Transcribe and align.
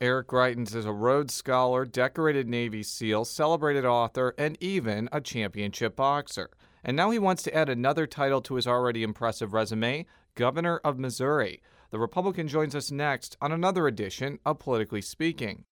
Eric 0.00 0.28
Greitens 0.28 0.76
is 0.76 0.86
a 0.86 0.92
Rhodes 0.92 1.34
Scholar, 1.34 1.84
decorated 1.84 2.48
Navy 2.48 2.84
SEAL, 2.84 3.24
celebrated 3.24 3.84
author, 3.84 4.32
and 4.38 4.56
even 4.60 5.08
a 5.10 5.20
championship 5.20 5.96
boxer. 5.96 6.50
And 6.84 6.96
now 6.96 7.10
he 7.10 7.18
wants 7.18 7.42
to 7.42 7.52
add 7.54 7.68
another 7.68 8.06
title 8.06 8.40
to 8.42 8.54
his 8.54 8.68
already 8.68 9.02
impressive 9.02 9.52
resume 9.52 10.06
Governor 10.36 10.80
of 10.84 11.00
Missouri. 11.00 11.60
The 11.90 11.98
Republican 11.98 12.46
joins 12.46 12.76
us 12.76 12.92
next 12.92 13.36
on 13.40 13.50
another 13.50 13.88
edition 13.88 14.38
of 14.46 14.60
Politically 14.60 15.02
Speaking. 15.02 15.64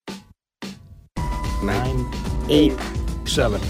Nine, 1.62 2.12
eight, 2.50 2.76
seven, 3.26 3.60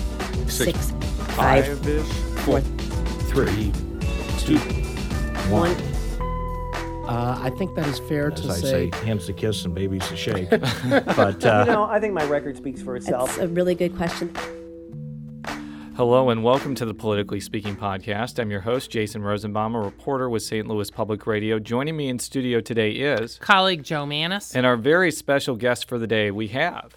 six, 0.49 0.93
five, 1.37 1.87
ish 1.87 2.07
four, 2.47 2.63
three, 2.63 3.73
two. 4.39 4.59
one. 5.51 5.96
Uh, 7.07 7.39
I 7.41 7.51
think 7.51 7.75
that 7.77 7.87
is 7.87 8.01
fair 8.01 8.33
As 8.33 8.41
to 8.41 8.49
I 8.49 8.55
say. 8.57 8.91
say, 8.91 9.05
hands 9.07 9.27
to 9.27 9.33
kiss 9.33 9.65
and 9.65 9.73
babies 9.75 10.07
to 10.09 10.17
shake. 10.17 10.51
but 10.51 11.41
You 11.43 11.49
uh, 11.51 11.65
know, 11.65 11.85
I 11.85 12.01
think 12.01 12.13
my 12.15 12.25
record 12.25 12.57
speaks 12.57 12.83
for 12.83 12.97
itself. 12.97 13.37
That's 13.37 13.43
a 13.43 13.49
really 13.49 13.77
good 13.77 13.97
question. 13.97 14.35
Hello 15.97 16.31
and 16.31 16.43
welcome 16.43 16.75
to 16.75 16.85
the 16.85 16.93
Politically 16.93 17.39
Speaking 17.39 17.77
podcast. 17.77 18.41
I'm 18.41 18.51
your 18.51 18.61
host, 18.61 18.91
Jason 18.91 19.23
Rosenbaum, 19.23 19.77
a 19.77 19.81
reporter 19.81 20.29
with 20.29 20.43
St. 20.43 20.67
Louis 20.67 20.91
Public 20.91 21.27
Radio. 21.29 21.61
Joining 21.61 21.97
me 21.97 22.09
in 22.09 22.19
studio 22.19 22.61
today 22.61 22.91
is, 22.91 23.39
colleague 23.39 23.85
Jo 23.85 24.05
Mannies. 24.05 24.55
and 24.57 24.67
our 24.67 24.77
very 24.77 25.13
special 25.13 25.55
guest 25.55 25.89
for 25.89 25.99
the 25.99 26.09
day, 26.09 26.33
we 26.33 26.49
have. 26.49 26.93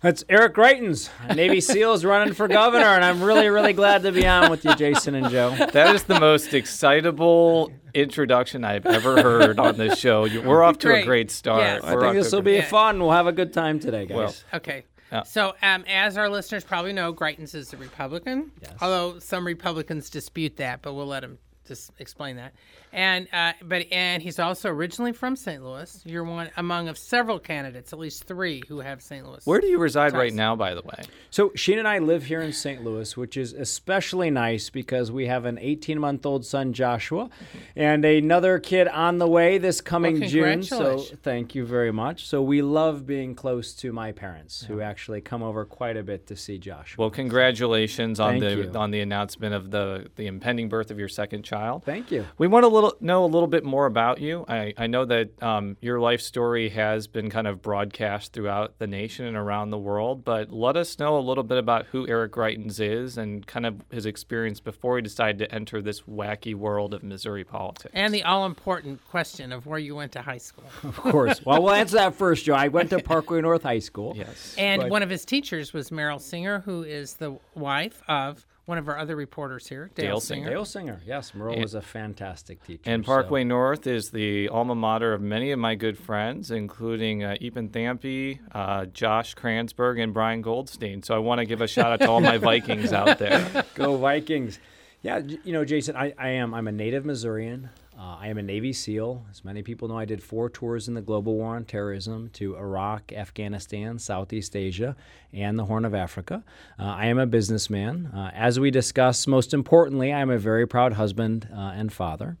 That's 0.00 0.24
Eric 0.30 0.54
Greitens, 0.54 1.10
Navy 1.36 1.60
SEALs 1.60 2.04
running 2.06 2.32
for 2.32 2.48
governor, 2.48 2.86
and 2.86 3.04
I'm 3.04 3.22
really, 3.22 3.48
really 3.50 3.74
glad 3.74 4.02
to 4.04 4.12
be 4.12 4.26
on 4.26 4.50
with 4.50 4.64
you, 4.64 4.74
Jason 4.74 5.14
and 5.14 5.28
Joe. 5.28 5.54
That 5.72 5.94
is 5.94 6.04
the 6.04 6.18
most 6.18 6.54
excitable 6.54 7.70
introduction 7.92 8.64
I've 8.64 8.86
ever 8.86 9.22
heard 9.22 9.58
on 9.58 9.76
this 9.76 9.98
show. 9.98 10.22
We're 10.42 10.62
off 10.62 10.78
to 10.78 10.88
a 10.88 10.92
Great. 10.92 11.04
great 11.06 11.30
start. 11.30 11.60
Yes. 11.62 11.84
I 11.84 12.00
think 12.00 12.14
this 12.14 12.32
a 12.32 12.36
will 12.36 12.42
great- 12.42 12.60
be 12.62 12.66
fun. 12.66 12.98
We'll 12.98 13.10
have 13.10 13.26
a 13.26 13.32
good 13.32 13.52
time 13.52 13.78
today, 13.78 14.06
guys. 14.06 14.16
Well, 14.16 14.34
Okay. 14.54 14.84
Yeah. 15.12 15.24
So, 15.24 15.54
um, 15.60 15.84
as 15.88 16.16
our 16.16 16.28
listeners 16.28 16.62
probably 16.64 16.92
know, 16.92 17.12
Greitens 17.12 17.54
is 17.54 17.72
a 17.72 17.76
Republican. 17.76 18.52
Yes. 18.62 18.72
Although 18.80 19.18
some 19.18 19.44
Republicans 19.44 20.08
dispute 20.08 20.56
that, 20.58 20.82
but 20.82 20.94
we'll 20.94 21.06
let 21.08 21.24
him 21.24 21.36
just 21.66 21.90
explain 21.98 22.36
that. 22.36 22.54
And 22.92 23.28
uh, 23.32 23.52
but 23.62 23.86
and 23.92 24.22
he's 24.22 24.38
also 24.38 24.68
originally 24.68 25.12
from 25.12 25.36
St. 25.36 25.62
Louis. 25.62 26.00
You're 26.04 26.24
one 26.24 26.50
among 26.56 26.88
of 26.88 26.98
several 26.98 27.38
candidates, 27.38 27.92
at 27.92 27.98
least 27.98 28.24
three, 28.24 28.62
who 28.68 28.80
have 28.80 29.02
St. 29.02 29.26
Louis. 29.26 29.44
Where 29.44 29.60
do 29.60 29.66
you 29.66 29.78
reside 29.78 30.12
right 30.12 30.32
now, 30.32 30.56
by 30.56 30.74
the 30.74 30.82
way? 30.82 31.02
So 31.30 31.52
Sheen 31.54 31.78
and 31.78 31.86
I 31.86 31.98
live 31.98 32.24
here 32.24 32.40
in 32.40 32.52
St. 32.52 32.82
Louis, 32.82 33.16
which 33.16 33.36
is 33.36 33.52
especially 33.52 34.30
nice 34.30 34.70
because 34.70 35.12
we 35.12 35.26
have 35.26 35.44
an 35.44 35.56
18-month-old 35.56 36.44
son, 36.44 36.72
Joshua, 36.72 37.30
and 37.76 38.04
another 38.04 38.58
kid 38.58 38.88
on 38.88 39.18
the 39.18 39.28
way 39.28 39.58
this 39.58 39.80
coming 39.80 40.20
Well, 40.20 40.28
June. 40.28 40.62
So 40.62 40.98
thank 40.98 41.54
you 41.54 41.64
very 41.64 41.92
much. 41.92 42.26
So 42.26 42.42
we 42.42 42.62
love 42.62 43.06
being 43.06 43.34
close 43.34 43.72
to 43.74 43.92
my 43.92 44.12
parents, 44.12 44.64
who 44.64 44.80
actually 44.80 45.20
come 45.20 45.42
over 45.42 45.64
quite 45.64 45.96
a 45.96 46.02
bit 46.02 46.26
to 46.26 46.36
see 46.36 46.58
Joshua. 46.58 47.02
Well, 47.02 47.10
congratulations 47.10 48.20
on 48.20 48.40
Thank 48.40 48.42
the 48.42 48.62
you. 48.64 48.72
on 48.74 48.90
the 48.90 49.00
announcement 49.00 49.54
of 49.54 49.70
the 49.70 50.08
the 50.16 50.26
impending 50.26 50.68
birth 50.68 50.90
of 50.90 50.98
your 50.98 51.08
second 51.08 51.42
child. 51.44 51.84
Thank 51.84 52.10
you. 52.10 52.26
We 52.38 52.46
want 52.46 52.64
to 52.64 52.68
little, 52.80 52.98
know 53.00 53.24
a 53.24 53.26
little 53.26 53.46
bit 53.48 53.64
more 53.64 53.86
about 53.86 54.20
you. 54.20 54.44
I, 54.48 54.74
I 54.76 54.86
know 54.86 55.04
that 55.04 55.42
um, 55.42 55.76
your 55.80 56.00
life 56.00 56.20
story 56.20 56.68
has 56.70 57.06
been 57.06 57.30
kind 57.30 57.46
of 57.46 57.62
broadcast 57.62 58.32
throughout 58.32 58.78
the 58.78 58.86
nation 58.86 59.26
and 59.26 59.36
around 59.36 59.70
the 59.70 59.78
world, 59.78 60.24
but 60.24 60.52
let 60.52 60.76
us 60.76 60.98
know 60.98 61.18
a 61.18 61.20
little 61.20 61.44
bit 61.44 61.58
about 61.58 61.86
who 61.86 62.06
Eric 62.08 62.32
Greitens 62.32 62.80
is 62.80 63.16
and 63.18 63.46
kind 63.46 63.66
of 63.66 63.80
his 63.90 64.06
experience 64.06 64.60
before 64.60 64.96
he 64.96 65.02
decided 65.02 65.38
to 65.38 65.54
enter 65.54 65.80
this 65.82 66.02
wacky 66.02 66.54
world 66.54 66.94
of 66.94 67.02
Missouri 67.02 67.44
politics. 67.44 67.90
and 67.94 68.12
the 68.14 68.22
all-important 68.24 69.00
question 69.08 69.52
of 69.52 69.66
where 69.66 69.78
you 69.78 69.94
went 69.94 70.12
to 70.12 70.22
high 70.22 70.38
school. 70.38 70.64
Of 70.82 70.96
course. 70.96 71.44
Well, 71.44 71.62
we'll 71.62 71.74
answer 71.74 71.96
that 71.96 72.14
first, 72.14 72.44
Joe. 72.44 72.54
I 72.54 72.68
went 72.68 72.90
to 72.90 72.98
Parkway 73.02 73.40
North 73.40 73.62
High 73.62 73.78
School. 73.78 74.14
yes. 74.16 74.54
And 74.58 74.82
But- 74.82 74.90
one 74.90 75.02
of 75.02 75.10
his 75.10 75.24
teachers 75.24 75.72
was 75.72 75.90
Meryl 75.90 76.20
Singer, 76.20 76.60
who 76.60 76.82
is 76.82 77.14
the 77.14 77.38
wife 77.54 78.02
of 78.08 78.46
one 78.70 78.78
of 78.78 78.88
our 78.88 78.96
other 78.96 79.16
reporters 79.16 79.66
here, 79.66 79.90
Dale, 79.96 80.06
Dale 80.06 80.20
Singer. 80.20 80.40
Singer. 80.44 80.50
Dale 80.50 80.64
Singer, 80.64 81.00
yes, 81.04 81.34
Merle 81.34 81.58
was 81.60 81.74
a 81.74 81.82
fantastic 81.82 82.64
teacher. 82.64 82.82
And 82.86 83.04
so- 83.04 83.08
Parkway 83.08 83.42
North 83.42 83.86
is 83.88 84.10
the 84.10 84.48
alma 84.48 84.76
mater 84.76 85.12
of 85.12 85.20
many 85.20 85.50
of 85.50 85.58
my 85.58 85.74
good 85.74 85.98
friends, 85.98 86.52
including 86.52 87.24
uh, 87.24 87.36
Ethan 87.40 87.68
Thampe, 87.70 88.38
uh, 88.52 88.86
Josh 88.86 89.34
Kransberg, 89.34 90.00
and 90.02 90.14
Brian 90.14 90.40
Goldstein. 90.40 91.02
So 91.02 91.14
I 91.16 91.18
want 91.18 91.40
to 91.40 91.44
give 91.44 91.60
a 91.60 91.66
shout 91.66 91.92
out 91.92 92.00
to 92.00 92.08
all 92.08 92.20
my 92.20 92.38
Vikings 92.50 92.92
out 92.92 93.18
there. 93.18 93.64
Go 93.74 93.96
Vikings. 93.96 94.60
Yeah, 95.02 95.18
you 95.18 95.52
know, 95.52 95.64
Jason, 95.64 95.96
I, 95.96 96.14
I 96.16 96.28
am. 96.28 96.54
I'm 96.54 96.68
a 96.68 96.72
native 96.72 97.04
Missourian. 97.04 97.70
Uh, 98.00 98.16
I 98.18 98.28
am 98.28 98.38
a 98.38 98.42
Navy 98.42 98.72
SEAL. 98.72 99.26
As 99.30 99.44
many 99.44 99.62
people 99.62 99.88
know, 99.88 99.98
I 99.98 100.06
did 100.06 100.22
four 100.22 100.48
tours 100.48 100.88
in 100.88 100.94
the 100.94 101.02
global 101.02 101.34
war 101.34 101.54
on 101.54 101.66
terrorism 101.66 102.30
to 102.32 102.56
Iraq, 102.56 103.12
Afghanistan, 103.12 103.98
Southeast 103.98 104.56
Asia, 104.56 104.96
and 105.34 105.58
the 105.58 105.66
Horn 105.66 105.84
of 105.84 105.94
Africa. 105.94 106.42
Uh, 106.78 106.84
I 106.84 107.06
am 107.06 107.18
a 107.18 107.26
businessman. 107.26 108.06
Uh, 108.06 108.30
as 108.32 108.58
we 108.58 108.70
discussed, 108.70 109.28
most 109.28 109.52
importantly, 109.52 110.14
I 110.14 110.20
am 110.20 110.30
a 110.30 110.38
very 110.38 110.66
proud 110.66 110.94
husband 110.94 111.46
uh, 111.52 111.72
and 111.74 111.92
father. 111.92 112.38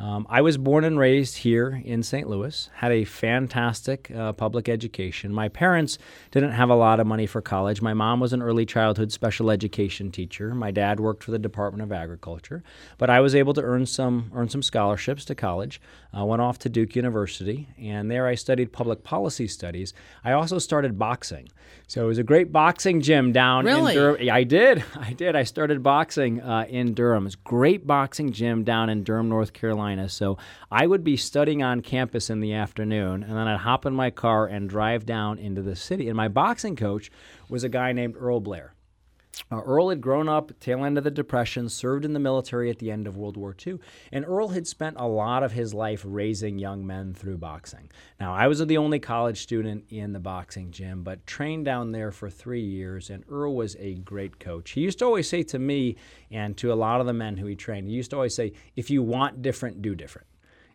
Um, 0.00 0.26
I 0.30 0.40
was 0.40 0.56
born 0.56 0.84
and 0.84 0.98
raised 0.98 1.36
here 1.36 1.82
in 1.84 2.02
St. 2.02 2.26
Louis, 2.26 2.70
had 2.76 2.90
a 2.90 3.04
fantastic 3.04 4.10
uh, 4.10 4.32
public 4.32 4.66
education. 4.66 5.30
My 5.30 5.50
parents 5.50 5.98
didn't 6.30 6.52
have 6.52 6.70
a 6.70 6.74
lot 6.74 7.00
of 7.00 7.06
money 7.06 7.26
for 7.26 7.42
college. 7.42 7.82
My 7.82 7.92
mom 7.92 8.18
was 8.18 8.32
an 8.32 8.40
early 8.40 8.64
childhood 8.64 9.12
special 9.12 9.50
education 9.50 10.10
teacher. 10.10 10.54
My 10.54 10.70
dad 10.70 11.00
worked 11.00 11.22
for 11.22 11.32
the 11.32 11.38
Department 11.38 11.82
of 11.82 11.92
Agriculture, 11.92 12.62
but 12.96 13.10
I 13.10 13.20
was 13.20 13.34
able 13.34 13.52
to 13.52 13.62
earn 13.62 13.84
some 13.84 14.30
earn 14.34 14.48
some 14.48 14.62
scholarships 14.62 15.26
to 15.26 15.34
college. 15.34 15.82
I 16.14 16.22
went 16.22 16.40
off 16.40 16.58
to 16.60 16.70
Duke 16.70 16.96
University, 16.96 17.68
and 17.78 18.10
there 18.10 18.26
I 18.26 18.36
studied 18.36 18.72
public 18.72 19.04
policy 19.04 19.46
studies. 19.48 19.92
I 20.24 20.32
also 20.32 20.58
started 20.58 20.98
boxing, 20.98 21.50
so 21.86 22.04
it 22.04 22.08
was 22.08 22.18
a 22.18 22.24
great 22.24 22.50
boxing 22.52 23.02
gym 23.02 23.32
down 23.32 23.66
Really? 23.66 23.92
in 23.92 23.98
Durham. 23.98 24.28
I 24.32 24.44
did. 24.44 24.82
I 24.98 25.12
did. 25.12 25.36
I 25.36 25.42
started 25.42 25.82
boxing 25.82 26.40
uh, 26.40 26.64
in 26.70 26.94
Durham. 26.94 27.26
It's 27.26 27.34
a 27.34 27.38
great 27.44 27.86
boxing 27.86 28.32
gym 28.32 28.64
down 28.64 28.88
in 28.88 29.04
Durham, 29.04 29.28
North 29.28 29.52
Carolina. 29.52 29.89
So 30.12 30.38
I 30.70 30.86
would 30.86 31.04
be 31.04 31.16
studying 31.16 31.62
on 31.62 31.80
campus 31.82 32.30
in 32.30 32.40
the 32.40 32.54
afternoon, 32.54 33.22
and 33.22 33.32
then 33.32 33.48
I'd 33.48 33.60
hop 33.60 33.86
in 33.86 33.94
my 33.94 34.10
car 34.10 34.46
and 34.46 34.68
drive 34.68 35.04
down 35.04 35.38
into 35.38 35.62
the 35.62 35.76
city. 35.76 36.08
And 36.08 36.16
my 36.16 36.28
boxing 36.28 36.76
coach 36.76 37.10
was 37.48 37.64
a 37.64 37.68
guy 37.68 37.92
named 37.92 38.16
Earl 38.18 38.40
Blair. 38.40 38.74
Uh, 39.52 39.60
Earl 39.62 39.88
had 39.88 40.00
grown 40.00 40.28
up 40.28 40.58
tail 40.60 40.84
end 40.84 40.96
of 40.96 41.04
the 41.04 41.10
Depression, 41.10 41.68
served 41.68 42.04
in 42.04 42.12
the 42.12 42.20
military 42.20 42.70
at 42.70 42.78
the 42.78 42.90
end 42.90 43.06
of 43.06 43.16
World 43.16 43.36
War 43.36 43.54
II, 43.66 43.78
and 44.12 44.24
Earl 44.24 44.48
had 44.48 44.66
spent 44.66 44.96
a 44.98 45.06
lot 45.06 45.42
of 45.42 45.52
his 45.52 45.74
life 45.74 46.02
raising 46.06 46.58
young 46.58 46.86
men 46.86 47.14
through 47.14 47.38
boxing. 47.38 47.90
Now, 48.20 48.34
I 48.34 48.46
was 48.46 48.64
the 48.64 48.76
only 48.76 48.98
college 48.98 49.40
student 49.40 49.84
in 49.90 50.12
the 50.12 50.20
boxing 50.20 50.70
gym, 50.70 51.02
but 51.02 51.26
trained 51.26 51.64
down 51.64 51.92
there 51.92 52.12
for 52.12 52.30
three 52.30 52.62
years, 52.62 53.10
and 53.10 53.24
Earl 53.28 53.54
was 53.54 53.76
a 53.78 53.94
great 53.94 54.38
coach. 54.38 54.70
He 54.70 54.82
used 54.82 55.00
to 55.00 55.04
always 55.04 55.28
say 55.28 55.42
to 55.44 55.58
me 55.58 55.96
and 56.30 56.56
to 56.58 56.72
a 56.72 56.74
lot 56.74 57.00
of 57.00 57.06
the 57.06 57.12
men 57.12 57.36
who 57.36 57.46
he 57.46 57.56
trained, 57.56 57.88
he 57.88 57.94
used 57.94 58.10
to 58.10 58.16
always 58.16 58.34
say, 58.34 58.52
if 58.76 58.90
you 58.90 59.02
want 59.02 59.42
different, 59.42 59.82
do 59.82 59.94
different. 59.94 60.26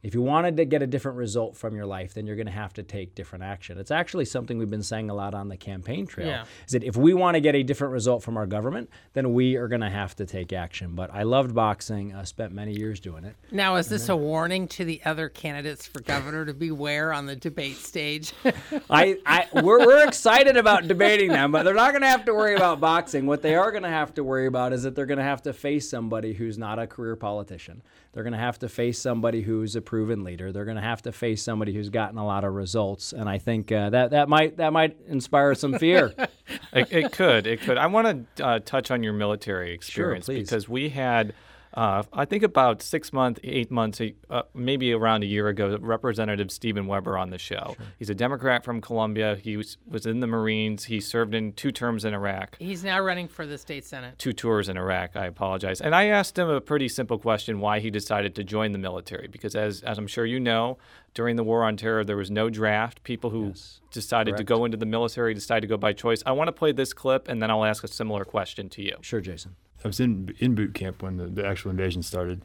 If 0.05 0.13
you 0.13 0.21
wanted 0.21 0.57
to 0.57 0.65
get 0.65 0.83
a 0.83 0.87
different 0.87 1.17
result 1.17 1.57
from 1.57 1.75
your 1.75 1.87
life, 1.87 2.13
then 2.13 2.27
you're 2.27 2.35
going 2.35 2.45
to 2.45 2.51
have 2.51 2.73
to 2.73 2.83
take 2.83 3.15
different 3.15 3.43
action. 3.43 3.79
It's 3.79 3.89
actually 3.89 4.25
something 4.25 4.59
we've 4.59 4.69
been 4.69 4.83
saying 4.83 5.09
a 5.09 5.15
lot 5.15 5.33
on 5.33 5.49
the 5.49 5.57
campaign 5.57 6.05
trail. 6.05 6.27
Yeah. 6.27 6.45
Is 6.67 6.73
that 6.73 6.83
if 6.83 6.95
we 6.95 7.15
want 7.15 7.33
to 7.33 7.41
get 7.41 7.55
a 7.55 7.63
different 7.63 7.91
result 7.91 8.21
from 8.21 8.37
our 8.37 8.45
government, 8.45 8.91
then 9.13 9.33
we 9.33 9.55
are 9.55 9.67
going 9.67 9.81
to 9.81 9.89
have 9.89 10.15
to 10.17 10.27
take 10.27 10.53
action. 10.53 10.93
But 10.93 11.11
I 11.11 11.23
loved 11.23 11.55
boxing. 11.55 12.13
I 12.13 12.23
spent 12.25 12.51
many 12.51 12.73
years 12.73 12.99
doing 12.99 13.23
it. 13.23 13.35
Now, 13.51 13.77
is 13.77 13.89
this 13.89 14.07
a 14.07 14.15
warning 14.15 14.67
to 14.67 14.85
the 14.85 15.01
other 15.05 15.27
candidates 15.27 15.87
for 15.87 16.01
governor 16.01 16.45
to 16.45 16.53
beware 16.53 17.11
on 17.11 17.25
the 17.25 17.35
debate 17.35 17.77
stage? 17.77 18.31
I, 18.91 19.17
I 19.25 19.47
we're, 19.55 19.87
we're 19.87 20.07
excited 20.07 20.55
about 20.55 20.87
debating 20.87 21.29
them, 21.29 21.51
but 21.51 21.63
they're 21.63 21.73
not 21.73 21.93
going 21.93 22.03
to 22.03 22.09
have 22.09 22.25
to 22.25 22.33
worry 22.35 22.53
about 22.53 22.79
boxing. 22.79 23.25
What 23.25 23.41
they 23.41 23.55
are 23.55 23.71
going 23.71 23.81
to 23.81 23.89
have 23.89 24.13
to 24.13 24.23
worry 24.23 24.45
about 24.45 24.71
is 24.71 24.83
that 24.83 24.93
they're 24.95 25.07
going 25.07 25.17
to 25.17 25.23
have 25.23 25.41
to 25.41 25.53
face 25.53 25.89
somebody 25.89 26.33
who's 26.33 26.59
not 26.59 26.77
a 26.77 26.85
career 26.85 27.15
politician. 27.15 27.81
They're 28.13 28.23
going 28.23 28.33
to 28.33 28.39
have 28.39 28.59
to 28.59 28.69
face 28.69 28.97
somebody 28.97 29.41
who's 29.41 29.75
a 29.75 29.81
proven 29.95 30.25
leader. 30.25 30.51
They're 30.51 30.65
going 30.65 30.75
to 30.75 30.83
have 30.83 31.03
to 31.03 31.13
face 31.13 31.41
somebody 31.41 31.73
who's 31.73 31.89
gotten 31.89 32.17
a 32.17 32.25
lot 32.25 32.43
of 32.43 32.53
results, 32.53 33.13
and 33.13 33.29
I 33.29 33.37
think 33.37 33.71
uh, 33.71 33.91
that 33.91 34.11
that 34.11 34.27
might 34.27 34.57
that 34.57 34.73
might 34.73 34.97
inspire 35.07 35.55
some 35.55 35.79
fear. 35.79 36.13
it, 36.73 36.91
it 36.91 37.11
could. 37.13 37.47
It 37.47 37.61
could. 37.61 37.77
I 37.77 37.87
want 37.87 38.35
to 38.35 38.45
uh, 38.45 38.59
touch 38.59 38.91
on 38.91 39.03
your 39.03 39.13
military 39.13 39.73
experience 39.73 40.25
please. 40.25 40.49
because 40.49 40.67
we 40.67 40.89
had, 40.89 41.33
uh, 41.75 42.03
I 42.13 42.25
think, 42.25 42.43
about 42.43 42.81
six 42.81 43.11
months, 43.11 43.39
eight 43.43 43.69
months, 43.69 44.01
uh, 44.29 44.43
maybe 44.53 44.93
around 44.93 45.23
a 45.23 45.25
year 45.25 45.49
ago, 45.49 45.77
Representative 45.79 46.49
Stephen 46.51 46.87
Webber 46.87 47.17
on 47.17 47.31
the 47.31 47.37
show. 47.37 47.75
Sure. 47.77 47.85
He's 47.99 48.09
a 48.09 48.15
Democrat 48.15 48.63
from 48.63 48.79
Columbia. 48.79 49.35
He 49.35 49.57
was, 49.57 49.77
was 49.85 50.05
in 50.05 50.21
the 50.21 50.27
Marines. 50.27 50.85
He 50.85 51.01
served 51.01 51.35
in 51.35 51.51
two 51.53 51.71
terms 51.71 52.05
in 52.05 52.13
Iraq. 52.13 52.57
He's 52.59 52.83
now 52.83 53.01
running 53.01 53.27
for 53.27 53.45
the 53.45 53.57
state 53.57 53.83
senate. 53.85 54.17
Two 54.17 54.31
tours 54.31 54.69
in 54.69 54.77
Iraq. 54.77 55.15
I 55.15 55.25
apologize. 55.25 55.81
And 55.81 55.93
I 55.93 56.05
asked 56.05 56.39
him 56.39 56.49
a 56.49 56.61
pretty 56.61 56.87
simple 56.87 57.17
question: 57.17 57.59
why 57.59 57.79
he 57.79 57.89
decided 57.89 58.35
to 58.35 58.43
join 58.43 58.71
the 58.71 58.77
military? 58.77 59.27
Because 59.27 59.55
as 59.55 59.81
as 59.81 59.97
I'm 59.97 60.07
sure 60.07 60.25
you 60.25 60.39
know, 60.39 60.77
during 61.13 61.35
the 61.35 61.43
war 61.43 61.63
on 61.63 61.75
terror, 61.75 62.03
there 62.03 62.17
was 62.17 62.31
no 62.31 62.49
draft. 62.49 63.03
People 63.03 63.31
who 63.31 63.53
decided 63.91 64.37
to 64.37 64.43
go 64.43 64.65
into 64.65 64.77
the 64.77 64.85
military 64.85 65.33
decided 65.33 65.61
to 65.61 65.67
go 65.67 65.77
by 65.77 65.93
choice. 65.93 66.23
I 66.25 66.31
want 66.31 66.47
to 66.47 66.53
play 66.53 66.71
this 66.71 66.93
clip, 66.93 67.27
and 67.27 67.41
then 67.41 67.51
I'll 67.51 67.65
ask 67.65 67.83
a 67.83 67.87
similar 67.87 68.23
question 68.25 68.69
to 68.69 68.81
you. 68.81 68.95
Sure, 69.01 69.21
Jason. 69.21 69.55
I 69.85 69.87
was 69.87 69.99
in 69.99 70.35
in 70.39 70.55
boot 70.55 70.73
camp 70.73 71.03
when 71.03 71.17
the, 71.17 71.27
the 71.27 71.45
actual 71.45 71.69
invasion 71.69 72.01
started. 72.01 72.41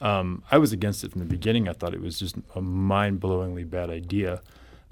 Um, 0.00 0.44
I 0.50 0.58
was 0.58 0.72
against 0.72 1.02
it 1.02 1.10
from 1.10 1.18
the 1.18 1.26
beginning. 1.26 1.68
I 1.68 1.72
thought 1.72 1.92
it 1.92 2.00
was 2.00 2.20
just 2.20 2.36
a 2.54 2.62
mind 2.62 3.20
blowingly 3.20 3.68
bad 3.68 3.90
idea. 3.90 4.42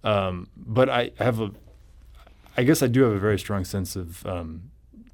Um, 0.02 0.48
but 0.56 0.88
I 0.88 1.12
have 1.18 1.40
a, 1.40 1.52
I 2.56 2.64
guess 2.64 2.82
I 2.82 2.88
do 2.88 3.02
have 3.04 3.12
a 3.12 3.20
very 3.20 3.38
strong 3.38 3.64
sense 3.64 3.94
of 3.94 4.26
um, 4.26 4.70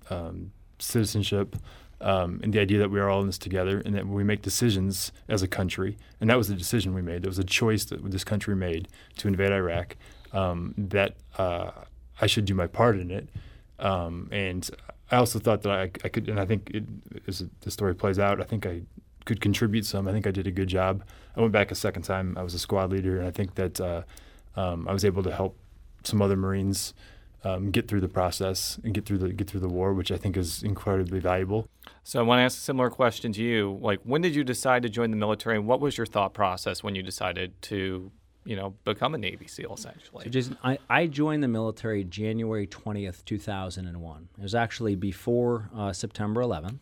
um, 0.09 0.53
citizenship 0.79 1.57
um, 2.01 2.41
and 2.43 2.55
the 2.55 2.61
idea 2.61 2.79
that 2.79 2.91
we 2.91 3.01
are 3.01 3.11
all 3.11 3.21
in 3.21 3.27
this 3.27 3.39
together 3.39 3.83
and 3.85 3.95
that 3.95 4.07
we 4.07 4.25
make 4.25 4.41
decisions 4.41 5.13
as 5.29 5.43
a 5.43 5.49
country. 5.49 5.99
And 6.23 6.31
that 6.31 6.39
was 6.39 6.49
the 6.49 6.55
decision 6.55 6.95
we 6.95 7.03
made. 7.03 7.25
It 7.25 7.29
was 7.29 7.39
a 7.39 7.45
choice 7.45 7.85
that 7.87 8.11
this 8.11 8.25
country 8.25 8.57
made 8.57 8.89
to 9.19 9.29
invade 9.29 9.53
Iraq. 9.53 9.97
Um, 10.33 10.75
that 10.79 11.17
uh, 11.37 11.71
I 12.21 12.27
should 12.27 12.47
do 12.47 12.55
my 12.55 12.67
part 12.67 12.99
in 12.99 13.11
it. 13.11 13.29
And 14.31 14.71
I 15.11 15.17
also 15.17 15.39
thought 15.39 15.63
that 15.63 15.73
I, 15.73 15.83
I 16.05 16.09
could, 16.09 16.29
and 16.29 16.39
I 16.39 16.45
think 16.45 16.71
it, 16.71 16.85
as 17.27 17.45
the 17.61 17.71
story 17.71 17.95
plays 17.95 18.19
out, 18.19 18.41
I 18.41 18.45
think 18.45 18.67
I 18.67 18.83
could 19.25 19.41
contribute 19.41 19.87
some. 19.87 20.09
I 20.09 20.13
think 20.13 20.27
I 20.27 20.31
did 20.31 20.47
a 20.47 20.51
good 20.51 20.69
job. 20.69 21.05
I 21.37 21.41
went 21.41 21.53
back 21.53 21.71
a 21.71 21.75
second 21.75 22.03
time. 22.03 22.37
I 22.37 22.43
was 22.43 22.55
a 22.55 22.59
squad 22.59 22.91
leader, 22.91 23.19
and 23.19 23.27
I 23.27 23.31
think 23.31 23.55
that 23.55 23.81
uh, 23.81 24.03
um, 24.57 24.89
I 24.89 24.93
was 24.93 25.05
able 25.05 25.23
to 25.23 25.35
help 25.35 25.57
some 26.05 26.23
other 26.23 26.37
Marines 26.37 26.95
um, 27.45 27.71
get 27.71 27.89
through 27.89 28.01
the 28.01 28.09
process 28.09 28.79
and 28.83 28.93
get 28.93 29.07
through 29.07 29.19
the 29.19 29.33
get 29.33 29.49
through 29.49 29.61
the 29.61 29.69
war, 29.69 29.95
which 29.95 30.11
I 30.11 30.17
think 30.17 30.37
is 30.37 30.63
incredibly 30.63 31.21
valuable. 31.21 31.69
So 32.03 32.19
I 32.19 32.23
want 32.23 32.41
to 32.41 32.43
ask 32.43 32.59
a 32.59 32.61
similar 32.61 32.91
question 32.91 33.33
to 33.33 33.43
you. 33.43 33.79
Like, 33.81 34.01
when 34.03 34.21
did 34.21 34.35
you 34.35 34.45
decide 34.45 34.83
to 34.83 34.89
join 34.89 35.11
the 35.11 35.17
military, 35.17 35.57
and 35.57 35.67
what 35.67 35.81
was 35.81 35.97
your 35.97 36.07
thought 36.07 36.35
process 36.35 36.83
when 36.83 36.95
you 36.95 37.03
decided 37.03 37.61
to, 37.63 38.11
you 38.49 38.57
know, 38.57 38.73
become 38.87 39.15
a 39.15 39.19
Navy 39.19 39.47
SEAL 39.47 39.75
essentially? 39.75 40.25
So 40.25 40.31
Jason, 40.31 40.57
I, 40.65 40.79
I 40.89 41.07
joined 41.07 41.43
the 41.43 41.49
military 41.49 42.03
January 42.03 42.67
20th, 42.67 43.23
2001. 43.27 44.29
It 44.39 44.43
was 44.43 44.55
actually 44.55 44.95
before 44.95 45.69
uh, 45.77 45.93
September 45.93 46.41
11th. 46.41 46.79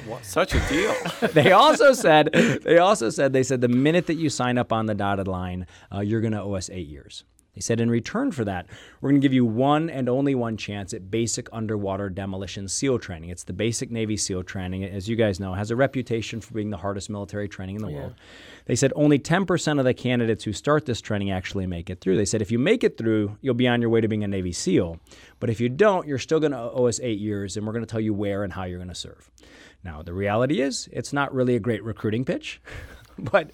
What, 0.07 0.25
such 0.25 0.55
a 0.55 0.67
deal. 0.67 0.95
they 1.33 1.51
also 1.51 1.93
said, 1.93 2.33
they 2.63 2.79
also 2.79 3.11
said, 3.11 3.33
they 3.33 3.43
said, 3.43 3.61
the 3.61 3.67
minute 3.67 4.07
that 4.07 4.15
you 4.15 4.31
sign 4.31 4.57
up 4.57 4.73
on 4.73 4.87
the 4.87 4.95
dotted 4.95 5.27
line, 5.27 5.67
uh, 5.93 5.99
you're 5.99 6.21
going 6.21 6.33
to 6.33 6.41
owe 6.41 6.55
us 6.55 6.71
eight 6.71 6.87
years. 6.87 7.23
They 7.55 7.61
said, 7.61 7.79
in 7.79 7.89
return 7.89 8.31
for 8.31 8.43
that, 8.43 8.67
we're 8.99 9.11
going 9.11 9.21
to 9.21 9.25
give 9.25 9.33
you 9.33 9.45
one 9.45 9.89
and 9.89 10.09
only 10.09 10.35
one 10.35 10.57
chance 10.57 10.93
at 10.93 11.09
basic 11.09 11.47
underwater 11.53 12.09
demolition 12.09 12.67
SEAL 12.67 12.99
training. 12.99 13.29
It's 13.29 13.45
the 13.45 13.53
basic 13.53 13.89
Navy 13.89 14.17
SEAL 14.17 14.43
training. 14.43 14.83
As 14.83 15.07
you 15.07 15.15
guys 15.15 15.39
know, 15.39 15.53
has 15.53 15.71
a 15.71 15.75
reputation 15.75 16.41
for 16.41 16.53
being 16.53 16.69
the 16.69 16.77
hardest 16.77 17.09
military 17.09 17.47
training 17.47 17.77
in 17.77 17.81
the 17.81 17.91
world. 17.91 18.15
They 18.65 18.75
said 18.75 18.91
only 18.95 19.19
10% 19.19 19.79
of 19.79 19.85
the 19.85 19.93
candidates 19.93 20.43
who 20.43 20.51
start 20.51 20.85
this 20.85 20.99
training 20.99 21.31
actually 21.31 21.65
make 21.65 21.89
it 21.89 22.01
through. 22.01 22.17
They 22.17 22.25
said 22.25 22.41
if 22.41 22.51
you 22.51 22.59
make 22.59 22.83
it 22.83 22.97
through, 22.97 23.37
you'll 23.41 23.53
be 23.53 23.67
on 23.67 23.79
your 23.79 23.89
way 23.89 24.01
to 24.01 24.07
being 24.07 24.23
a 24.23 24.27
Navy 24.27 24.51
SEAL. 24.51 24.99
But 25.39 25.49
if 25.49 25.61
you 25.61 25.69
don't, 25.69 26.07
you're 26.07 26.19
still 26.19 26.41
going 26.41 26.51
to 26.51 26.71
owe 26.73 26.87
us 26.87 26.99
eight 27.01 27.19
years, 27.19 27.55
and 27.55 27.65
we're 27.65 27.73
going 27.73 27.85
to 27.85 27.91
tell 27.91 28.01
you 28.01 28.13
where 28.13 28.43
and 28.43 28.51
how 28.51 28.63
you're 28.63 28.79
going 28.79 28.89
to 28.89 28.95
serve. 28.95 29.29
Now, 29.83 30.01
the 30.01 30.13
reality 30.13 30.61
is, 30.61 30.89
it's 30.91 31.13
not 31.13 31.33
really 31.33 31.55
a 31.55 31.59
great 31.59 31.83
recruiting 31.83 32.25
pitch. 32.25 32.59
but 33.31 33.51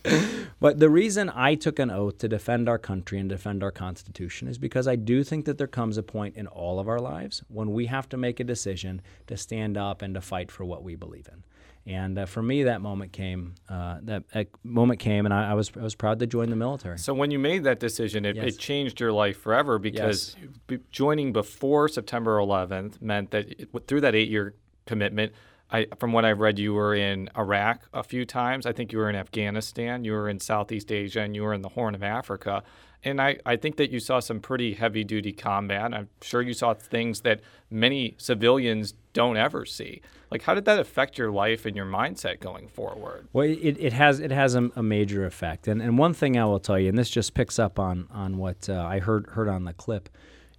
but 0.60 0.80
the 0.80 0.90
reason 0.90 1.30
I 1.30 1.56
took 1.56 1.80
an 1.80 1.92
oath 1.92 2.18
to 2.20 2.28
defend 2.28 2.68
our 2.68 2.78
country 2.78 3.20
and 3.20 3.30
defend 3.30 3.64
our 3.64 3.72
Constitution 3.72 4.48
is 4.48 4.58
because 4.58 4.88
I 4.88 4.96
do 4.96 5.24
think 5.24 5.46
that 5.46 5.58
there 5.58 5.68
comes 5.68 5.98
a 5.98 6.04
point 6.04 6.36
in 6.36 6.48
all 6.48 6.80
of 6.80 6.88
our 6.88 7.00
lives 7.00 7.44
when 7.48 7.72
we 7.72 7.86
have 7.86 8.10
to 8.10 8.18
make 8.18 8.40
a 8.40 8.44
decision 8.44 9.02
to 9.28 9.38
stand 9.38 9.78
up 9.78 10.02
and 10.02 10.16
to 10.16 10.22
fight 10.22 10.52
for 10.52 10.66
what 10.66 10.84
we 10.84 10.96
believe 10.96 11.28
in. 11.32 11.44
And 11.86 12.20
uh, 12.20 12.26
for 12.28 12.44
me, 12.44 12.64
that 12.64 12.82
moment 12.82 13.12
came. 13.12 13.56
Uh, 13.68 13.98
that, 14.04 14.48
moment 14.64 15.00
came, 15.00 15.26
and 15.26 15.34
I, 15.34 15.52
I, 15.52 15.54
was 15.56 15.72
I 15.76 15.82
was 15.82 15.96
proud 15.96 16.20
to 16.20 16.28
join 16.28 16.52
the 16.52 16.56
military. 16.56 17.00
So 17.00 17.14
when 17.14 17.32
you 17.32 17.40
made 17.40 17.64
that 17.64 17.80
decision, 17.80 18.24
it, 18.24 18.36
yes. 18.36 18.54
it 18.54 18.60
changed 18.60 19.00
your 19.00 19.12
life 19.12 19.40
forever 19.40 19.80
because 19.80 20.36
yes. 20.70 20.80
joining 20.92 21.34
before 21.34 21.88
September 21.88 22.38
11th 22.38 23.02
meant 23.02 23.32
that 23.32 23.50
it, 23.60 23.88
through 23.88 24.02
that 24.02 24.14
eight-year 24.14 24.54
commitment, 24.86 25.34
I, 25.72 25.88
from 25.98 26.12
what 26.12 26.26
I've 26.26 26.40
read, 26.40 26.60
you 26.60 26.74
were 26.74 26.94
in 26.94 27.30
Iraq 27.38 27.82
a 27.94 28.04
few 28.04 28.26
times. 28.26 28.66
I 28.66 28.74
think 28.74 28.92
you 28.92 29.00
were 29.00 29.10
in 29.10 29.16
Afghanistan, 29.16 30.04
you 30.04 30.12
were 30.12 30.28
in 30.28 30.40
Southeast 30.40 30.92
Asia, 30.92 31.22
and 31.22 31.34
you 31.34 31.44
were 31.44 31.54
in 31.54 31.62
the 31.62 31.70
Horn 31.70 31.96
of 31.96 32.04
Africa. 32.04 32.64
And 33.04 33.20
I, 33.22 33.38
I 33.46 33.56
think 33.56 33.78
that 33.78 33.90
you 33.90 34.00
saw 34.00 34.20
some 34.20 34.40
pretty 34.40 34.74
heavy 34.74 35.04
duty 35.04 35.32
combat. 35.32 35.94
I'm 35.94 36.10
sure 36.22 36.42
you 36.42 36.54
saw 36.54 36.74
things 36.74 37.22
that 37.22 37.42
many 37.70 38.16
civilians 38.18 38.94
don't 39.14 39.38
ever 39.38 39.66
see. 39.66 40.02
Like, 40.30 40.44
how 40.44 40.54
did 40.54 40.66
that 40.66 40.78
affect 40.78 41.18
your 41.18 41.32
life 41.32 41.66
and 41.66 41.76
your 41.76 41.86
mindset 41.86 42.42
going 42.42 42.68
forward? 42.68 43.28
Well, 43.34 43.48
it, 43.48 43.78
it 43.80 43.94
has 43.94 44.20
it 44.20 44.32
has 44.32 44.56
a, 44.56 44.70
a 44.76 44.84
major 44.84 45.26
effect. 45.26 45.68
And 45.68 45.82
and 45.82 45.98
one 45.98 46.14
thing 46.14 46.38
I 46.38 46.46
will 46.46 46.60
tell 46.60 46.78
you, 46.78 46.90
and 46.90 46.98
this 46.98 47.10
just 47.10 47.34
picks 47.34 47.58
up 47.58 47.80
on 47.80 48.08
on 48.12 48.38
what 48.38 48.70
uh, 48.70 48.86
I 48.86 49.00
heard 49.00 49.28
heard 49.32 49.50
on 49.50 49.66
the 49.66 49.74
clip, 49.74 50.08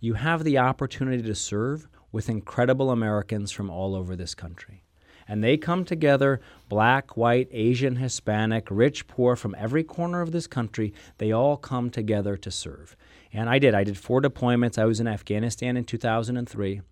you 0.01 0.15
have 0.15 0.43
the 0.43 0.59
opportunity 0.59 1.23
to 1.23 1.35
serve 1.35 1.87
with 2.11 2.29
incredible 2.29 2.91
Americans 2.91 3.53
from 3.53 3.71
all 3.71 3.95
over 3.95 4.17
this 4.17 4.35
country 4.35 4.82
and 5.29 5.43
they 5.43 5.57
come 5.57 5.85
together 5.85 6.41
black, 6.69 7.17
white, 7.17 7.49
Asian, 7.53 7.97
Hispanic, 7.97 8.69
rich, 8.71 9.07
poor, 9.07 9.37
from 9.37 9.55
every 9.59 9.85
corner 9.85 10.21
of 10.21 10.33
this 10.33 10.47
country. 10.47 10.93
They 11.19 11.33
all 11.33 11.57
come 11.57 11.91
together 11.91 12.37
to 12.37 12.51
serve. 12.51 12.97
And 13.33 13.49
I 13.49 13.59
did. 13.59 13.75
I 13.75 13.85
did 13.85 13.99
four 13.99 14.21
deployments. 14.21 14.79
I 14.79 14.85
was 14.85 15.01
in 15.01 15.07
Afghanistan 15.07 15.77
in 15.77 15.85
2003 15.85 16.83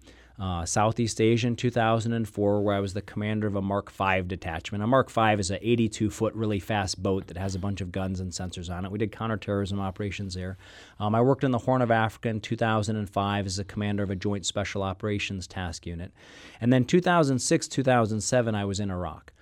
uh, 0.40 0.64
Southeast 0.64 1.20
Asia 1.20 1.46
in 1.46 1.54
2004, 1.54 2.62
where 2.62 2.74
I 2.74 2.80
was 2.80 2.94
the 2.94 3.02
commander 3.02 3.46
of 3.46 3.56
a 3.56 3.62
Mark 3.62 3.92
V 3.92 4.22
detachment. 4.22 4.82
A 4.82 4.86
Mark 4.86 5.10
V 5.10 5.32
is 5.38 5.50
an 5.50 5.58
82 5.60 6.10
foot, 6.10 6.34
really 6.34 6.58
fast 6.58 7.02
boat 7.02 7.26
that 7.26 7.36
has 7.36 7.54
a 7.54 7.58
bunch 7.58 7.82
of 7.82 7.92
guns 7.92 8.20
and 8.20 8.32
sensors 8.32 8.74
on 8.74 8.86
it. 8.86 8.90
We 8.90 8.98
did 8.98 9.12
counterterrorism 9.12 9.78
operations 9.78 10.34
there. 10.34 10.56
Um, 10.98 11.14
I 11.14 11.20
worked 11.20 11.44
in 11.44 11.50
the 11.50 11.58
Horn 11.58 11.82
of 11.82 11.90
Africa 11.90 12.30
in 12.30 12.40
2005 12.40 13.46
as 13.46 13.56
the 13.56 13.64
commander 13.64 14.02
of 14.02 14.10
a 14.10 14.16
Joint 14.16 14.46
Special 14.46 14.82
Operations 14.82 15.46
Task 15.46 15.86
Unit. 15.86 16.10
And 16.58 16.72
then 16.72 16.86
2006, 16.86 17.68
2007, 17.68 18.54
I 18.54 18.64
was 18.64 18.80
in 18.80 18.90
Iraq. 18.90 19.32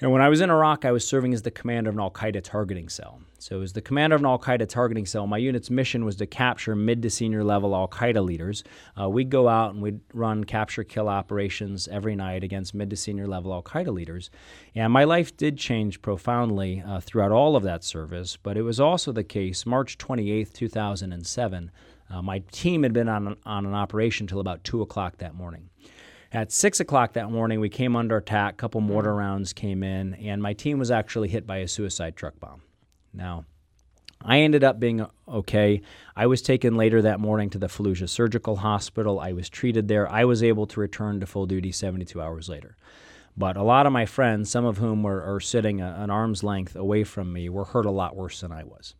And 0.00 0.12
when 0.12 0.20
I 0.20 0.28
was 0.28 0.42
in 0.42 0.50
Iraq, 0.50 0.84
I 0.84 0.92
was 0.92 1.08
serving 1.08 1.32
as 1.32 1.40
the 1.40 1.50
commander 1.50 1.88
of 1.88 1.96
an 1.96 2.00
Al 2.00 2.10
Qaeda 2.10 2.42
targeting 2.42 2.90
cell. 2.90 3.20
So, 3.38 3.62
as 3.62 3.72
the 3.72 3.80
commander 3.80 4.16
of 4.16 4.20
an 4.20 4.26
Al 4.26 4.38
Qaeda 4.38 4.68
targeting 4.68 5.06
cell, 5.06 5.26
my 5.26 5.38
unit's 5.38 5.70
mission 5.70 6.04
was 6.04 6.16
to 6.16 6.26
capture 6.26 6.76
mid 6.76 7.00
to 7.02 7.08
senior 7.08 7.42
level 7.42 7.74
Al 7.74 7.88
Qaeda 7.88 8.22
leaders. 8.22 8.62
Uh, 9.00 9.08
we'd 9.08 9.30
go 9.30 9.48
out 9.48 9.72
and 9.72 9.82
we'd 9.82 10.00
run 10.12 10.44
capture 10.44 10.84
kill 10.84 11.08
operations 11.08 11.88
every 11.88 12.14
night 12.14 12.44
against 12.44 12.74
mid 12.74 12.90
to 12.90 12.96
senior 12.96 13.26
level 13.26 13.54
Al 13.54 13.62
Qaeda 13.62 13.92
leaders. 13.92 14.28
And 14.74 14.92
my 14.92 15.04
life 15.04 15.34
did 15.34 15.56
change 15.56 16.02
profoundly 16.02 16.82
uh, 16.86 17.00
throughout 17.00 17.32
all 17.32 17.56
of 17.56 17.62
that 17.62 17.82
service, 17.82 18.36
but 18.36 18.58
it 18.58 18.62
was 18.62 18.78
also 18.78 19.12
the 19.12 19.24
case 19.24 19.64
March 19.64 19.96
28, 19.96 20.52
2007. 20.52 21.70
Uh, 22.08 22.22
my 22.22 22.40
team 22.52 22.82
had 22.82 22.92
been 22.92 23.08
on, 23.08 23.36
on 23.46 23.64
an 23.64 23.74
operation 23.74 24.24
until 24.24 24.40
about 24.40 24.62
2 24.62 24.82
o'clock 24.82 25.16
that 25.18 25.34
morning. 25.34 25.70
At 26.32 26.52
six 26.52 26.80
o'clock 26.80 27.12
that 27.12 27.30
morning, 27.30 27.60
we 27.60 27.68
came 27.68 27.94
under 27.94 28.16
attack. 28.16 28.54
A 28.54 28.56
couple 28.56 28.80
mortar 28.80 29.12
mm. 29.12 29.18
rounds 29.18 29.52
came 29.52 29.82
in, 29.82 30.14
and 30.14 30.42
my 30.42 30.52
team 30.52 30.78
was 30.78 30.90
actually 30.90 31.28
hit 31.28 31.46
by 31.46 31.58
a 31.58 31.68
suicide 31.68 32.16
truck 32.16 32.38
bomb. 32.40 32.62
Now, 33.12 33.44
I 34.22 34.40
ended 34.40 34.64
up 34.64 34.80
being 34.80 35.06
okay. 35.28 35.82
I 36.16 36.26
was 36.26 36.42
taken 36.42 36.76
later 36.76 37.02
that 37.02 37.20
morning 37.20 37.50
to 37.50 37.58
the 37.58 37.68
Fallujah 37.68 38.08
Surgical 38.08 38.56
Hospital. 38.56 39.20
I 39.20 39.32
was 39.32 39.48
treated 39.48 39.88
there. 39.88 40.10
I 40.10 40.24
was 40.24 40.42
able 40.42 40.66
to 40.68 40.80
return 40.80 41.20
to 41.20 41.26
full 41.26 41.46
duty 41.46 41.70
72 41.70 42.20
hours 42.20 42.48
later. 42.48 42.76
But 43.36 43.56
a 43.56 43.62
lot 43.62 43.86
of 43.86 43.92
my 43.92 44.06
friends, 44.06 44.50
some 44.50 44.64
of 44.64 44.78
whom 44.78 45.02
were 45.02 45.22
are 45.22 45.40
sitting 45.40 45.80
a, 45.80 45.96
an 45.98 46.10
arm's 46.10 46.42
length 46.42 46.74
away 46.74 47.04
from 47.04 47.32
me, 47.32 47.48
were 47.48 47.66
hurt 47.66 47.86
a 47.86 47.90
lot 47.90 48.16
worse 48.16 48.40
than 48.40 48.50
I 48.50 48.64
was. 48.64 48.94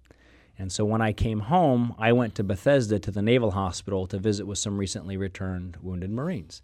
And 0.58 0.70
so 0.70 0.84
when 0.84 1.02
I 1.02 1.12
came 1.12 1.40
home, 1.40 1.94
I 1.98 2.12
went 2.12 2.34
to 2.36 2.44
Bethesda 2.44 2.98
to 2.98 3.10
the 3.10 3.22
Naval 3.22 3.52
Hospital 3.52 4.06
to 4.06 4.18
visit 4.18 4.46
with 4.46 4.58
some 4.58 4.78
recently 4.78 5.16
returned 5.16 5.76
wounded 5.82 6.10
Marines. 6.10 6.62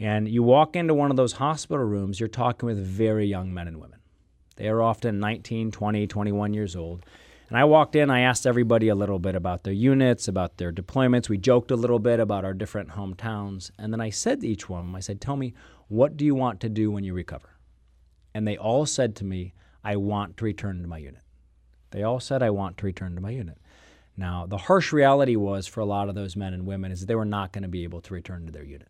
And 0.00 0.28
you 0.28 0.42
walk 0.42 0.74
into 0.74 0.94
one 0.94 1.10
of 1.10 1.16
those 1.16 1.34
hospital 1.34 1.84
rooms, 1.84 2.18
you're 2.18 2.28
talking 2.28 2.66
with 2.66 2.84
very 2.84 3.26
young 3.26 3.54
men 3.54 3.68
and 3.68 3.80
women. 3.80 4.00
They 4.56 4.68
are 4.68 4.82
often 4.82 5.20
19, 5.20 5.70
20, 5.70 6.06
21 6.06 6.54
years 6.54 6.74
old. 6.74 7.04
And 7.48 7.58
I 7.58 7.64
walked 7.64 7.94
in, 7.94 8.10
I 8.10 8.20
asked 8.20 8.46
everybody 8.46 8.88
a 8.88 8.94
little 8.94 9.18
bit 9.18 9.34
about 9.34 9.64
their 9.64 9.72
units, 9.72 10.26
about 10.26 10.56
their 10.56 10.72
deployments. 10.72 11.28
We 11.28 11.38
joked 11.38 11.70
a 11.70 11.76
little 11.76 11.98
bit 11.98 12.18
about 12.18 12.44
our 12.44 12.54
different 12.54 12.90
hometowns. 12.90 13.70
And 13.78 13.92
then 13.92 14.00
I 14.00 14.10
said 14.10 14.40
to 14.40 14.48
each 14.48 14.68
one 14.68 14.80
of 14.80 14.86
them, 14.86 14.96
I 14.96 15.00
said, 15.00 15.20
Tell 15.20 15.36
me, 15.36 15.54
what 15.88 16.16
do 16.16 16.24
you 16.24 16.34
want 16.34 16.60
to 16.60 16.68
do 16.68 16.90
when 16.90 17.04
you 17.04 17.12
recover? 17.12 17.60
and 18.34 18.46
they 18.46 18.56
all 18.56 18.86
said 18.86 19.16
to 19.16 19.24
me, 19.24 19.54
I 19.82 19.96
want 19.96 20.36
to 20.36 20.44
return 20.44 20.82
to 20.82 20.88
my 20.88 20.98
unit. 20.98 21.22
They 21.90 22.02
all 22.02 22.20
said, 22.20 22.42
I 22.42 22.50
want 22.50 22.78
to 22.78 22.86
return 22.86 23.14
to 23.14 23.20
my 23.20 23.30
unit. 23.30 23.58
Now, 24.16 24.46
the 24.46 24.58
harsh 24.58 24.92
reality 24.92 25.36
was 25.36 25.66
for 25.66 25.80
a 25.80 25.86
lot 25.86 26.08
of 26.08 26.14
those 26.14 26.36
men 26.36 26.52
and 26.52 26.66
women 26.66 26.92
is 26.92 27.00
that 27.00 27.06
they 27.06 27.14
were 27.14 27.24
not 27.24 27.52
going 27.52 27.62
to 27.62 27.68
be 27.68 27.84
able 27.84 28.00
to 28.02 28.14
return 28.14 28.46
to 28.46 28.52
their 28.52 28.64
unit. 28.64 28.88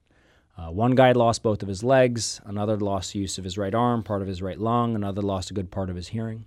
Uh, 0.60 0.70
one 0.70 0.94
guy 0.94 1.12
lost 1.12 1.42
both 1.42 1.62
of 1.62 1.68
his 1.68 1.82
legs, 1.82 2.38
another 2.44 2.76
lost 2.76 3.14
use 3.14 3.38
of 3.38 3.44
his 3.44 3.56
right 3.56 3.74
arm, 3.74 4.02
part 4.02 4.20
of 4.20 4.28
his 4.28 4.42
right 4.42 4.58
lung, 4.58 4.94
another 4.94 5.22
lost 5.22 5.50
a 5.50 5.54
good 5.54 5.70
part 5.70 5.88
of 5.88 5.96
his 5.96 6.08
hearing. 6.08 6.44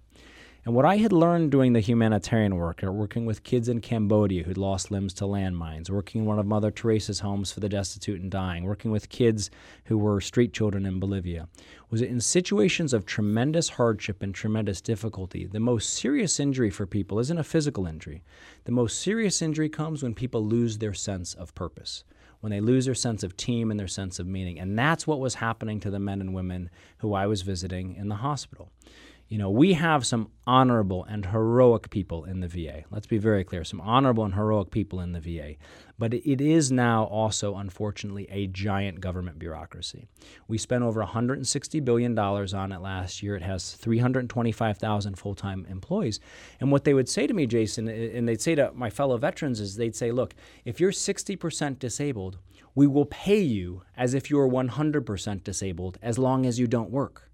And 0.66 0.76
what 0.76 0.86
I 0.86 0.98
had 0.98 1.12
learned 1.12 1.52
doing 1.52 1.74
the 1.74 1.80
humanitarian 1.80 2.56
work, 2.56 2.84
or 2.84 2.92
working 2.92 3.26
with 3.26 3.44
kids 3.44 3.68
in 3.68 3.82
Cambodia 3.82 4.44
who'd 4.44 4.58
lost 4.58 4.92
limbs 4.92 5.16
to 5.16 5.24
landmines, 5.24 5.90
working 5.90 6.22
in 6.22 6.28
one 6.28 6.38
of 6.38 6.46
Mother 6.46 6.70
Teresa's 6.70 7.22
homes 7.22 7.52
for 7.52 7.60
the 7.60 7.68
destitute 7.68 8.22
and 8.22 8.30
dying, 8.30 8.66
working 8.66 8.92
with 8.92 9.10
kids 9.10 9.50
who 9.86 9.98
were 9.98 10.22
street 10.22 10.54
children 10.54 10.86
in 10.86 11.00
Bolivia, 11.00 11.48
was 11.90 12.02
that 12.02 12.10
in 12.10 12.22
situations 12.22 12.94
of 12.94 13.08
tremendous 13.08 13.70
hardship 13.70 14.22
and 14.22 14.36
tremendous 14.36 14.80
difficulty, 14.80 15.48
the 15.48 15.60
most 15.60 15.90
serious 15.90 16.40
injury 16.40 16.70
for 16.70 16.86
people 16.86 17.20
isn't 17.20 17.40
a 17.40 17.44
physical 17.44 17.88
injury. 17.88 18.24
The 18.66 18.72
most 18.72 19.00
serious 19.00 19.42
injury 19.42 19.70
comes 19.70 20.04
when 20.04 20.14
people 20.14 20.46
lose 20.46 20.78
their 20.78 20.94
sense 20.94 21.34
of 21.34 21.56
purpose 21.56 22.04
when 22.44 22.52
they 22.52 22.60
lose 22.60 22.84
their 22.84 22.94
sense 22.94 23.24
of 23.24 23.38
team 23.38 23.72
and 23.72 23.80
their 23.80 23.88
sense 23.88 24.20
of 24.20 24.28
meaning. 24.28 24.60
And 24.60 24.78
that's 24.78 25.08
what 25.08 25.22
was 25.22 25.36
happening 25.36 25.80
to 25.80 25.90
the 25.90 25.98
men 25.98 26.20
and 26.20 26.34
women 26.34 26.70
who 26.98 27.14
I 27.14 27.26
was 27.26 27.42
visiting 27.42 27.96
in 27.96 28.10
the 28.10 28.16
hospital. 28.16 28.70
You 29.34 29.40
know, 29.40 29.50
we 29.50 29.74
have 29.74 30.06
some 30.06 30.30
honorable 30.46 31.06
and 31.06 31.26
heroic 31.26 31.90
people 31.90 32.24
in 32.24 32.42
the 32.42 32.48
VA. 32.48 32.84
Let's 32.92 33.08
be 33.08 33.18
very 33.18 33.44
clear 33.44 33.64
some 33.64 33.82
honorable 33.82 34.26
and 34.26 34.36
heroic 34.36 34.70
people 34.70 35.00
in 35.00 35.14
the 35.14 35.20
VA. 35.20 35.56
But 35.98 36.14
it 36.14 36.40
is 36.40 36.72
now 36.72 37.06
also, 37.06 37.56
unfortunately, 37.56 38.28
a 38.30 38.46
giant 38.46 39.02
government 39.02 39.40
bureaucracy. 39.40 40.06
We 40.48 40.60
spent 40.60 40.84
over 40.84 41.04
$160 41.04 41.84
billion 41.84 42.16
on 42.20 42.72
it 42.72 42.80
last 42.80 43.24
year. 43.24 43.36
It 43.36 43.42
has 43.42 43.72
325,000 43.72 45.18
full 45.18 45.34
time 45.34 45.66
employees. 45.68 46.20
And 46.60 46.72
what 46.72 46.84
they 46.84 46.94
would 46.94 47.10
say 47.10 47.26
to 47.26 47.34
me, 47.34 47.48
Jason, 47.48 47.88
and 47.88 48.30
they'd 48.30 48.40
say 48.40 48.54
to 48.54 48.72
my 48.76 48.92
fellow 48.92 49.18
veterans, 49.18 49.60
is 49.60 49.78
they'd 49.78 49.96
say, 49.96 50.12
look, 50.12 50.36
if 50.64 50.80
you're 50.80 50.92
60% 50.92 51.80
disabled, 51.80 52.38
we 52.76 52.86
will 52.86 53.06
pay 53.06 53.42
you 53.42 53.82
as 53.98 54.14
if 54.14 54.30
you 54.30 54.38
are 54.38 54.48
100% 54.48 55.44
disabled 55.44 55.98
as 56.04 56.20
long 56.20 56.46
as 56.46 56.60
you 56.60 56.68
don't 56.68 56.92
work. 56.92 57.32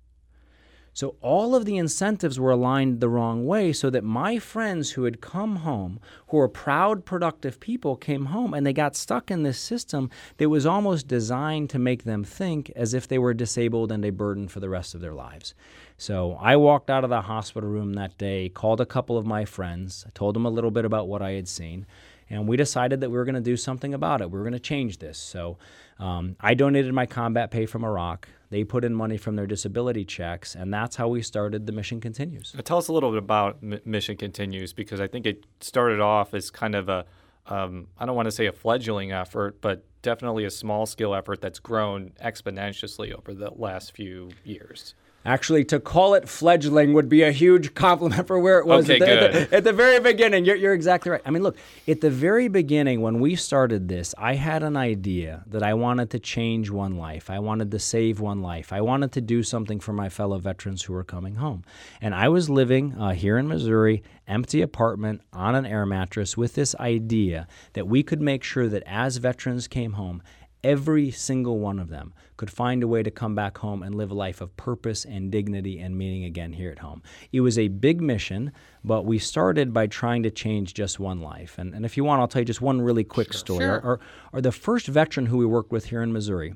So 1.00 1.16
all 1.22 1.56
of 1.56 1.64
the 1.64 1.78
incentives 1.78 2.42
were 2.42 2.52
aligned 2.52 3.00
the 3.00 3.08
wrong 3.08 3.46
way 3.46 3.72
so 3.72 3.90
that 3.90 4.04
my 4.04 4.38
friends 4.38 4.92
who 4.92 5.06
had 5.06 5.22
come 5.22 5.56
home, 5.56 6.02
who 6.28 6.36
were 6.36 6.50
proud, 6.50 7.06
productive 7.06 7.62
people, 7.62 7.96
came 7.96 8.26
home 8.26 8.54
and 8.54 8.68
they 8.68 8.74
got 8.74 8.98
stuck 8.98 9.32
in 9.32 9.44
this 9.44 9.58
system 9.58 10.10
that 10.36 10.50
was 10.50 10.66
almost 10.66 11.08
designed 11.08 11.70
to 11.70 11.80
make 11.80 12.04
them 12.04 12.26
think 12.26 12.70
as 12.76 12.94
if 12.94 13.08
they 13.08 13.18
were 13.18 13.34
disabled 13.34 13.94
and 13.94 14.04
a 14.04 14.10
burden 14.10 14.50
for 14.50 14.60
the 14.60 14.68
rest 14.68 14.94
of 14.94 15.00
their 15.00 15.14
lives. 15.14 15.54
So 15.98 16.34
I 16.34 16.58
walked 16.58 16.90
out 16.90 17.06
of 17.06 17.10
the 17.10 17.22
hospital 17.22 17.70
room 17.70 17.94
that 17.94 18.18
day, 18.18 18.50
called 18.50 18.82
a 18.82 18.86
couple 18.86 19.18
of 19.18 19.26
my 19.26 19.46
friends, 19.46 20.06
told 20.14 20.36
them 20.36 20.46
a 20.46 20.50
little 20.50 20.70
bit 20.70 20.84
about 20.84 21.08
what 21.08 21.22
I 21.22 21.32
had 21.32 21.48
seen, 21.48 21.86
and 22.30 22.46
we 22.46 22.58
decided 22.58 23.00
that 23.00 23.10
we 23.10 23.16
were 23.16 23.24
going 23.24 23.36
to 23.36 23.42
do 23.42 23.56
something 23.56 23.94
about 23.94 24.20
it. 24.20 24.30
We 24.30 24.38
were 24.38 24.44
going 24.44 24.52
to 24.52 24.60
change 24.60 24.98
this. 24.98 25.18
So 25.18 25.60
um, 25.98 26.36
I 26.42 26.56
donated 26.56 26.94
my 26.94 27.06
combat 27.06 27.52
pay 27.52 27.66
from 27.66 27.86
Iraq. 27.86 28.28
They 28.50 28.64
put 28.64 28.84
in 28.84 28.96
money 28.96 29.18
from 29.18 29.36
their 29.36 29.46
disability 29.46 30.06
checks, 30.06 30.56
and 30.56 30.74
that's 30.74 30.96
how 30.96 31.08
we 31.08 31.22
started 31.22 31.68
the 31.68 31.72
Mission 31.72 32.02
Continues. 32.02 32.52
Now 32.56 32.62
tell 32.62 32.78
us 32.80 32.88
a 32.88 32.94
little 32.94 33.12
bit 33.12 33.20
about 33.20 33.60
M- 33.62 33.80
Mission 33.86 34.18
Continues 34.18 34.74
because 34.74 35.00
I 35.00 35.08
think 35.08 35.26
it 35.26 35.46
started 35.60 36.00
off 36.00 36.34
as 36.34 36.50
kind 36.50 36.74
of 36.74 36.90
a, 36.90 37.06
um, 37.46 37.88
I 37.98 38.06
don't 38.08 38.16
want 38.16 38.26
to 38.26 38.32
say 38.32 38.48
a 38.48 38.52
fledgling 38.52 39.12
effort, 39.12 39.62
but 39.62 39.86
definitely 40.02 40.46
a 40.46 40.50
small 40.50 40.88
scale 40.88 41.14
effort 41.14 41.42
that's 41.42 41.60
grown 41.60 42.12
exponentially 42.24 43.14
over 43.14 43.34
the 43.34 43.52
last 43.52 43.96
few 43.96 44.32
years. 44.44 44.96
Actually, 45.26 45.66
to 45.66 45.80
call 45.82 46.14
it 46.14 46.30
fledgling 46.30 46.94
would 46.94 47.10
be 47.10 47.24
a 47.24 47.32
huge 47.32 47.74
compliment 47.74 48.26
for 48.26 48.40
where 48.40 48.60
it 48.60 48.66
was 48.66 48.90
okay, 48.90 48.96
at, 48.96 49.00
the, 49.00 49.42
at, 49.42 49.50
the, 49.50 49.58
at, 49.58 49.64
the, 49.66 49.74
very 49.74 50.00
beginning. 50.00 50.46
You're, 50.46 50.56
you're, 50.56 50.74
exactly 50.74 51.12
right. 51.12 51.22
I 51.26 51.30
mean, 51.30 51.44
look, 51.44 51.58
at 51.90 52.00
the 52.00 52.10
very 52.10 52.48
beginning, 52.48 53.02
when 53.02 53.20
we 53.20 53.36
started 53.36 53.90
this, 53.90 54.16
I 54.18 54.36
had 54.36 54.64
an 54.64 54.78
idea 54.78 55.44
that 55.48 55.62
I 55.62 55.74
wanted 55.74 56.10
to 56.12 56.20
change 56.20 56.70
one 56.70 56.96
life. 56.96 57.30
I 57.30 57.40
wanted 57.40 57.70
to 57.72 57.80
save 57.80 58.22
one 58.22 58.42
life. 58.42 58.72
I 58.72 58.80
wanted 58.80 59.12
to 59.14 59.22
do 59.22 59.44
something 59.44 59.82
for 59.82 59.92
my 59.92 60.08
fellow 60.08 60.38
veterans 60.38 60.84
who 60.84 60.94
were 60.94 61.04
coming 61.04 61.36
home. 61.36 61.64
And 62.00 62.16
I 62.16 62.30
was 62.30 62.50
living 62.50 62.94
uh, 62.94 63.12
here 63.12 63.38
in 63.38 63.50
Missouri, 63.50 64.04
empty 64.26 64.62
apartment 64.62 65.22
on 65.34 65.54
an 65.54 65.66
air 65.66 65.86
mattress 65.86 66.38
with 66.38 66.54
this 66.54 66.76
idea 66.76 67.48
that 67.74 67.88
we 67.88 68.04
could 68.04 68.22
make 68.22 68.44
sure 68.44 68.70
that 68.70 68.84
as 68.86 69.18
veterans 69.18 69.68
came 69.68 69.94
home, 69.94 70.22
every 70.64 71.12
single 71.12 71.60
one 71.60 71.80
of 71.80 71.90
them 71.90 72.14
could 72.38 72.50
find 72.50 72.84
a 72.84 72.88
way 72.88 73.04
to 73.04 73.12
come 73.12 73.36
back 73.36 73.58
home 73.58 73.84
and 73.84 73.96
live 73.96 74.12
a 74.12 74.14
life 74.14 74.42
of 74.42 74.56
purpose 74.58 75.06
and 75.06 75.32
dignity 75.32 75.80
and 75.80 75.98
meaning 75.98 76.24
again 76.24 76.54
here 76.54 76.72
at 76.72 76.80
home. 76.80 77.02
It 77.32 77.42
was 77.42 77.58
a 77.58 77.68
big 77.68 78.02
mission, 78.02 78.52
but 78.84 79.06
we 79.06 79.20
started 79.20 79.74
by 79.74 79.88
trying 79.88 80.24
to 80.24 80.32
change 80.32 80.74
just 80.74 81.00
one 81.00 81.22
life. 81.22 81.58
And, 81.58 81.74
and 81.74 81.86
if 81.86 81.98
you 81.98 82.04
want, 82.04 82.22
I'll 82.22 82.28
tell 82.28 82.42
you 82.42 82.46
just 82.46 82.62
one 82.62 82.82
really 82.82 83.04
quick 83.04 83.32
sure, 83.34 83.40
story. 83.40 83.66
Sure. 83.66 83.82
Our, 83.82 84.00
our, 84.34 84.42
the 84.42 84.52
first 84.52 84.88
veteran 84.88 85.28
who 85.28 85.38
we 85.38 85.46
worked 85.46 85.72
with 85.72 85.86
here 85.86 86.02
in 86.02 86.14
Missouri 86.14 86.56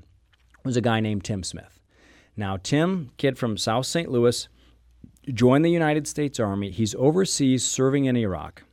was 0.63 0.77
a 0.77 0.81
guy 0.81 0.99
named 0.99 1.23
Tim 1.23 1.43
Smith. 1.43 1.79
Now, 2.35 2.57
Tim, 2.57 3.11
kid 3.17 3.37
from 3.37 3.57
South 3.57 3.85
St. 3.85 4.09
Louis, 4.09 4.47
joined 5.33 5.63
the 5.63 5.71
United 5.71 6.07
States 6.07 6.39
Army. 6.39 6.71
He's 6.71 6.95
overseas 6.95 7.63
serving 7.63 8.05
in 8.05 8.17
Iraq 8.17 8.63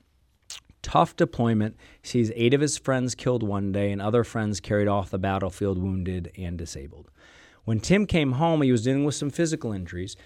tough 0.83 1.17
deployment. 1.17 1.77
Sees 2.03 2.33
eight 2.35 2.55
of 2.55 2.61
his 2.61 2.79
friends 2.79 3.15
killed 3.15 3.43
one 3.43 3.73
day 3.73 3.93
and 3.93 4.01
other 4.01 4.25
friends 4.25 4.61
carried 4.61 4.89
off 4.89 5.11
the 5.11 5.19
battlefield 5.19 5.79
wounded 5.79 6.33
and 6.37 6.57
disabled. 6.57 7.11
When 7.65 7.81
Tim 7.81 8.07
came 8.07 8.33
home, 8.33 8.63
he 8.63 8.73
was 8.73 8.85
dealing 8.85 9.05
with 9.05 9.15
some 9.15 9.31
physical 9.31 9.73
injuries. 9.73 10.17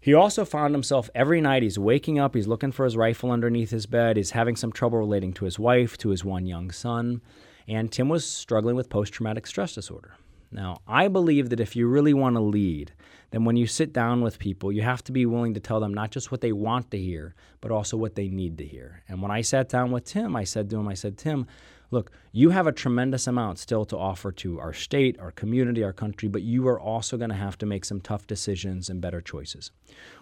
He 0.00 0.14
also 0.14 0.44
found 0.44 0.74
himself 0.74 1.10
every 1.14 1.40
night, 1.40 1.62
he's 1.62 1.78
waking 1.78 2.18
up, 2.18 2.34
he's 2.34 2.46
looking 2.46 2.72
for 2.72 2.84
his 2.84 2.96
rifle 2.96 3.30
underneath 3.30 3.70
his 3.70 3.86
bed, 3.86 4.16
he's 4.16 4.32
having 4.32 4.54
some 4.54 4.70
trouble 4.70 4.98
relating 4.98 5.32
to 5.34 5.44
his 5.44 5.58
wife, 5.58 5.96
to 5.98 6.10
his 6.10 6.24
one 6.24 6.46
young 6.46 6.70
son, 6.70 7.22
and 7.66 7.90
Tim 7.90 8.08
was 8.08 8.26
struggling 8.26 8.76
with 8.76 8.90
post 8.90 9.14
traumatic 9.14 9.46
stress 9.46 9.74
disorder. 9.74 10.16
Now, 10.54 10.78
I 10.86 11.08
believe 11.08 11.50
that 11.50 11.58
if 11.58 11.74
you 11.74 11.88
really 11.88 12.14
want 12.14 12.36
to 12.36 12.40
lead, 12.40 12.92
then 13.32 13.44
when 13.44 13.56
you 13.56 13.66
sit 13.66 13.92
down 13.92 14.22
with 14.22 14.38
people, 14.38 14.70
you 14.70 14.82
have 14.82 15.02
to 15.04 15.12
be 15.12 15.26
willing 15.26 15.54
to 15.54 15.60
tell 15.60 15.80
them 15.80 15.92
not 15.92 16.12
just 16.12 16.30
what 16.30 16.40
they 16.40 16.52
want 16.52 16.92
to 16.92 16.98
hear, 16.98 17.34
but 17.60 17.72
also 17.72 17.96
what 17.96 18.14
they 18.14 18.28
need 18.28 18.56
to 18.58 18.64
hear. 18.64 19.02
And 19.08 19.20
when 19.20 19.32
I 19.32 19.40
sat 19.40 19.68
down 19.68 19.90
with 19.90 20.04
Tim, 20.04 20.36
I 20.36 20.44
said 20.44 20.70
to 20.70 20.76
him, 20.76 20.86
I 20.86 20.94
said, 20.94 21.18
Tim, 21.18 21.48
look, 21.94 22.10
you 22.32 22.50
have 22.50 22.66
a 22.66 22.72
tremendous 22.72 23.26
amount 23.28 23.58
still 23.58 23.84
to 23.86 23.96
offer 23.96 24.32
to 24.32 24.58
our 24.58 24.72
state, 24.72 25.18
our 25.20 25.30
community, 25.30 25.84
our 25.84 25.92
country, 25.92 26.28
but 26.28 26.42
you 26.42 26.66
are 26.66 26.80
also 26.80 27.16
going 27.16 27.30
to 27.30 27.36
have 27.36 27.56
to 27.58 27.66
make 27.66 27.84
some 27.84 28.00
tough 28.00 28.26
decisions 28.26 28.90
and 28.90 29.00
better 29.00 29.20
choices. 29.20 29.70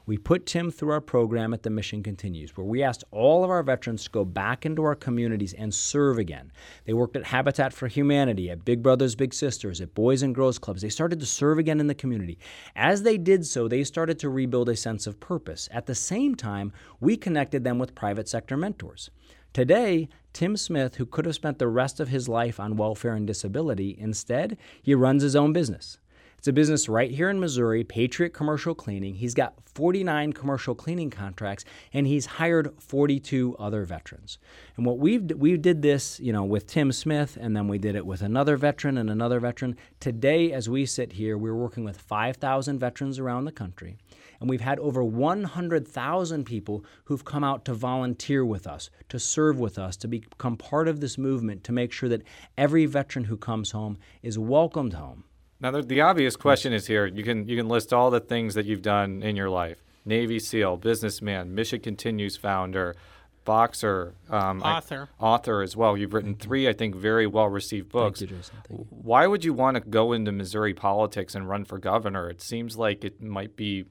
We 0.04 0.18
put 0.18 0.44
Tim 0.44 0.70
through 0.70 0.90
our 0.90 1.00
program 1.00 1.54
at 1.54 1.62
the 1.62 1.70
Mission 1.70 2.02
Continues, 2.02 2.56
where 2.56 2.66
we 2.66 2.82
asked 2.82 3.04
all 3.10 3.42
of 3.42 3.50
our 3.50 3.62
veterans 3.62 4.04
to 4.04 4.10
go 4.10 4.24
back 4.24 4.66
into 4.66 4.82
our 4.84 4.94
communities 4.94 5.54
and 5.54 5.72
serve 5.72 6.18
again. 6.18 6.52
They 6.84 6.92
worked 6.92 7.16
at 7.16 7.24
Habitat 7.24 7.72
for 7.72 7.88
Humanity, 7.88 8.50
at 8.50 8.64
Big 8.64 8.82
Brothers 8.82 9.14
Big 9.14 9.32
Sisters, 9.32 9.80
at 9.80 9.94
Boys 9.94 10.22
and 10.22 10.34
Girls 10.34 10.58
Clubs. 10.58 10.82
They 10.82 10.90
started 10.90 11.18
to 11.20 11.26
serve 11.26 11.58
again 11.58 11.80
in 11.80 11.86
the 11.86 11.94
community. 11.94 12.38
As 12.76 13.02
they 13.02 13.16
did 13.16 13.46
so, 13.46 13.66
they 13.66 13.84
started 13.84 14.18
to 14.18 14.28
rebuild 14.28 14.68
a 14.68 14.76
sense 14.76 15.06
of 15.06 15.18
purpose. 15.18 15.68
At 15.72 15.86
the 15.86 15.94
same 15.94 16.34
time, 16.34 16.72
we 17.00 17.16
connected 17.16 17.64
them 17.64 17.78
with 17.78 17.94
private 17.94 18.28
sector 18.28 18.58
mentors. 18.58 19.10
Today, 19.52 20.08
Tim 20.32 20.56
Smith, 20.56 20.94
who 20.94 21.04
could 21.04 21.26
have 21.26 21.34
spent 21.34 21.58
the 21.58 21.68
rest 21.68 22.00
of 22.00 22.08
his 22.08 22.26
life 22.26 22.58
on 22.58 22.76
welfare 22.76 23.14
and 23.14 23.26
disability, 23.26 23.94
instead, 23.98 24.56
he 24.80 24.94
runs 24.94 25.22
his 25.22 25.36
own 25.36 25.52
business. 25.52 25.98
It's 26.42 26.48
a 26.48 26.52
business 26.52 26.88
right 26.88 27.12
here 27.12 27.30
in 27.30 27.38
Missouri, 27.38 27.84
Patriot 27.84 28.30
Commercial 28.30 28.74
Cleaning. 28.74 29.14
He's 29.14 29.32
got 29.32 29.54
49 29.76 30.32
commercial 30.32 30.74
cleaning 30.74 31.08
contracts 31.08 31.64
and 31.92 32.04
he's 32.04 32.26
hired 32.26 32.74
42 32.80 33.54
other 33.60 33.84
veterans. 33.84 34.38
And 34.76 34.84
what 34.84 34.98
we've 34.98 35.22
we 35.36 35.56
did 35.56 35.82
this, 35.82 36.18
you 36.18 36.32
know, 36.32 36.42
with 36.42 36.66
Tim 36.66 36.90
Smith 36.90 37.38
and 37.40 37.56
then 37.56 37.68
we 37.68 37.78
did 37.78 37.94
it 37.94 38.04
with 38.04 38.22
another 38.22 38.56
veteran 38.56 38.98
and 38.98 39.08
another 39.08 39.38
veteran. 39.38 39.76
Today 40.00 40.50
as 40.50 40.68
we 40.68 40.84
sit 40.84 41.12
here, 41.12 41.38
we're 41.38 41.54
working 41.54 41.84
with 41.84 41.96
5,000 42.00 42.76
veterans 42.76 43.20
around 43.20 43.44
the 43.44 43.52
country. 43.52 43.96
And 44.40 44.50
we've 44.50 44.62
had 44.62 44.80
over 44.80 45.04
100,000 45.04 46.44
people 46.44 46.84
who've 47.04 47.24
come 47.24 47.44
out 47.44 47.64
to 47.66 47.72
volunteer 47.74 48.44
with 48.44 48.66
us, 48.66 48.90
to 49.10 49.20
serve 49.20 49.60
with 49.60 49.78
us, 49.78 49.96
to 49.98 50.08
become 50.08 50.56
part 50.56 50.88
of 50.88 50.98
this 50.98 51.16
movement 51.16 51.62
to 51.62 51.70
make 51.70 51.92
sure 51.92 52.08
that 52.08 52.24
every 52.58 52.86
veteran 52.86 53.26
who 53.26 53.36
comes 53.36 53.70
home 53.70 53.96
is 54.24 54.40
welcomed 54.40 54.94
home. 54.94 55.22
Now, 55.62 55.70
the, 55.70 55.82
the 55.82 56.00
obvious 56.00 56.34
question 56.34 56.72
is 56.72 56.88
here. 56.88 57.06
You 57.06 57.22
can 57.22 57.46
you 57.46 57.56
can 57.56 57.68
list 57.68 57.92
all 57.92 58.10
the 58.10 58.20
things 58.20 58.54
that 58.54 58.66
you've 58.66 58.82
done 58.82 59.22
in 59.22 59.36
your 59.36 59.48
life: 59.48 59.82
Navy 60.04 60.40
SEAL, 60.40 60.78
businessman, 60.78 61.54
Mission 61.54 61.80
Continues 61.80 62.36
founder, 62.36 62.96
boxer, 63.44 64.14
um, 64.28 64.60
author, 64.62 65.08
I, 65.20 65.24
author 65.24 65.62
as 65.62 65.76
well. 65.76 65.96
You've 65.96 66.14
written 66.14 66.34
three, 66.34 66.68
I 66.68 66.72
think, 66.72 66.96
very 66.96 67.28
well 67.28 67.48
received 67.48 67.90
books. 67.90 68.18
Thank 68.18 68.32
you, 68.32 68.36
Jason. 68.38 68.56
Thank 68.68 68.80
you. 68.80 68.86
Why 68.90 69.28
would 69.28 69.44
you 69.44 69.54
want 69.54 69.76
to 69.76 69.80
go 69.80 70.12
into 70.12 70.32
Missouri 70.32 70.74
politics 70.74 71.36
and 71.36 71.48
run 71.48 71.64
for 71.64 71.78
governor? 71.78 72.28
It 72.28 72.42
seems 72.42 72.76
like 72.76 73.04
it 73.04 73.22
might 73.22 73.54
be 73.54 73.84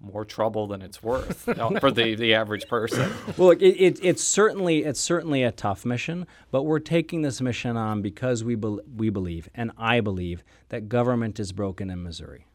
more 0.00 0.24
trouble 0.24 0.66
than 0.66 0.82
it's 0.82 1.02
worth 1.02 1.48
uh, 1.60 1.80
for 1.80 1.90
the, 1.90 2.14
the 2.14 2.34
average 2.34 2.66
person. 2.68 3.12
Well, 3.36 3.48
look, 3.48 3.62
it, 3.62 3.76
it, 3.76 3.98
it's 4.02 4.22
certainly 4.22 4.84
it's 4.84 5.00
certainly 5.00 5.42
a 5.42 5.52
tough 5.52 5.84
mission, 5.84 6.26
but 6.50 6.64
we're 6.64 6.78
taking 6.78 7.22
this 7.22 7.40
mission 7.40 7.76
on 7.76 8.02
because 8.02 8.44
we 8.44 8.54
be, 8.54 8.78
we 8.96 9.10
believe, 9.10 9.48
and 9.54 9.72
I 9.78 10.00
believe, 10.00 10.44
that 10.68 10.88
government 10.88 11.40
is 11.40 11.52
broken 11.52 11.90
in 11.90 12.02
Missouri 12.02 12.46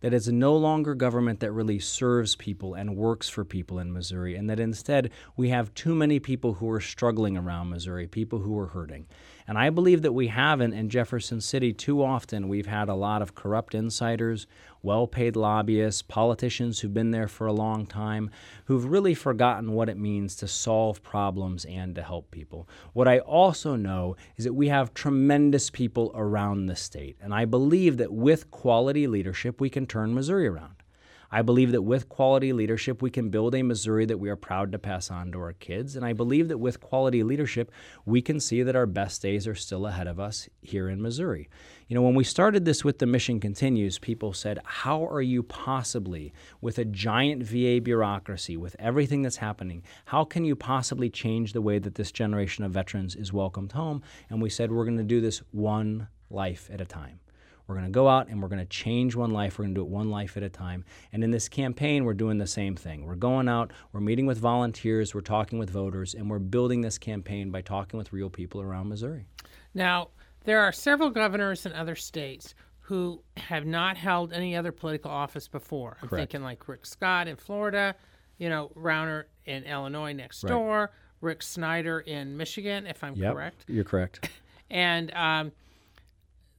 that 0.00 0.12
it's 0.12 0.28
no 0.28 0.54
longer 0.54 0.94
government 0.94 1.40
that 1.40 1.52
really 1.52 1.78
serves 1.78 2.36
people 2.36 2.74
and 2.74 2.96
works 2.96 3.28
for 3.28 3.44
people 3.44 3.78
in 3.78 3.92
Missouri, 3.92 4.36
and 4.36 4.48
that 4.50 4.60
instead 4.60 5.10
we 5.36 5.48
have 5.48 5.74
too 5.74 5.94
many 5.94 6.20
people 6.20 6.54
who 6.54 6.70
are 6.70 6.80
struggling 6.80 7.36
around 7.36 7.70
Missouri, 7.70 8.06
people 8.06 8.40
who 8.40 8.58
are 8.58 8.68
hurting. 8.68 9.06
And 9.48 9.56
I 9.56 9.70
believe 9.70 10.02
that 10.02 10.12
we 10.12 10.26
haven't 10.28 10.74
in 10.74 10.90
Jefferson 10.90 11.40
City 11.40 11.72
too 11.72 12.02
often. 12.04 12.48
We've 12.48 12.66
had 12.66 12.88
a 12.88 12.94
lot 12.94 13.22
of 13.22 13.34
corrupt 13.34 13.74
insiders, 13.74 14.46
well 14.86 15.08
paid 15.08 15.34
lobbyists, 15.34 16.00
politicians 16.00 16.78
who've 16.78 16.94
been 16.94 17.10
there 17.10 17.26
for 17.26 17.48
a 17.48 17.52
long 17.52 17.84
time, 17.86 18.30
who've 18.66 18.84
really 18.84 19.14
forgotten 19.14 19.72
what 19.72 19.88
it 19.88 19.98
means 19.98 20.36
to 20.36 20.46
solve 20.46 21.02
problems 21.02 21.64
and 21.64 21.96
to 21.96 22.02
help 22.02 22.30
people. 22.30 22.68
What 22.92 23.08
I 23.08 23.18
also 23.18 23.74
know 23.74 24.16
is 24.36 24.44
that 24.44 24.54
we 24.54 24.68
have 24.68 24.94
tremendous 24.94 25.70
people 25.70 26.12
around 26.14 26.66
the 26.66 26.76
state. 26.76 27.16
And 27.20 27.34
I 27.34 27.44
believe 27.46 27.96
that 27.96 28.12
with 28.12 28.50
quality 28.52 29.08
leadership, 29.08 29.60
we 29.60 29.68
can 29.68 29.86
turn 29.86 30.14
Missouri 30.14 30.46
around. 30.46 30.75
I 31.30 31.42
believe 31.42 31.72
that 31.72 31.82
with 31.82 32.08
quality 32.08 32.52
leadership, 32.52 33.02
we 33.02 33.10
can 33.10 33.30
build 33.30 33.54
a 33.54 33.62
Missouri 33.62 34.06
that 34.06 34.18
we 34.18 34.28
are 34.28 34.36
proud 34.36 34.72
to 34.72 34.78
pass 34.78 35.10
on 35.10 35.32
to 35.32 35.38
our 35.38 35.52
kids. 35.52 35.96
And 35.96 36.04
I 36.04 36.12
believe 36.12 36.48
that 36.48 36.58
with 36.58 36.80
quality 36.80 37.22
leadership, 37.22 37.70
we 38.04 38.22
can 38.22 38.40
see 38.40 38.62
that 38.62 38.76
our 38.76 38.86
best 38.86 39.22
days 39.22 39.46
are 39.46 39.54
still 39.54 39.86
ahead 39.86 40.06
of 40.06 40.20
us 40.20 40.48
here 40.62 40.88
in 40.88 41.02
Missouri. 41.02 41.48
You 41.88 41.94
know, 41.94 42.02
when 42.02 42.14
we 42.14 42.24
started 42.24 42.64
this 42.64 42.84
with 42.84 42.98
the 42.98 43.06
Mission 43.06 43.38
Continues, 43.40 43.98
people 43.98 44.32
said, 44.32 44.60
How 44.64 45.06
are 45.06 45.22
you 45.22 45.42
possibly, 45.42 46.32
with 46.60 46.78
a 46.78 46.84
giant 46.84 47.42
VA 47.42 47.80
bureaucracy, 47.80 48.56
with 48.56 48.76
everything 48.78 49.22
that's 49.22 49.36
happening, 49.36 49.82
how 50.06 50.24
can 50.24 50.44
you 50.44 50.56
possibly 50.56 51.10
change 51.10 51.52
the 51.52 51.62
way 51.62 51.78
that 51.78 51.94
this 51.94 52.12
generation 52.12 52.64
of 52.64 52.72
veterans 52.72 53.14
is 53.14 53.32
welcomed 53.32 53.72
home? 53.72 54.02
And 54.30 54.42
we 54.42 54.50
said, 54.50 54.70
We're 54.70 54.84
going 54.84 54.96
to 54.98 55.04
do 55.04 55.20
this 55.20 55.42
one 55.52 56.08
life 56.30 56.68
at 56.72 56.80
a 56.80 56.86
time. 56.86 57.20
We're 57.66 57.74
going 57.74 57.86
to 57.86 57.90
go 57.92 58.08
out 58.08 58.28
and 58.28 58.40
we're 58.40 58.48
going 58.48 58.60
to 58.60 58.64
change 58.64 59.16
one 59.16 59.30
life. 59.30 59.58
We're 59.58 59.64
going 59.64 59.74
to 59.74 59.80
do 59.80 59.84
it 59.84 59.90
one 59.90 60.10
life 60.10 60.36
at 60.36 60.42
a 60.42 60.48
time. 60.48 60.84
And 61.12 61.24
in 61.24 61.30
this 61.30 61.48
campaign, 61.48 62.04
we're 62.04 62.14
doing 62.14 62.38
the 62.38 62.46
same 62.46 62.76
thing. 62.76 63.04
We're 63.04 63.16
going 63.16 63.48
out, 63.48 63.72
we're 63.92 64.00
meeting 64.00 64.26
with 64.26 64.38
volunteers, 64.38 65.14
we're 65.14 65.20
talking 65.20 65.58
with 65.58 65.70
voters, 65.70 66.14
and 66.14 66.30
we're 66.30 66.38
building 66.38 66.80
this 66.82 66.98
campaign 66.98 67.50
by 67.50 67.62
talking 67.62 67.98
with 67.98 68.12
real 68.12 68.30
people 68.30 68.60
around 68.60 68.88
Missouri. 68.88 69.26
Now, 69.74 70.08
there 70.44 70.60
are 70.60 70.72
several 70.72 71.10
governors 71.10 71.66
in 71.66 71.72
other 71.72 71.96
states 71.96 72.54
who 72.80 73.20
have 73.36 73.66
not 73.66 73.96
held 73.96 74.32
any 74.32 74.54
other 74.54 74.70
political 74.70 75.10
office 75.10 75.48
before. 75.48 75.96
I'm 76.00 76.08
Correct. 76.08 76.30
thinking 76.32 76.44
like 76.44 76.68
Rick 76.68 76.86
Scott 76.86 77.26
in 77.26 77.34
Florida, 77.34 77.96
you 78.38 78.48
know, 78.48 78.70
Rauner 78.76 79.24
in 79.44 79.64
Illinois 79.64 80.12
next 80.12 80.44
Right. 80.44 80.50
door, 80.50 80.92
Rick 81.20 81.42
Snyder 81.42 81.98
in 81.98 82.36
Michigan, 82.36 82.86
if 82.86 83.02
I'm 83.02 83.16
correct. 83.16 83.64
You're 83.66 83.82
correct. 83.82 84.30
and 84.70 85.12
um, 85.14 85.50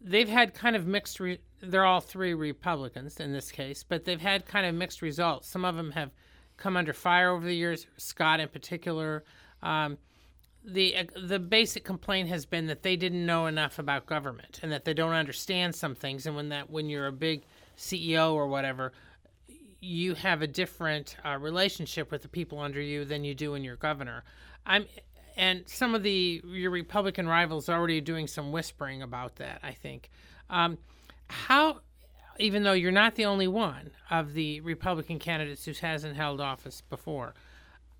they've 0.02 0.30
had 0.30 0.54
kind 0.54 0.76
of 0.76 0.86
mixed. 0.86 1.20
Re- 1.20 1.40
they're 1.62 1.86
all 1.86 2.02
three 2.02 2.34
Republicans 2.34 3.20
in 3.20 3.34
this 3.34 3.52
case, 3.52 3.84
but 3.84 4.06
they've 4.06 4.22
had 4.22 4.46
kind 4.46 4.66
of 4.66 4.76
mixed 4.76 5.02
results. 5.02 5.48
Some 5.48 5.66
of 5.66 5.76
them 5.76 5.92
have 5.92 6.12
come 6.56 6.78
under 6.78 6.94
fire 6.94 7.32
over 7.32 7.46
the 7.46 7.56
years. 7.56 7.88
Scott, 7.98 8.40
in 8.40 8.50
particular, 8.50 9.24
um, 9.62 9.98
the 10.64 10.96
the 11.16 11.40
basic 11.40 11.84
complaint 11.84 12.30
has 12.30 12.46
been 12.46 12.68
that 12.68 12.84
they 12.84 12.96
didn't 12.96 13.26
know 13.26 13.46
enough 13.46 13.80
about 13.80 14.06
government 14.06 14.60
and 14.62 14.72
that 14.72 14.86
they 14.86 14.94
don't 14.94 15.14
understand 15.14 15.76
some 15.76 15.96
things. 15.96 16.26
And 16.26 16.36
when 16.36 16.50
that 16.50 16.70
when 16.70 16.90
you're 16.90 17.08
a 17.08 17.12
big 17.12 17.44
CEO 17.78 18.34
or 18.34 18.48
whatever, 18.48 18.92
you 19.80 20.16
have 20.16 20.42
a 20.42 20.48
different 20.48 21.16
uh, 21.26 21.38
relationship 21.38 22.12
with 22.12 22.22
the 22.22 22.28
people 22.28 22.60
under 22.60 22.82
you 22.82 23.06
than 23.06 23.24
you 23.24 23.34
do 23.34 23.52
when 23.52 23.64
you're 23.64 23.76
governor. 23.76 24.24
I'm, 24.66 24.86
and 25.38 25.64
some 25.68 25.96
of 25.96 26.04
the 26.04 26.42
your 26.46 26.72
Republican 26.72 27.28
rivals 27.28 27.70
are 27.70 27.78
already 27.78 28.02
doing 28.02 28.28
some 28.28 28.52
whispering 28.52 29.02
about 29.02 29.38
that. 29.38 29.60
I 29.64 29.72
think. 29.72 30.10
Um, 30.50 30.78
how, 31.30 31.82
even 32.40 32.64
though 32.64 32.74
you're 32.74 32.92
not 32.92 33.16
the 33.16 33.26
only 33.26 33.48
one 33.48 33.92
of 34.10 34.34
the 34.34 34.62
Republican 34.62 35.20
candidates 35.20 35.66
who 35.66 35.74
hasn't 35.80 36.16
held 36.16 36.42
office 36.42 36.82
before, 36.90 37.34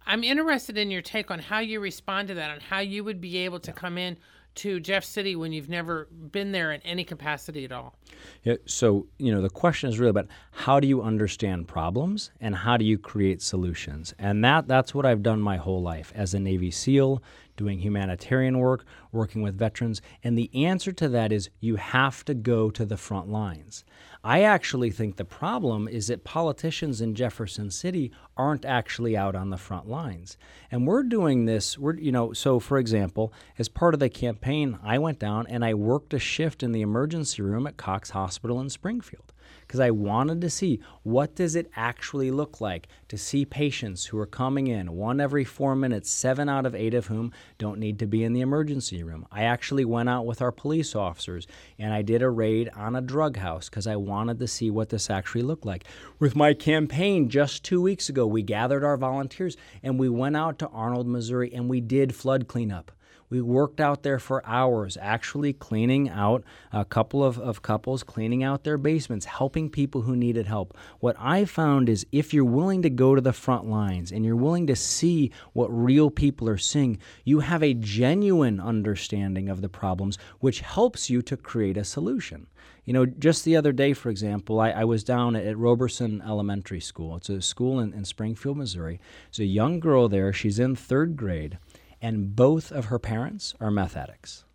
I'm 0.06 0.24
interested 0.24 0.78
in 0.78 0.90
your 0.90 1.02
take 1.02 1.30
on 1.30 1.40
how 1.40 1.60
you 1.60 1.80
respond 1.80 2.30
to 2.30 2.34
that, 2.36 2.52
and 2.52 2.62
how 2.62 2.80
you 2.80 3.04
would 3.04 3.22
be 3.22 3.38
able 3.38 3.60
to 3.60 3.74
come 3.74 3.98
in 3.98 4.18
to 4.58 4.80
Jeff 4.80 5.04
City 5.04 5.36
when 5.36 5.54
you've 5.54 5.70
never 5.70 6.08
been 6.32 6.52
there 6.52 6.72
in 6.72 6.82
any 6.82 7.04
capacity 7.04 7.64
at 7.64 7.72
all. 7.72 7.96
Yeah, 8.44 8.56
so, 8.66 9.08
you 9.18 9.34
know, 9.34 9.42
the 9.42 9.50
question 9.50 9.90
is 9.90 10.00
really 10.00 10.10
about 10.10 10.28
how 10.52 10.80
do 10.80 10.88
you 10.88 11.02
understand 11.02 11.68
problems 11.68 12.32
and 12.42 12.56
how 12.56 12.78
do 12.78 12.84
you 12.84 12.98
create 12.98 13.42
solutions? 13.42 14.14
And 14.18 14.44
that 14.44 14.68
that's 14.68 14.96
what 14.96 15.06
I've 15.06 15.24
done 15.24 15.40
my 15.40 15.58
whole 15.58 15.82
life 15.82 16.12
as 16.16 16.34
a 16.34 16.40
Navy 16.40 16.72
SEAL, 16.72 17.22
doing 17.58 17.80
humanitarian 17.80 18.60
work, 18.60 18.86
working 19.12 19.42
with 19.42 19.58
veterans. 19.58 20.02
And 20.24 20.38
the 20.38 20.50
answer 20.54 20.94
to 20.94 21.10
that 21.10 21.32
is 21.34 21.50
you 21.60 21.76
have 21.76 22.24
to 22.26 22.34
go 22.34 22.70
to 22.70 22.86
the 22.86 22.96
front 22.96 23.30
lines. 23.30 23.84
I 24.24 24.44
actually 24.44 24.92
think 24.92 25.16
the 25.16 25.26
problem 25.26 25.88
is 25.88 26.08
that 26.08 26.24
politicians 26.24 27.02
in 27.02 27.16
Jefferson 27.16 27.70
City 27.72 28.12
aren't 28.36 28.66
actually 28.66 29.18
out 29.18 29.36
on 29.36 29.50
the 29.50 29.58
front 29.58 29.90
lines. 29.90 30.38
And 30.72 30.88
we're 30.88 31.04
doing 31.04 31.46
this, 31.46 31.78
we're 31.78 31.96
you 31.96 32.12
know, 32.12 32.34
so 32.34 32.60
for 32.60 32.78
example, 32.78 33.34
as 33.58 33.68
part 33.68 33.94
of 33.94 34.00
the 34.00 34.10
campaign, 34.10 34.80
I 34.84 34.98
went 34.98 35.20
down 35.20 35.48
and 35.48 35.66
I 35.66 35.74
worked 35.74 36.14
a 36.14 36.20
shift 36.20 36.64
in 36.64 36.72
the 36.72 36.82
emergency 36.82 37.42
room 37.42 37.68
at 37.68 37.78
Cox 37.78 38.12
Hospital 38.12 38.62
in 38.62 38.70
Springfield 38.70 39.34
because 39.68 39.82
I 39.82 39.92
wanted 39.92 40.40
to 40.42 40.50
see 40.50 40.80
what 41.04 41.36
does 41.36 41.56
it 41.56 41.70
actually 41.76 42.32
look 42.32 42.62
like 42.62 42.88
to 43.10 43.18
see 43.18 43.44
patients 43.44 44.06
who 44.06 44.18
are 44.18 44.26
coming 44.26 44.68
in 44.68 44.94
one 44.94 45.20
every 45.20 45.44
4 45.44 45.76
minutes, 45.76 46.10
7 46.10 46.48
out 46.48 46.66
of 46.66 46.74
8 46.74 46.94
of 46.94 47.08
whom 47.08 47.34
don't 47.58 47.80
need 47.80 48.00
to 48.00 48.08
be 48.08 48.24
in 48.24 48.32
the 48.32 48.42
emergency 48.42 49.04
room. 49.04 49.28
I 49.32 49.44
actually 49.44 49.84
went 49.84 50.08
out 50.08 50.26
with 50.26 50.42
our 50.42 50.54
police 50.54 50.96
officers 50.96 51.48
and 51.78 51.94
I 51.94 52.02
did 52.02 52.22
a 52.22 52.30
raid 52.30 52.70
on 52.76 52.96
a 52.96 53.02
drug 53.02 53.38
house 53.38 53.68
cuz 53.68 53.86
I 53.86 53.98
wanted 53.98 54.40
to 54.40 54.48
see 54.48 54.72
what 54.72 54.90
this 54.90 55.10
actually 55.10 55.44
looked 55.44 55.66
like. 55.66 55.84
With 56.18 56.36
my 56.36 56.54
campaign 56.54 57.28
just 57.30 57.66
2 57.66 57.82
weeks 57.82 58.08
ago, 58.08 58.26
we 58.26 58.44
gathered 58.44 58.86
our 58.86 58.98
volunteers 58.98 59.58
and 59.84 60.00
we 60.00 60.08
went 60.08 60.38
out 60.38 60.58
to 60.60 60.70
Arnold, 60.70 61.08
Missouri 61.08 61.54
and 61.54 61.70
we 61.70 61.82
did 61.82 62.16
flood 62.16 62.48
cleanup. 62.48 62.92
We 63.30 63.42
worked 63.42 63.82
out 63.82 64.04
there 64.04 64.20
for 64.20 64.46
hours, 64.46 64.98
actually 65.02 65.52
cleaning 65.52 66.10
out 66.10 66.46
a 66.72 66.86
couple 66.86 67.24
of, 67.24 67.38
of 67.38 67.62
couples, 67.62 68.02
cleaning 68.02 68.42
out 68.42 68.64
their 68.64 68.78
basements, 68.78 69.26
helping 69.26 69.70
people 69.70 70.02
who 70.02 70.16
needed 70.16 70.46
help. 70.46 70.78
What 71.00 71.18
I 71.20 71.44
found 71.44 71.90
is 71.90 72.06
if 72.14 72.34
you're 72.34 72.46
willing 72.46 72.82
to 72.84 72.90
go 72.90 73.16
to 73.16 73.22
the 73.22 73.34
front 73.34 73.66
lines 73.66 74.14
and 74.14 74.24
you're 74.24 74.36
willing 74.38 74.66
to 74.68 74.76
see 74.78 75.32
what 75.52 75.68
real 75.68 76.10
people 76.10 76.48
are 76.48 76.58
seeing, 76.58 77.00
you 77.26 77.42
have 77.42 77.64
a 77.64 77.74
genuine 77.74 78.62
understanding 78.62 79.50
of 79.50 79.62
the 79.62 79.70
problems, 79.70 80.18
which 80.40 80.62
helps 80.62 81.10
you 81.10 81.22
to 81.24 81.36
create 81.36 81.76
a 81.76 81.84
solution. 81.84 82.48
You 82.86 82.94
know, 82.94 83.06
just 83.06 83.44
the 83.44 83.58
other 83.58 83.74
day, 83.74 83.92
for 83.92 84.10
example, 84.10 84.62
I, 84.62 84.70
I 84.70 84.86
was 84.86 85.04
down 85.04 85.36
at, 85.36 85.46
at 85.46 85.58
Robberson 85.58 86.26
Elementary 86.26 86.80
School. 86.80 87.18
It's 87.18 87.28
a 87.28 87.42
school 87.42 87.82
in, 87.82 87.94
in 87.94 88.06
Springfield, 88.06 88.56
Missouri. 88.56 89.02
There's 89.26 89.42
a 89.42 89.46
young 89.46 89.82
girl 89.82 90.08
there. 90.08 90.32
She's 90.32 90.58
in 90.58 90.74
third 90.78 91.18
grade 91.18 91.58
and 92.02 92.36
both 92.36 92.72
of 92.72 92.86
her 92.86 93.00
parents 93.00 93.54
are 93.60 93.72
meth 93.72 93.98
addicts. 93.98 94.46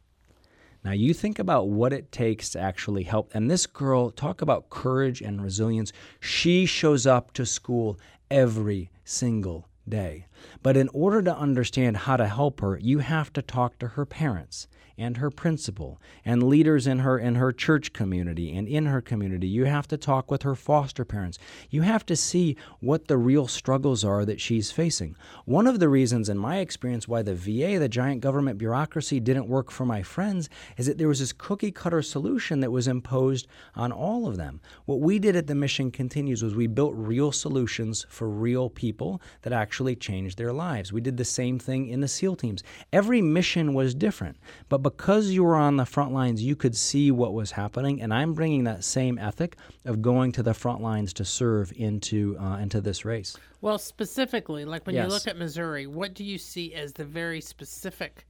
Now, 0.85 0.92
you 0.92 1.14
think 1.14 1.38
about 1.38 1.68
what 1.68 1.92
it 1.92 2.11
takes 2.11 2.50
to 2.50 2.61
actually 2.61 3.05
help. 3.05 3.31
And 3.35 3.50
this 3.50 3.66
girl, 3.66 4.11
talk 4.11 4.42
about 4.42 4.68
courage 4.68 5.20
and 5.20 5.40
resilience. 5.40 5.92
She 6.18 6.66
shows 6.66 7.07
up 7.07 7.33
to 7.35 7.46
school 7.46 7.98
every 8.31 8.90
single 9.05 9.68
day. 9.88 10.26
But 10.62 10.76
in 10.76 10.88
order 10.88 11.22
to 11.22 11.37
understand 11.37 11.98
how 11.98 12.16
to 12.16 12.26
help 12.26 12.61
her, 12.61 12.78
you 12.78 12.98
have 12.98 13.33
to 13.35 13.42
talk 13.42 13.78
to 13.78 13.88
her 13.88 14.05
parents 14.05 14.66
and 14.96 15.16
her 15.16 15.31
principal 15.31 16.00
and 16.24 16.42
leaders 16.42 16.87
in 16.87 17.00
her 17.00 17.18
in 17.18 17.37
her 17.37 17.52
church 17.52 17.92
community 17.92 18.55
and 18.57 18.68
in 18.68 18.87
her 18.87 19.00
community. 19.00 19.46
You 19.46 19.64
have 19.64 19.88
to 19.88 19.96
talk 19.96 20.31
with 20.31 20.42
her 20.42 20.55
foster 20.55 21.05
parents. 21.05 21.38
You 21.70 21.83
have 21.83 22.05
to 22.07 22.16
see 22.16 22.57
what 22.81 23.09
the 23.09 23.16
real 23.16 23.46
struggles 23.46 24.05
are 24.05 24.24
that 24.24 24.40
she's 24.40 24.70
facing. 24.70 25.16
One 25.44 25.66
of 25.66 25.81
the 25.81 25.88
reasons 25.88 26.28
in 26.28 26.38
my 26.38 26.59
experience 26.59 27.09
why 27.09 27.22
the 27.22 27.35
VA, 27.35 27.78
the 27.78 27.88
giant 27.88 28.20
government 28.20 28.59
bureaucracy 28.59 29.20
didn't 29.20 29.48
work 29.48 29.70
for 29.70 29.87
my 29.87 30.02
friends 30.02 30.48
is 30.76 30.87
that 30.87 30.98
there 30.98 31.09
was 31.09 31.20
this 31.20 31.33
cookie 31.33 31.72
cutter 31.72 32.02
solution 32.02 32.61
that 32.61 32.70
was 32.70 32.88
imposed 32.88 33.46
on 33.74 33.92
all 33.92 34.26
of 34.26 34.37
them. 34.37 34.61
What 34.85 35.00
we 35.00 35.18
did 35.18 35.37
at 35.37 35.46
the 35.46 35.55
Mission 35.55 35.90
Continues 35.90 36.42
was 36.42 36.55
we 36.55 36.66
built 36.66 36.94
real 36.94 37.33
solutions 37.33 38.07
for 38.09 38.28
real 38.28 38.68
people 38.68 39.20
that 39.42 39.52
actually 39.52 39.96
changed 39.96 40.38
their 40.38 40.52
lives. 40.52 40.92
We 40.92 41.00
did 41.00 41.16
the 41.16 41.24
same 41.24 41.59
thing 41.59 41.88
in 41.88 42.00
the 42.00 42.09
SEAL 42.09 42.37
teams. 42.37 42.62
Every 42.92 43.22
mission 43.22 43.74
was 43.74 43.94
different, 43.94 44.37
but 44.83 44.97
because 44.97 45.31
you 45.31 45.45
were 45.45 45.57
on 45.57 45.77
the 45.77 45.87
front 45.87 46.12
lines, 46.12 46.42
you 46.42 46.57
could 46.57 46.77
see 46.77 47.11
what 47.11 47.33
was 47.33 47.53
happening. 47.53 48.03
And 48.03 48.12
I'm 48.12 48.35
bringing 48.35 48.64
that 48.64 48.85
same 48.85 49.18
ethic 49.18 49.57
of 49.85 50.03
going 50.03 50.33
to 50.33 50.42
the 50.42 50.55
front 50.55 50.81
lines 50.81 51.12
to 51.14 51.25
serve 51.25 51.73
into 51.77 52.37
uh, 52.38 52.59
into 52.59 52.81
this 52.81 53.05
race. 53.05 53.37
Well, 53.61 53.79
specifically, 53.79 54.64
like 54.64 54.87
when 54.87 54.97
Yes. 54.97 55.07
you 55.07 55.12
look 55.12 55.27
at 55.29 55.38
Missouri, 55.38 55.87
what 55.87 56.14
do 56.14 56.25
you 56.25 56.38
see 56.38 56.75
as 56.75 56.92
the 56.92 57.05
very 57.05 57.40
specific 57.40 58.27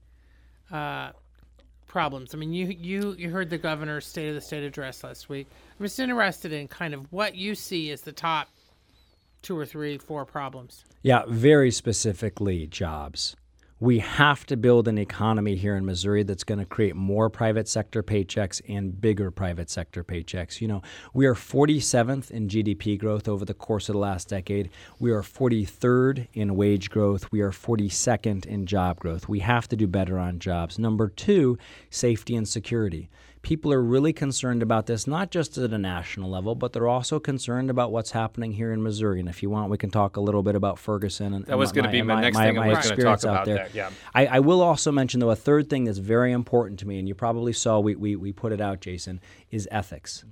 uh, 0.71 1.11
problems? 1.87 2.35
I 2.35 2.37
mean, 2.37 2.53
you 2.53 2.67
you 2.67 3.15
you 3.17 3.29
heard 3.31 3.49
the 3.49 3.57
governor's 3.57 4.05
State 4.05 4.29
of 4.29 4.35
the 4.35 4.41
State 4.41 4.63
address 4.63 5.03
last 5.03 5.29
week. 5.29 5.47
I'm 5.79 5.85
just 5.85 5.99
interested 5.99 6.53
in 6.53 6.67
kind 6.67 6.93
of 6.93 7.11
what 7.11 7.35
you 7.35 7.55
see 7.55 7.91
as 7.91 8.01
the 8.01 8.11
top 8.11 8.49
two 9.41 9.57
or 9.57 9.65
three, 9.65 9.97
four 9.97 10.25
problems. 10.25 10.85
Yeah, 11.01 11.23
very 11.27 11.71
specifically 11.71 12.67
jobs. 12.67 13.35
We 13.83 13.99
have 13.99 14.45
to 14.45 14.55
build 14.55 14.87
an 14.87 14.97
economy 14.97 15.57
here 15.57 15.75
in 15.75 15.85
Missouri 15.85 16.23
that's 16.23 16.45
going 16.45 16.59
to 16.59 16.65
create 16.65 16.95
more 16.95 17.29
private 17.29 17.67
sector 17.67 18.01
paychecks 18.01 18.61
and 18.69 19.01
bigger 19.01 19.29
private 19.29 19.69
sector 19.69 20.05
paychecks. 20.05 20.61
You 20.61 20.69
know, 20.69 20.81
we 21.13 21.25
are 21.25 21.33
47th 21.33 22.31
in 22.31 22.47
GDP 22.47 22.97
growth 22.97 23.27
over 23.27 23.43
the 23.43 23.53
course 23.53 23.89
of 23.89 23.93
the 23.95 23.99
last 23.99 24.29
decade. 24.29 24.69
We 24.99 25.11
are 25.11 25.21
43rd 25.21 26.29
in 26.33 26.55
wage 26.55 26.91
growth. 26.91 27.29
We 27.29 27.41
are 27.41 27.51
42nd 27.51 28.45
in 28.45 28.65
job 28.67 29.01
growth. 29.01 29.27
We 29.27 29.39
have 29.39 29.67
to 29.67 29.75
do 29.75 29.85
better 29.85 30.17
on 30.17 30.39
jobs. 30.39 30.79
Number 30.79 31.09
two, 31.09 31.57
safety 31.89 32.37
and 32.37 32.47
security 32.47 33.09
people 33.43 33.73
are 33.73 33.81
really 33.81 34.13
concerned 34.13 34.63
about 34.63 34.87
this, 34.87 35.05
not 35.05 35.29
just 35.29 35.57
at 35.57 35.71
a 35.71 35.77
national 35.77 36.29
level, 36.29 36.55
but 36.55 36.73
they're 36.73 36.87
also 36.87 37.19
concerned 37.19 37.69
about 37.69 37.91
what's 37.91 38.11
happening 38.11 38.53
here 38.53 38.71
in 38.71 38.81
Missouri. 38.81 39.19
And 39.19 39.29
if 39.29 39.43
you 39.43 39.49
want, 39.49 39.69
we 39.69 39.77
can 39.77 39.91
talk 39.91 40.15
a 40.15 40.21
little 40.21 40.41
bit 40.41 40.55
about 40.55 40.79
Ferguson. 40.79 41.33
And 41.33 41.45
that 41.45 41.57
was 41.57 41.73
going 41.73 41.85
to 41.85 41.91
be 41.91 42.01
my, 42.01 42.15
my 42.15 42.21
next 42.21 42.37
my, 42.37 42.45
thing. 42.45 42.55
My, 42.55 42.65
I 42.65 42.69
was 42.69 42.87
going 42.87 42.97
to 42.97 43.03
talk 43.03 43.23
about 43.23 43.45
there. 43.45 43.57
that. 43.57 43.75
Yeah. 43.75 43.91
I, 44.15 44.25
I, 44.27 44.39
will 44.39 44.61
also 44.61 44.91
mention 44.91 45.19
though 45.19 45.29
a 45.29 45.35
third 45.35 45.69
thing 45.69 45.83
that's 45.83 45.97
very 45.97 46.31
important 46.31 46.79
to 46.79 46.87
me, 46.87 46.97
and 46.97 47.07
you 47.07 47.13
probably 47.13 47.53
saw 47.53 47.79
we 47.79 47.95
we, 47.95 48.15
we 48.15 48.31
put 48.31 48.53
it 48.53 48.61
out, 48.61 48.79
Jason, 48.79 49.19
is 49.51 49.67
ethics. 49.69 50.23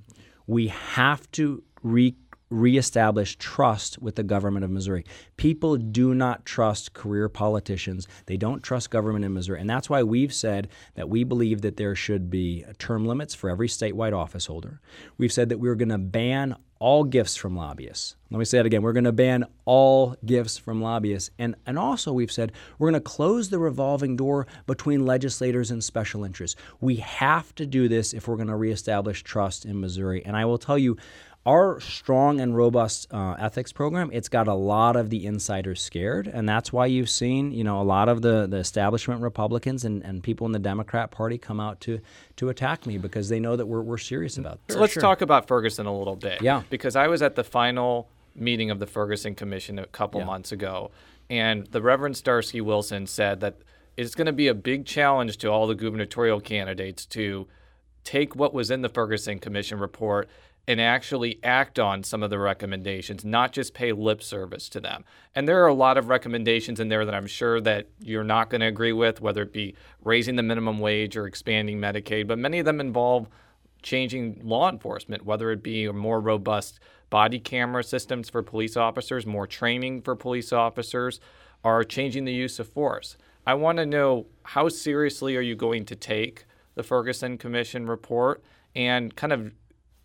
We 0.47 0.69
have 0.69 1.29
to 1.31 1.63
re 1.83 2.15
reestablish 2.51 3.37
trust 3.37 3.99
with 3.99 4.15
the 4.15 4.23
government 4.23 4.63
of 4.63 4.69
Missouri. 4.69 5.05
People 5.37 5.77
do 5.77 6.13
not 6.13 6.45
trust 6.45 6.93
career 6.93 7.29
politicians. 7.29 8.07
They 8.27 8.37
don't 8.37 8.61
trust 8.61 8.91
government 8.91 9.25
in 9.25 9.33
Missouri. 9.33 9.61
And 9.61 9.69
that's 9.69 9.89
why 9.89 10.03
we've 10.03 10.33
said 10.33 10.67
that 10.95 11.09
we 11.09 11.23
believe 11.23 11.61
that 11.61 11.77
there 11.77 11.95
should 11.95 12.29
be 12.29 12.65
term 12.77 13.05
limits 13.05 13.33
for 13.33 13.49
every 13.49 13.67
statewide 13.67 14.15
office 14.15 14.45
holder. 14.45 14.81
We've 15.17 15.33
said 15.33 15.49
that 15.49 15.59
we're 15.59 15.75
going 15.75 15.89
to 15.89 15.97
ban 15.97 16.57
all 16.81 17.03
gifts 17.03 17.35
from 17.35 17.55
lobbyists. 17.55 18.15
Let 18.31 18.39
me 18.39 18.45
say 18.45 18.57
that 18.57 18.65
again. 18.65 18.81
We're 18.81 18.91
going 18.91 19.03
to 19.03 19.11
ban 19.11 19.45
all 19.65 20.15
gifts 20.25 20.57
from 20.57 20.81
lobbyists. 20.81 21.29
And, 21.37 21.55
and 21.67 21.77
also, 21.77 22.11
we've 22.11 22.31
said 22.31 22.53
we're 22.79 22.89
going 22.89 23.01
to 23.01 23.07
close 23.07 23.49
the 23.49 23.59
revolving 23.59 24.15
door 24.15 24.47
between 24.65 25.05
legislators 25.05 25.69
and 25.69 25.83
special 25.83 26.23
interests. 26.23 26.59
We 26.79 26.95
have 26.95 27.53
to 27.55 27.67
do 27.67 27.87
this 27.87 28.13
if 28.13 28.27
we're 28.27 28.35
going 28.35 28.47
to 28.47 28.55
reestablish 28.55 29.21
trust 29.23 29.63
in 29.63 29.79
Missouri. 29.79 30.25
And 30.25 30.35
I 30.35 30.45
will 30.45 30.57
tell 30.57 30.77
you, 30.77 30.97
our 31.45 31.79
strong 31.79 32.39
and 32.39 32.55
robust 32.55 33.11
uh, 33.11 33.35
ethics 33.39 33.71
program 33.71 34.09
it's 34.13 34.29
got 34.29 34.47
a 34.47 34.53
lot 34.53 34.95
of 34.95 35.09
the 35.09 35.25
insiders 35.25 35.81
scared 35.81 36.27
and 36.27 36.47
that's 36.47 36.71
why 36.71 36.85
you've 36.85 37.09
seen 37.09 37.51
you 37.51 37.63
know 37.63 37.81
a 37.81 37.83
lot 37.83 38.07
of 38.07 38.21
the, 38.21 38.45
the 38.47 38.57
establishment 38.57 39.21
republicans 39.21 39.83
and, 39.83 40.03
and 40.03 40.21
people 40.21 40.45
in 40.45 40.51
the 40.51 40.59
democrat 40.59 41.09
party 41.09 41.37
come 41.37 41.59
out 41.59 41.79
to 41.81 41.99
to 42.35 42.49
attack 42.49 42.85
me 42.85 42.97
because 42.97 43.29
they 43.29 43.39
know 43.39 43.55
that 43.55 43.65
we're, 43.65 43.81
we're 43.81 43.97
serious 43.97 44.37
about 44.37 44.59
this 44.67 44.75
so 44.75 44.81
let's 44.81 44.93
sure. 44.93 45.01
talk 45.01 45.21
about 45.21 45.47
ferguson 45.47 45.87
a 45.87 45.97
little 45.97 46.15
bit 46.15 46.41
yeah 46.41 46.61
because 46.69 46.95
i 46.95 47.07
was 47.07 47.21
at 47.21 47.35
the 47.35 47.43
final 47.43 48.07
meeting 48.35 48.69
of 48.69 48.79
the 48.79 48.87
ferguson 48.87 49.33
commission 49.33 49.79
a 49.79 49.87
couple 49.87 50.21
yeah. 50.21 50.27
months 50.27 50.51
ago 50.51 50.91
and 51.29 51.65
the 51.67 51.81
reverend 51.81 52.15
starsky 52.15 52.61
wilson 52.61 53.07
said 53.07 53.39
that 53.39 53.55
it's 53.97 54.13
going 54.13 54.27
to 54.27 54.31
be 54.31 54.47
a 54.47 54.53
big 54.53 54.85
challenge 54.85 55.37
to 55.37 55.47
all 55.47 55.65
the 55.65 55.75
gubernatorial 55.75 56.39
candidates 56.39 57.05
to 57.05 57.47
take 58.03 58.35
what 58.35 58.53
was 58.53 58.69
in 58.69 58.83
the 58.83 58.89
ferguson 58.89 59.39
commission 59.39 59.79
report 59.79 60.29
and 60.67 60.79
actually 60.79 61.39
act 61.43 61.79
on 61.79 62.03
some 62.03 62.21
of 62.21 62.29
the 62.29 62.37
recommendations, 62.37 63.25
not 63.25 63.51
just 63.51 63.73
pay 63.73 63.91
lip 63.91 64.21
service 64.21 64.69
to 64.69 64.79
them. 64.79 65.03
And 65.33 65.47
there 65.47 65.63
are 65.63 65.67
a 65.67 65.73
lot 65.73 65.97
of 65.97 66.07
recommendations 66.07 66.79
in 66.79 66.87
there 66.87 67.03
that 67.03 67.15
I'm 67.15 67.27
sure 67.27 67.59
that 67.61 67.87
you're 67.99 68.23
not 68.23 68.49
going 68.49 68.61
to 68.61 68.67
agree 68.67 68.93
with, 68.93 69.21
whether 69.21 69.41
it 69.41 69.51
be 69.51 69.75
raising 70.03 70.35
the 70.35 70.43
minimum 70.43 70.79
wage 70.79 71.17
or 71.17 71.25
expanding 71.25 71.79
Medicaid, 71.79 72.27
but 72.27 72.37
many 72.37 72.59
of 72.59 72.65
them 72.65 72.79
involve 72.79 73.27
changing 73.81 74.39
law 74.43 74.69
enforcement, 74.69 75.25
whether 75.25 75.51
it 75.51 75.63
be 75.63 75.91
more 75.91 76.19
robust 76.19 76.79
body 77.09 77.39
camera 77.39 77.83
systems 77.83 78.29
for 78.29 78.43
police 78.43 78.77
officers, 78.77 79.25
more 79.25 79.47
training 79.47 80.01
for 80.01 80.15
police 80.15 80.53
officers, 80.53 81.19
or 81.63 81.83
changing 81.83 82.25
the 82.25 82.33
use 82.33 82.59
of 82.59 82.67
force. 82.67 83.17
I 83.45 83.55
want 83.55 83.79
to 83.79 83.85
know 83.85 84.27
how 84.43 84.69
seriously 84.69 85.35
are 85.35 85.41
you 85.41 85.55
going 85.55 85.85
to 85.85 85.95
take 85.95 86.45
the 86.75 86.83
Ferguson 86.83 87.37
Commission 87.37 87.87
report 87.87 88.43
and 88.75 89.15
kind 89.15 89.33
of 89.33 89.51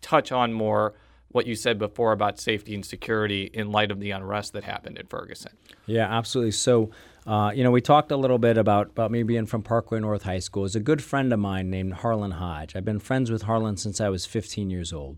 touch 0.01 0.31
on 0.31 0.53
more 0.53 0.93
what 1.29 1.45
you 1.45 1.55
said 1.55 1.77
before 1.77 2.13
about 2.13 2.39
safety 2.39 2.73
and 2.73 2.85
security 2.85 3.49
in 3.53 3.71
light 3.71 3.91
of 3.91 3.99
the 3.99 4.11
unrest 4.11 4.53
that 4.53 4.63
happened 4.63 4.97
in 4.97 5.05
Ferguson. 5.07 5.51
Yeah, 5.85 6.07
absolutely. 6.09 6.51
So, 6.51 6.89
uh, 7.25 7.51
you 7.53 7.63
know, 7.63 7.71
we 7.71 7.81
talked 7.81 8.11
a 8.11 8.17
little 8.17 8.37
bit 8.37 8.57
about, 8.57 8.87
about 8.87 9.11
me 9.11 9.23
being 9.23 9.45
from 9.45 9.61
Parkway 9.61 9.99
North 9.99 10.23
High 10.23 10.39
School. 10.39 10.65
It's 10.65 10.75
a 10.75 10.79
good 10.79 11.03
friend 11.03 11.31
of 11.33 11.39
mine 11.39 11.69
named 11.69 11.93
Harlan 11.95 12.31
Hodge. 12.31 12.75
I've 12.75 12.85
been 12.85 12.99
friends 12.99 13.29
with 13.29 13.43
Harlan 13.43 13.77
since 13.77 13.99
I 13.99 14.09
was 14.09 14.25
15 14.25 14.69
years 14.69 14.93
old. 14.93 15.17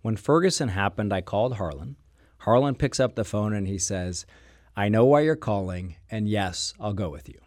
When 0.00 0.16
Ferguson 0.16 0.68
happened, 0.68 1.12
I 1.12 1.20
called 1.20 1.56
Harlan. 1.56 1.96
Harlan 2.38 2.76
picks 2.76 3.00
up 3.00 3.16
the 3.16 3.24
phone 3.24 3.52
and 3.52 3.66
he 3.66 3.78
says, 3.78 4.26
I 4.76 4.88
know 4.88 5.04
why 5.04 5.22
you're 5.22 5.34
calling, 5.34 5.96
and 6.08 6.28
yes, 6.28 6.72
I'll 6.78 6.92
go 6.92 7.10
with 7.10 7.28
you. 7.28 7.40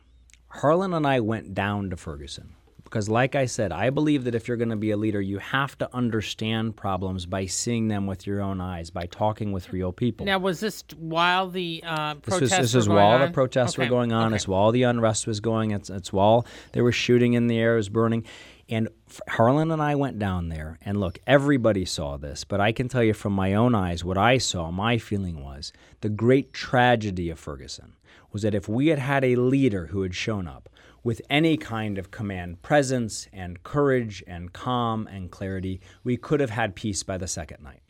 Harlan 0.49 0.93
and 0.93 1.07
I 1.07 1.21
went 1.21 1.53
down 1.53 1.89
to 1.89 1.95
Ferguson. 1.95 2.55
Because, 2.91 3.07
like 3.07 3.35
I 3.35 3.45
said, 3.45 3.71
I 3.71 3.89
believe 3.89 4.25
that 4.25 4.35
if 4.35 4.49
you're 4.49 4.57
going 4.57 4.69
to 4.69 4.75
be 4.75 4.91
a 4.91 4.97
leader, 4.97 5.21
you 5.21 5.37
have 5.37 5.77
to 5.77 5.89
understand 5.95 6.75
problems 6.75 7.25
by 7.25 7.45
seeing 7.45 7.87
them 7.87 8.05
with 8.05 8.27
your 8.27 8.41
own 8.41 8.59
eyes, 8.59 8.89
by 8.89 9.05
talking 9.05 9.53
with 9.53 9.71
real 9.71 9.93
people. 9.93 10.25
Now, 10.25 10.39
was 10.39 10.59
this 10.59 10.83
while 10.97 11.49
the 11.49 11.81
uh, 11.87 12.15
protests 12.15 12.49
this 12.49 12.59
was, 12.59 12.73
this 12.73 12.73
were 12.73 12.77
was 12.79 12.87
going 12.87 12.97
while 12.97 13.21
on? 13.21 13.21
the 13.21 13.33
protests 13.33 13.75
okay. 13.75 13.83
were 13.83 13.89
going 13.89 14.11
on. 14.11 14.27
Okay. 14.27 14.35
It's 14.35 14.47
while 14.47 14.73
the 14.73 14.83
unrest 14.83 15.25
was 15.25 15.39
going. 15.39 15.71
It's, 15.71 15.89
it's 15.89 16.11
while 16.11 16.45
they 16.73 16.81
were 16.81 16.91
shooting 16.91 17.31
in 17.31 17.47
the 17.47 17.57
air, 17.57 17.75
it 17.75 17.77
was 17.77 17.87
burning. 17.87 18.25
And 18.67 18.89
Harlan 19.29 19.71
and 19.71 19.81
I 19.81 19.95
went 19.95 20.19
down 20.19 20.49
there, 20.49 20.77
and 20.81 20.99
look, 20.99 21.17
everybody 21.25 21.85
saw 21.85 22.17
this, 22.17 22.43
but 22.43 22.59
I 22.59 22.73
can 22.73 22.89
tell 22.89 23.03
you 23.03 23.13
from 23.13 23.31
my 23.31 23.53
own 23.53 23.73
eyes 23.73 24.03
what 24.03 24.17
I 24.17 24.37
saw, 24.37 24.69
my 24.69 24.97
feeling 24.97 25.41
was 25.41 25.71
the 26.01 26.09
great 26.09 26.51
tragedy 26.51 27.29
of 27.29 27.39
Ferguson 27.39 27.93
was 28.31 28.41
that 28.41 28.55
if 28.55 28.67
we 28.67 28.87
had 28.87 28.99
had 28.99 29.23
a 29.23 29.35
leader 29.35 29.87
who 29.87 30.01
had 30.01 30.15
shown 30.15 30.47
up, 30.47 30.69
with 31.03 31.21
any 31.29 31.57
kind 31.57 31.97
of 31.97 32.11
command 32.11 32.61
presence 32.61 33.27
and 33.33 33.63
courage 33.63 34.23
and 34.27 34.53
calm 34.53 35.07
and 35.07 35.31
clarity, 35.31 35.81
we 36.03 36.17
could 36.17 36.39
have 36.39 36.51
had 36.51 36.75
peace 36.75 37.03
by 37.03 37.17
the 37.17 37.27
second 37.27 37.63
night. 37.63 37.81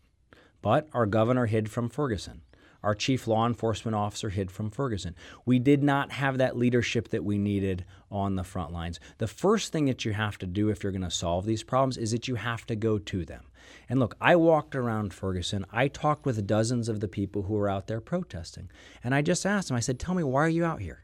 But 0.61 0.87
our 0.93 1.05
governor 1.05 1.47
hid 1.47 1.69
from 1.69 1.89
Ferguson. 1.89 2.41
Our 2.83 2.95
chief 2.95 3.27
law 3.27 3.45
enforcement 3.45 3.93
officer 3.93 4.29
hid 4.29 4.49
from 4.49 4.71
Ferguson. 4.71 5.15
We 5.45 5.59
did 5.59 5.83
not 5.83 6.13
have 6.13 6.39
that 6.39 6.57
leadership 6.57 7.09
that 7.09 7.23
we 7.23 7.37
needed 7.37 7.85
on 8.09 8.35
the 8.35 8.43
front 8.43 8.71
lines. 8.71 8.99
The 9.19 9.27
first 9.27 9.71
thing 9.71 9.85
that 9.85 10.03
you 10.03 10.13
have 10.13 10.39
to 10.39 10.47
do 10.47 10.69
if 10.69 10.81
you're 10.81 10.91
going 10.91 11.03
to 11.03 11.11
solve 11.11 11.45
these 11.45 11.63
problems 11.63 11.97
is 11.97 12.11
that 12.11 12.27
you 12.27 12.35
have 12.35 12.65
to 12.67 12.75
go 12.75 12.97
to 12.97 13.23
them. 13.23 13.45
And 13.87 13.99
look, 13.99 14.15
I 14.19 14.35
walked 14.35 14.75
around 14.75 15.13
Ferguson. 15.13 15.65
I 15.71 15.89
talked 15.89 16.25
with 16.25 16.47
dozens 16.47 16.89
of 16.89 17.01
the 17.01 17.07
people 17.07 17.43
who 17.43 17.53
were 17.53 17.69
out 17.69 17.85
there 17.85 18.01
protesting. 18.01 18.71
And 19.03 19.13
I 19.13 19.21
just 19.21 19.45
asked 19.45 19.67
them, 19.67 19.77
I 19.77 19.81
said, 19.81 19.99
Tell 19.99 20.15
me, 20.15 20.23
why 20.23 20.41
are 20.41 20.49
you 20.49 20.65
out 20.65 20.81
here? 20.81 21.03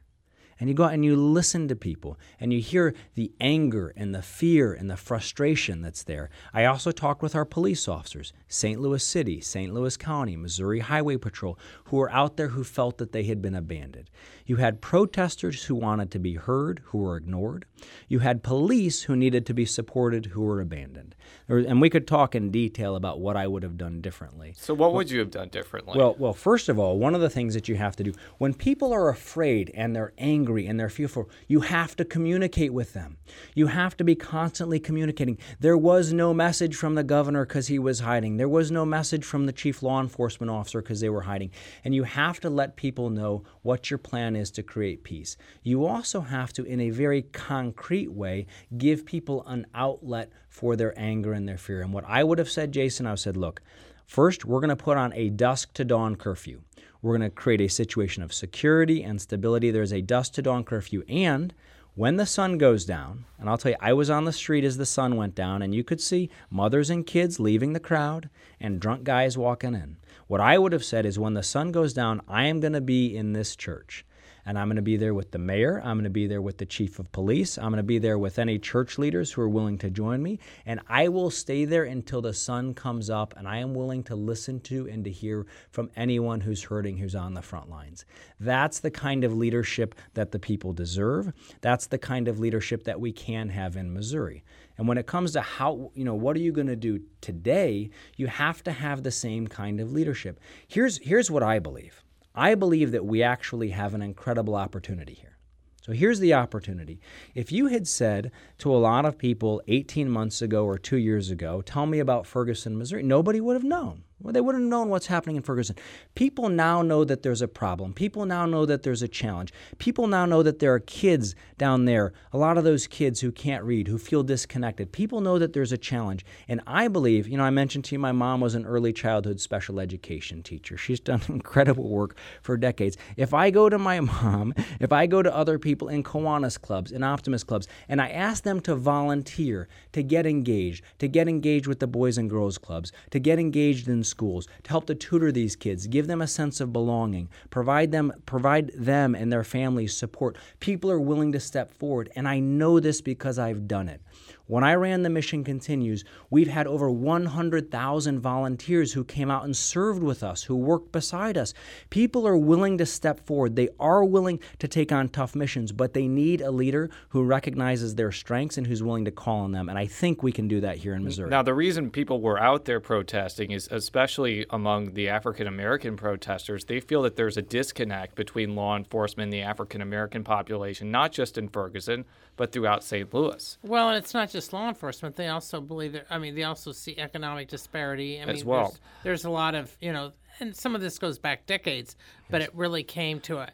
And 0.60 0.70
you 0.70 0.76
go 0.76 0.86
out 0.86 0.94
and 0.94 1.06
you 1.06 1.16
listen 1.16 1.68
to 1.68 1.76
people 1.76 2.18
and 2.40 2.52
you 2.52 2.60
hear 2.60 2.94
the 3.16 3.32
anger 3.40 3.94
and 3.96 4.14
the 4.14 4.22
fear 4.22 4.74
and 4.74 4.90
the 4.90 4.98
frustration 4.98 5.82
that's 5.82 6.04
there. 6.04 6.30
I 6.54 6.66
also 6.66 6.92
talked 6.92 7.22
with 7.22 7.36
our 7.36 7.46
police 7.46 7.88
officers, 7.88 8.34
St. 8.48 8.80
Louis 8.80 9.04
City, 9.04 9.42
St. 9.42 9.74
Louis 9.74 9.98
County, 9.98 10.36
Missouri 10.36 10.80
Highway 10.80 11.18
Patrol, 11.18 11.58
who 11.86 11.98
were 11.98 12.12
out 12.12 12.38
there 12.38 12.50
who 12.50 12.64
felt 12.64 12.98
that 12.98 13.12
they 13.12 13.24
had 13.24 13.42
been 13.42 13.56
abandoned. 13.56 14.10
You 14.46 14.58
had 14.58 14.82
protesters 14.82 15.66
who 15.66 15.76
wanted 15.76 16.12
to 16.12 16.20
be 16.20 16.36
heard, 16.36 16.82
who 16.86 17.00
were 17.00 17.18
ignored. 17.18 17.66
You 18.08 18.20
had 18.20 18.44
police 18.44 19.04
who 19.04 19.16
needed 19.16 19.46
to 19.46 19.54
be 19.54 19.66
supported, 19.66 20.28
who 20.28 20.42
were 20.42 20.62
abandoned. 20.62 21.16
And 21.48 21.80
we 21.82 21.90
could 21.90 22.08
talk 22.08 22.36
in 22.36 22.52
detail 22.52 22.96
about 22.96 23.20
what 23.20 23.38
I 23.38 23.48
would 23.48 23.64
have 23.64 23.78
done 23.78 24.02
differently. 24.02 24.54
So, 24.58 24.74
what 24.74 24.94
would 24.94 25.10
you 25.10 25.20
have 25.20 25.32
done 25.32 25.50
differently? 25.50 25.98
Well, 25.98 26.16
well, 26.20 26.34
first 26.34 26.70
of 26.70 26.78
all, 26.78 26.98
one 26.98 27.16
of 27.16 27.22
the 27.22 27.30
things 27.30 27.54
that 27.54 27.68
you 27.68 27.76
have 27.76 27.96
to 27.98 28.04
do 28.04 28.14
when 28.38 28.54
people 28.54 28.94
are 28.94 29.10
afraid 29.10 29.72
and 29.74 29.96
they're 29.96 30.14
angry 30.18 30.68
and 30.68 30.80
they're 30.80 30.90
fearful, 30.90 31.30
you 31.48 31.62
have 31.62 31.96
to 31.98 32.06
communicate 32.06 32.74
with 32.74 32.94
them. 32.94 33.18
You 33.56 33.68
have 33.68 33.96
to 33.98 34.04
be 34.04 34.16
constantly 34.16 34.80
communicating. 34.80 35.38
There 35.60 35.78
was 35.78 36.14
no 36.14 36.34
message 36.34 36.76
from 36.76 36.96
the 36.96 37.04
governor 37.04 37.46
because 37.46 37.68
he 37.68 37.80
was 37.80 38.02
hiding. 38.02 38.38
There 38.38 38.50
was 38.50 38.72
no 38.72 38.86
message 38.86 39.24
from 39.24 39.46
the 39.46 39.54
chief 39.54 39.82
law 39.82 40.02
enforcement 40.02 40.50
officer 40.50 40.82
because 40.82 41.00
they 41.00 41.10
were 41.10 41.22
hiding. 41.22 41.52
And 41.84 41.96
you 41.96 42.04
have 42.04 42.40
to 42.42 42.50
let 42.50 42.76
people 42.76 43.10
know 43.10 43.44
what 43.62 43.90
your 43.90 43.98
plan 43.98 44.36
is 44.36 44.52
to 44.52 44.64
create 44.64 45.04
peace. 45.04 45.38
You 45.64 45.86
also 45.86 46.22
have 46.22 46.54
to, 46.54 46.64
in 46.64 46.82
a 46.82 46.90
very 46.90 47.22
concrete 47.22 48.12
way, 48.12 48.48
give 48.78 49.06
people 49.06 49.46
an 49.48 49.66
outlet 49.74 50.32
for 50.58 50.76
their 50.76 50.98
anger 51.00 51.34
and 51.34 51.48
their 51.48 51.58
fear. 51.58 51.82
And 51.82 51.94
what 51.94 52.04
I 52.08 52.24
would 52.24 52.40
have 52.40 52.50
said, 52.50 52.72
Jason, 52.72 53.06
I 53.06 53.10
would 53.10 53.14
have 53.14 53.20
said, 53.20 53.38
look, 53.38 53.62
first, 54.08 54.44
we're 54.44 54.60
going 54.60 54.70
to 54.70 54.76
put 54.76 54.98
on 54.98 55.14
a 55.14 55.30
dusk 55.30 55.72
to 55.74 55.86
dawn 55.86 56.16
curfew. 56.16 56.62
We're 57.04 57.16
going 57.16 57.30
to 57.30 57.36
create 57.36 57.62
a 57.62 57.70
situation 57.70 58.24
of 58.24 58.34
security 58.34 59.04
and 59.04 59.22
stability. 59.22 59.70
There's 59.70 59.94
a 59.94 60.02
dusk 60.02 60.34
to 60.34 60.42
dawn 60.42 60.64
curfew. 60.64 61.04
And 61.08 61.54
when 61.94 62.16
the 62.16 62.26
sun 62.26 62.58
goes 62.58 62.86
down, 62.86 63.26
and 63.40 63.48
I'll 63.48 63.60
tell 63.60 63.72
you, 63.72 63.78
I 63.80 63.94
was 63.94 64.10
on 64.10 64.26
the 64.26 64.34
street 64.34 64.64
as 64.64 64.78
the 64.78 64.86
sun 64.86 65.16
went 65.16 65.36
down, 65.36 65.62
and 65.62 65.76
you 65.76 65.84
could 65.84 66.02
see 66.02 66.32
mothers 66.50 66.90
and 66.90 67.06
kids 67.06 67.40
leaving 67.40 67.74
the 67.74 67.80
crowd 67.80 68.28
and 68.60 68.80
drunk 68.80 69.04
guys 69.04 69.38
walking 69.38 69.76
in. 69.76 69.98
What 70.26 70.42
I 70.42 70.58
would 70.58 70.74
have 70.74 70.84
said 70.84 71.06
is 71.06 71.20
when 71.20 71.36
the 71.36 71.44
sun 71.44 71.72
goes 71.72 71.94
down, 71.94 72.22
I 72.28 72.46
am 72.46 72.62
going 72.62 72.74
to 72.74 72.82
be 72.82 73.16
in 73.16 73.34
this 73.34 73.56
church. 73.56 74.06
And 74.48 74.58
I'm 74.58 74.68
going 74.68 74.78
to 74.78 74.82
be 74.82 74.96
there 74.96 75.14
with 75.14 75.32
the 75.32 75.40
mayor. 75.40 75.82
I'm 75.84 75.98
going 75.98 76.06
to 76.06 76.10
be 76.10 76.26
there 76.26 76.42
with 76.42 76.58
the 76.58 76.66
chief 76.66 77.00
of 77.00 77.12
police. 77.12 77.58
I'm 77.58 77.66
going 77.66 77.78
to 77.78 77.84
be 77.84 78.00
there 78.00 78.18
with 78.18 78.40
any 78.40 78.58
church 78.58 78.98
leaders 78.98 79.30
who 79.30 79.42
are 79.42 79.50
willing 79.50 79.78
to 79.80 79.90
join 79.90 80.24
me. 80.24 80.40
And 80.66 80.80
I 80.88 81.10
will 81.10 81.30
stay 81.30 81.66
there 81.66 81.84
until 81.84 82.22
the 82.22 82.34
sun 82.34 82.74
comes 82.74 83.10
up. 83.10 83.34
And 83.36 83.46
I 83.46 83.58
am 83.58 83.74
willing 83.74 84.04
to 84.04 84.16
listen 84.16 84.62
to 84.62 84.88
and 84.88 85.04
to 85.04 85.12
hear 85.12 85.46
from 85.70 85.92
anyone 85.98 86.40
who's 86.40 86.64
hurting, 86.64 86.96
who's 86.96 87.14
on 87.14 87.34
the 87.34 87.42
front 87.42 87.70
lines. 87.70 88.06
That's 88.40 88.80
the 88.80 88.90
kind 88.90 89.26
of 89.26 89.36
leadership 89.36 89.96
that 90.14 90.32
the 90.32 90.40
people 90.40 90.72
deserve. 90.72 91.34
That's 91.60 91.88
the 91.88 91.98
kind 91.98 92.30
of 92.30 92.40
leadership 92.40 92.86
that 92.86 93.02
we 93.02 93.12
can 93.12 93.50
have 93.50 93.76
in 93.76 93.94
Missouri. 93.94 94.46
And 94.78 94.88
when 94.88 94.98
it 94.98 95.08
comes 95.08 95.34
to 95.34 95.42
how, 95.42 95.92
you 95.94 96.06
know, 96.06 96.16
what 96.16 96.38
are 96.38 96.40
you 96.40 96.54
going 96.54 96.68
to 96.68 96.76
do 96.78 97.02
today, 97.20 97.90
you 98.16 98.28
have 98.28 98.64
to 98.64 98.72
have 98.72 99.04
the 99.04 99.12
same 99.12 99.48
kind 99.48 99.82
of 99.82 99.92
leadership. 99.92 100.40
Here's, 100.68 101.00
here's 101.00 101.30
what 101.30 101.44
I 101.44 101.60
believe 101.60 102.02
I 102.38 102.54
believe 102.54 102.92
that 102.92 103.04
we 103.04 103.24
actually 103.24 103.72
have 103.72 103.96
an 103.96 104.04
incredible 104.04 104.56
opportunity 104.56 105.16
here. 105.16 105.38
So 105.82 105.92
here's 105.92 106.20
the 106.20 106.36
opportunity. 106.36 107.00
If 107.34 107.52
you 107.52 107.68
had 107.68 107.88
said 107.88 108.32
to 108.60 108.72
a 108.72 108.78
lot 108.78 109.06
of 109.06 109.18
people 109.18 109.60
18 109.68 110.08
months 110.08 110.44
ago 110.44 110.64
or 110.64 110.78
two 110.78 110.98
years 110.98 111.32
ago, 111.32 111.64
tell 111.64 111.88
me 111.88 111.98
about 111.98 112.28
Ferguson, 112.28 112.78
Missouri, 112.78 113.02
nobody 113.02 113.42
would 113.42 113.56
have 113.56 113.64
known. 113.64 114.04
Well, 114.20 114.34
they 114.34 114.42
wouldn't 114.42 114.64
have 114.64 114.70
known 114.70 114.90
what's 114.90 115.06
happening 115.06 115.36
in 115.36 115.44
Ferguson. 115.44 115.76
People 116.16 116.50
now 116.50 116.82
know 116.82 117.04
that 117.04 117.22
there's 117.22 117.44
a 117.44 117.48
problem. 117.48 117.94
People 117.94 118.26
now 118.26 118.48
know 118.48 118.66
that 118.66 118.82
there's 118.82 119.04
a 119.04 119.08
challenge. 119.08 119.54
People 119.78 120.08
now 120.08 120.26
know 120.26 120.42
that 120.42 120.58
there 120.58 120.74
are 120.74 120.80
kids 120.80 121.36
down 121.60 121.86
there, 121.86 122.14
a 122.34 122.38
lot 122.38 122.58
of 122.58 122.64
those 122.64 122.88
kids 122.88 123.22
who 123.22 123.32
can't 123.32 123.64
read, 123.64 123.88
who 123.88 124.00
feel 124.00 124.24
disconnected. 124.24 124.92
People 124.92 125.22
know 125.22 125.38
that 125.38 125.54
there's 125.54 125.72
a 125.72 125.78
challenge. 125.78 126.26
And 126.48 126.62
I 126.66 126.88
believe, 126.88 127.28
you 127.28 127.38
know, 127.38 127.44
I 127.44 127.52
mentioned 127.52 127.86
to 127.86 127.96
you 127.96 128.00
my 128.00 128.12
mom 128.12 128.42
was 128.42 128.56
an 128.56 128.66
early 128.66 128.92
childhood 128.92 129.40
special 129.40 129.80
education 129.80 130.42
teacher. 130.42 130.78
She's 130.78 131.00
done 131.08 131.22
incredible 131.28 131.88
work 131.88 132.18
for 132.42 132.58
decades. 132.58 132.98
If 133.18 133.36
I 133.36 133.52
go 133.52 133.70
to 133.70 133.78
my 133.78 134.00
mom, 134.00 134.56
if 134.80 134.92
I 134.92 135.06
go 135.06 135.22
to 135.22 135.36
other 135.36 135.60
people 135.60 135.90
in 135.90 136.02
Kiwanis 136.02 136.60
clubs, 136.60 136.92
in 136.92 137.04
Optimist 137.04 137.46
clubs, 137.46 137.68
and 137.88 138.02
I 138.02 138.10
ask 138.10 138.44
them 138.44 138.62
to 138.62 138.76
volunteer, 138.76 139.68
to 139.92 140.02
get 140.02 140.26
engaged, 140.26 140.84
to 140.98 141.08
get 141.08 141.28
engaged 141.28 141.68
with 141.68 141.80
the 141.80 141.88
Boys 141.88 142.18
and 142.18 142.32
Girls 142.32 142.58
Clubs, 142.58 142.92
to 143.12 143.20
get 143.20 143.38
engaged 143.38 143.88
in 143.88 144.07
schools 144.08 144.48
to 144.64 144.70
help 144.70 144.86
to 144.88 144.96
tutor 144.96 145.32
these 145.32 145.56
kids, 145.56 145.88
give 145.88 146.08
them 146.08 146.22
a 146.22 146.28
sense 146.28 146.60
of 146.60 146.74
belonging, 146.74 147.30
provide 147.50 147.92
them 147.92 148.14
provide 148.26 148.72
them 148.76 149.16
and 149.16 149.32
their 149.32 149.44
families 149.44 149.96
support. 149.96 150.38
People 150.60 150.92
are 150.92 151.00
willing 151.00 151.32
to 151.32 151.40
step 151.40 151.72
forward, 151.72 152.12
and 152.16 152.28
I 152.28 152.40
know 152.40 152.80
this 152.80 153.02
because 153.02 153.38
I've 153.40 153.68
done 153.68 153.90
it. 153.90 154.02
When 154.48 154.64
I 154.64 154.76
ran 154.76 155.04
the 155.04 155.10
Mission 155.10 155.44
Continues, 155.44 156.06
we've 156.30 156.48
had 156.48 156.68
over 156.68 156.90
100,000 156.90 158.20
volunteers 158.22 158.94
who 158.94 159.04
came 159.04 159.30
out 159.30 159.44
and 159.44 159.54
served 159.54 160.02
with 160.02 160.24
us, 160.24 160.44
who 160.44 160.56
worked 160.56 160.94
beside 160.94 161.38
us. 161.38 161.54
People 161.90 162.26
are 162.26 162.38
willing 162.38 162.78
to 162.78 162.86
step 162.86 163.26
forward. 163.26 163.58
They 163.58 163.68
are 163.78 164.06
willing 164.06 164.40
to 164.60 164.70
take 164.70 164.94
on 164.94 165.10
tough 165.10 165.36
missions, 165.36 165.74
but 165.74 165.94
they 165.94 166.08
need 166.08 166.40
a 166.40 166.50
leader 166.50 166.90
who 167.10 167.26
recognizes 167.26 167.96
their 167.96 168.14
strengths 168.14 168.58
and 168.58 168.66
who's 168.66 168.82
willing 168.82 169.04
to 169.04 169.12
call 169.12 169.40
on 169.40 169.52
them. 169.52 169.68
And 169.68 169.78
I 169.78 169.86
think 169.86 170.24
we 170.24 170.32
can 170.32 170.48
do 170.48 170.62
that 170.62 170.78
here 170.78 170.94
in 170.94 171.04
Missouri. 171.04 171.30
Now, 171.30 171.44
the 171.44 171.54
reason 171.54 171.92
people 171.92 172.22
were 172.22 172.40
out 172.40 172.64
there 172.64 172.80
protesting 172.80 173.52
is, 173.52 173.68
especially 173.70 174.46
among 174.50 174.94
the 174.94 175.10
African 175.10 175.48
American 175.48 175.98
protesters, 175.98 176.64
they 176.64 176.80
feel 176.80 177.02
that 177.02 177.18
there's 177.18 177.36
a 177.36 177.42
disconnect 177.42 178.16
between 178.16 178.56
law 178.56 178.78
enforcement 178.78 179.26
and 179.26 179.34
the 179.34 179.42
African 179.42 179.82
American 179.82 180.24
population, 180.24 180.90
not 180.90 181.12
just 181.12 181.38
in 181.38 181.50
Ferguson, 181.50 182.06
but 182.38 182.54
throughout 182.54 182.84
St. 182.84 183.14
Louis. 183.14 183.58
Well, 183.62 183.90
and 183.90 183.98
it's 183.98 184.14
not 184.14 184.30
just 184.30 184.37
law 184.54 184.68
enforcement. 184.68 185.16
They 185.16 185.28
also 185.28 185.60
believe 185.62 185.94
that, 185.94 186.06
I 186.10 186.18
mean, 186.18 186.36
they 186.36 186.44
also 186.44 186.72
see 186.72 186.98
economic 186.98 187.48
disparity. 187.48 188.20
I 188.20 188.24
As 188.24 188.38
mean, 188.38 188.46
well. 188.46 188.64
There's, 188.64 188.80
there's 189.04 189.26
a 189.26 189.30
lot 189.30 189.56
of, 189.56 189.76
you 189.82 189.92
know, 189.92 190.12
and 190.40 190.56
some 190.56 190.76
of 190.76 190.82
this 190.82 191.00
goes 191.00 191.18
back 191.18 191.46
decades, 191.46 191.96
but 192.30 192.42
it 192.42 192.54
really 192.54 192.84
came 192.84 193.20
to 193.22 193.40
a, 193.40 193.50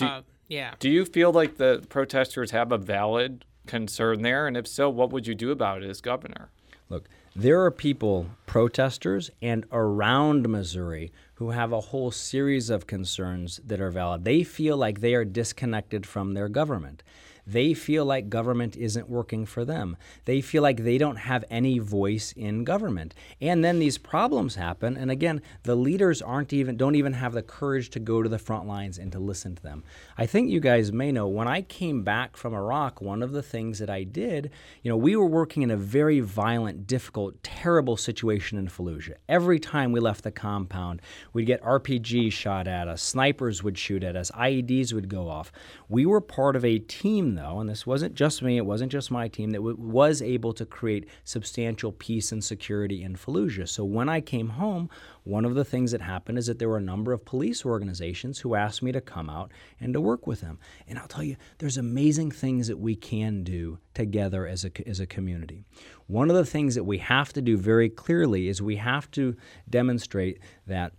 uh, 0.00 0.22
yeah. 0.48 0.74
Do 0.78 0.88
you 0.88 1.04
feel 1.04 1.32
like 1.32 1.56
the 1.56 1.84
protesters 1.88 2.50
have 2.50 2.72
a 2.72 2.78
valid 2.78 3.44
concern 3.66 4.22
there? 4.22 4.46
And 4.46 4.56
if 4.56 4.66
so, 4.66 4.88
what 4.88 5.10
would 5.10 5.26
you 5.26 5.34
do 5.34 5.50
about 5.50 5.82
it 5.82 5.90
as 5.90 6.00
governor? 6.00 6.50
Look, 6.88 7.08
there 7.34 7.64
are 7.64 7.70
people, 7.70 8.26
protesters, 8.44 9.30
and 9.40 9.64
around 9.72 10.48
Missouri 10.48 11.10
who 11.34 11.50
have 11.50 11.72
a 11.72 11.80
whole 11.80 12.10
series 12.10 12.68
of 12.68 12.86
concerns 12.86 13.60
that 13.64 13.80
are 13.80 13.90
valid. 13.90 14.24
They 14.24 14.44
feel 14.44 14.76
like 14.76 15.00
they 15.00 15.14
are 15.14 15.24
disconnected 15.24 16.04
from 16.06 16.34
their 16.34 16.48
government. 16.48 17.02
They 17.46 17.74
feel 17.74 18.04
like 18.04 18.28
government 18.28 18.76
isn't 18.76 19.08
working 19.08 19.46
for 19.46 19.64
them. 19.64 19.96
They 20.24 20.40
feel 20.40 20.62
like 20.62 20.84
they 20.84 20.98
don't 20.98 21.16
have 21.16 21.44
any 21.50 21.78
voice 21.78 22.32
in 22.32 22.64
government. 22.64 23.14
And 23.40 23.64
then 23.64 23.78
these 23.78 23.98
problems 23.98 24.54
happen, 24.54 24.96
and 24.96 25.10
again, 25.10 25.42
the 25.64 25.74
leaders 25.74 26.22
aren't 26.22 26.52
even 26.52 26.76
don't 26.76 26.94
even 26.94 27.14
have 27.14 27.32
the 27.32 27.42
courage 27.42 27.90
to 27.90 28.00
go 28.00 28.22
to 28.22 28.28
the 28.28 28.38
front 28.38 28.66
lines 28.66 28.98
and 28.98 29.10
to 29.12 29.18
listen 29.18 29.56
to 29.56 29.62
them. 29.62 29.82
I 30.16 30.26
think 30.26 30.50
you 30.50 30.60
guys 30.60 30.92
may 30.92 31.10
know 31.10 31.26
when 31.26 31.48
I 31.48 31.62
came 31.62 32.02
back 32.02 32.36
from 32.36 32.54
Iraq, 32.54 33.00
one 33.00 33.22
of 33.22 33.32
the 33.32 33.42
things 33.42 33.78
that 33.80 33.90
I 33.90 34.04
did, 34.04 34.50
you 34.82 34.90
know, 34.90 34.96
we 34.96 35.16
were 35.16 35.26
working 35.26 35.62
in 35.62 35.70
a 35.70 35.76
very 35.76 36.20
violent, 36.20 36.86
difficult, 36.86 37.42
terrible 37.42 37.96
situation 37.96 38.58
in 38.58 38.68
Fallujah. 38.68 39.14
Every 39.28 39.58
time 39.58 39.92
we 39.92 40.00
left 40.00 40.24
the 40.24 40.30
compound, 40.30 41.02
we'd 41.32 41.46
get 41.46 41.62
RPGs 41.62 42.32
shot 42.32 42.68
at 42.68 42.88
us, 42.88 43.02
snipers 43.02 43.62
would 43.62 43.78
shoot 43.78 44.04
at 44.04 44.16
us, 44.16 44.30
IEDs 44.32 44.92
would 44.92 45.08
go 45.08 45.28
off. 45.28 45.50
We 45.88 46.06
were 46.06 46.20
part 46.20 46.56
of 46.56 46.64
a 46.64 46.78
team 46.78 47.31
though, 47.34 47.60
and 47.60 47.68
this 47.68 47.86
wasn't 47.86 48.14
just 48.14 48.42
me, 48.42 48.56
it 48.56 48.66
wasn't 48.66 48.92
just 48.92 49.10
my 49.10 49.28
team, 49.28 49.50
that 49.50 49.58
w- 49.58 49.76
was 49.76 50.22
able 50.22 50.52
to 50.54 50.66
create 50.66 51.08
substantial 51.24 51.92
peace 51.92 52.32
and 52.32 52.42
security 52.42 53.02
in 53.02 53.16
Fallujah. 53.16 53.68
So 53.68 53.84
when 53.84 54.08
I 54.08 54.20
came 54.20 54.50
home, 54.50 54.90
one 55.24 55.44
of 55.44 55.54
the 55.54 55.64
things 55.64 55.92
that 55.92 56.00
happened 56.00 56.38
is 56.38 56.46
that 56.46 56.58
there 56.58 56.68
were 56.68 56.78
a 56.78 56.82
number 56.82 57.12
of 57.12 57.24
police 57.24 57.64
organizations 57.64 58.38
who 58.38 58.54
asked 58.54 58.82
me 58.82 58.92
to 58.92 59.00
come 59.00 59.30
out 59.30 59.52
and 59.80 59.92
to 59.94 60.00
work 60.00 60.26
with 60.26 60.40
them. 60.40 60.58
And 60.88 60.98
I'll 60.98 61.08
tell 61.08 61.24
you, 61.24 61.36
there's 61.58 61.78
amazing 61.78 62.30
things 62.30 62.68
that 62.68 62.78
we 62.78 62.96
can 62.96 63.44
do 63.44 63.78
together 63.94 64.46
as 64.46 64.64
a, 64.64 64.88
as 64.88 65.00
a 65.00 65.06
community. 65.06 65.64
One 66.06 66.30
of 66.30 66.36
the 66.36 66.46
things 66.46 66.74
that 66.74 66.84
we 66.84 66.98
have 66.98 67.32
to 67.34 67.42
do 67.42 67.56
very 67.56 67.88
clearly 67.88 68.48
is 68.48 68.60
we 68.60 68.76
have 68.76 69.10
to 69.12 69.36
demonstrate 69.68 70.40
that 70.66 70.92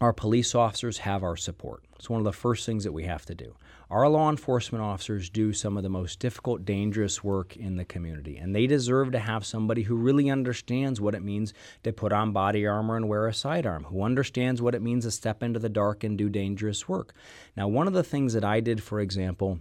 our 0.00 0.12
police 0.12 0.54
officers 0.54 0.98
have 0.98 1.22
our 1.22 1.36
support. 1.36 1.84
It's 1.96 2.10
one 2.10 2.20
of 2.20 2.24
the 2.24 2.32
first 2.32 2.66
things 2.66 2.84
that 2.84 2.92
we 2.92 3.04
have 3.04 3.24
to 3.26 3.34
do. 3.34 3.54
Our 3.88 4.08
law 4.08 4.30
enforcement 4.30 4.82
officers 4.82 5.30
do 5.30 5.52
some 5.52 5.76
of 5.76 5.84
the 5.84 5.88
most 5.88 6.18
difficult, 6.18 6.64
dangerous 6.64 7.22
work 7.22 7.56
in 7.56 7.76
the 7.76 7.84
community, 7.84 8.36
and 8.36 8.52
they 8.52 8.66
deserve 8.66 9.12
to 9.12 9.20
have 9.20 9.46
somebody 9.46 9.82
who 9.82 9.94
really 9.94 10.28
understands 10.28 11.00
what 11.00 11.14
it 11.14 11.22
means 11.22 11.54
to 11.84 11.92
put 11.92 12.12
on 12.12 12.32
body 12.32 12.66
armor 12.66 12.96
and 12.96 13.08
wear 13.08 13.28
a 13.28 13.32
sidearm, 13.32 13.84
who 13.84 14.02
understands 14.02 14.60
what 14.60 14.74
it 14.74 14.82
means 14.82 15.04
to 15.04 15.12
step 15.12 15.40
into 15.40 15.60
the 15.60 15.68
dark 15.68 16.02
and 16.02 16.18
do 16.18 16.28
dangerous 16.28 16.88
work. 16.88 17.14
Now, 17.56 17.68
one 17.68 17.86
of 17.86 17.92
the 17.92 18.02
things 18.02 18.32
that 18.32 18.44
I 18.44 18.58
did, 18.58 18.82
for 18.82 18.98
example, 18.98 19.60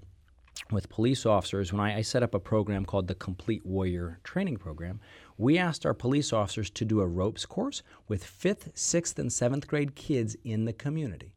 with 0.71 0.89
police 0.89 1.27
officers 1.27 1.71
when 1.71 1.79
I, 1.79 1.97
I, 1.97 2.01
set 2.01 2.23
up 2.23 2.33
a 2.33 2.39
program 2.39 2.85
called 2.85 3.07
the 3.07 3.13
Complete 3.13 3.63
Warrior 3.63 4.19
Training 4.23 4.57
Program. 4.57 4.99
We 5.37 5.59
asked 5.59 5.85
our 5.85 5.93
police 5.93 6.33
officers 6.33 6.71
to 6.71 6.85
do 6.85 7.01
a 7.01 7.07
ropes 7.07 7.45
course 7.45 7.83
with 8.07 8.23
fifth, 8.23 8.71
sixth, 8.73 9.19
and 9.19 9.31
seventh 9.31 9.67
grade 9.67 9.93
kids 9.93 10.35
in 10.43 10.65
the 10.65 10.73
community. 10.73 11.35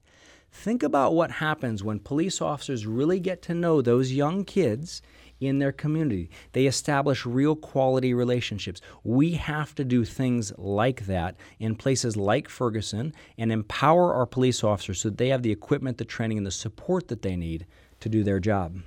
Think 0.51 0.83
about 0.83 1.15
what 1.15 1.31
happens 1.31 1.85
when 1.85 1.99
police 2.01 2.41
officers 2.41 2.87
really 2.87 3.21
get 3.21 3.43
to 3.43 3.55
know 3.55 3.81
those 3.83 4.13
young 4.13 4.45
kids 4.45 5.03
in 5.41 5.59
their 5.61 5.71
community. 5.73 6.31
They 6.53 6.67
establish 6.67 7.25
real 7.25 7.55
quality 7.55 8.13
relationships. 8.13 8.81
We 9.05 9.33
have 9.35 9.75
to 9.77 9.85
do 9.85 10.05
things 10.05 10.53
like 10.59 11.07
that 11.07 11.37
in 11.61 11.77
places 11.77 12.17
like 12.17 12.49
Ferguson 12.49 13.13
and 13.37 13.53
empower 13.53 14.15
our 14.15 14.27
police 14.27 14.65
officers 14.65 15.01
so 15.01 15.11
that 15.11 15.19
they 15.19 15.29
have 15.29 15.43
the 15.43 15.53
equipment, 15.53 15.99
the 15.99 16.05
training, 16.05 16.39
and 16.39 16.47
the 16.47 16.51
support 16.51 17.09
that 17.09 17.23
they 17.23 17.37
need 17.37 17.67
to 18.01 18.09
do 18.09 18.25
their 18.25 18.41
job. 18.41 18.81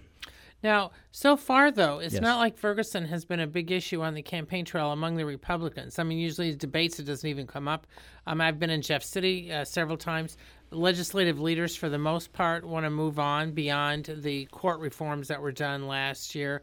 Now, 0.63 0.91
so 1.09 1.35
far, 1.37 1.71
though, 1.71 1.99
it's 1.99 2.13
Yes. 2.13 2.21
not 2.21 2.37
like 2.37 2.55
Ferguson 2.55 3.05
has 3.05 3.25
been 3.25 3.39
a 3.39 3.47
big 3.47 3.71
issue 3.71 4.01
on 4.03 4.13
the 4.13 4.21
campaign 4.21 4.63
trail 4.63 4.91
among 4.91 5.15
the 5.15 5.25
Republicans. 5.25 5.97
I 5.97 6.03
mean, 6.03 6.19
usually 6.19 6.53
debates, 6.53 6.99
it 6.99 7.03
doesn't 7.05 7.27
even 7.27 7.47
come 7.47 7.67
up. 7.67 7.87
Um, 8.27 8.41
I've 8.41 8.59
been 8.59 8.69
in 8.69 8.83
Jeff 8.83 9.03
City 9.03 9.51
uh, 9.51 9.65
several 9.65 9.97
times. 9.97 10.37
Legislative 10.71 11.39
leaders, 11.39 11.75
for 11.75 11.89
the 11.89 11.97
most 11.97 12.31
part, 12.31 12.65
want 12.65 12.85
to 12.85 12.89
move 12.89 13.19
on 13.19 13.51
beyond 13.51 14.05
the 14.19 14.45
court 14.45 14.79
reforms 14.79 15.27
that 15.27 15.41
were 15.41 15.51
done 15.51 15.85
last 15.85 16.33
year. 16.33 16.61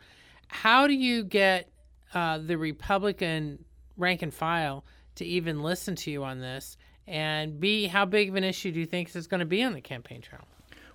How 0.49 0.87
do 0.87 0.95
you 0.95 1.25
get 1.25 1.69
uh, 2.15 2.39
the 2.39 2.57
Republican 2.57 3.65
rank 3.99 4.23
and 4.23 4.33
file 4.33 4.85
to 5.17 5.27
even 5.27 5.63
listen 5.63 5.95
to 5.97 6.11
you 6.11 6.25
on 6.25 6.41
this? 6.41 6.79
And 7.07 7.61
B, 7.61 7.87
how 7.87 8.07
big 8.07 8.31
of 8.31 8.37
an 8.37 8.45
issue 8.45 8.73
do 8.73 8.81
you 8.81 8.87
think 8.87 9.09
this 9.09 9.17
is 9.17 9.27
going 9.27 9.41
to 9.41 9.47
be 9.47 9.63
on 9.63 9.75
the 9.75 9.81
campaign 9.81 10.23
trail? 10.23 10.47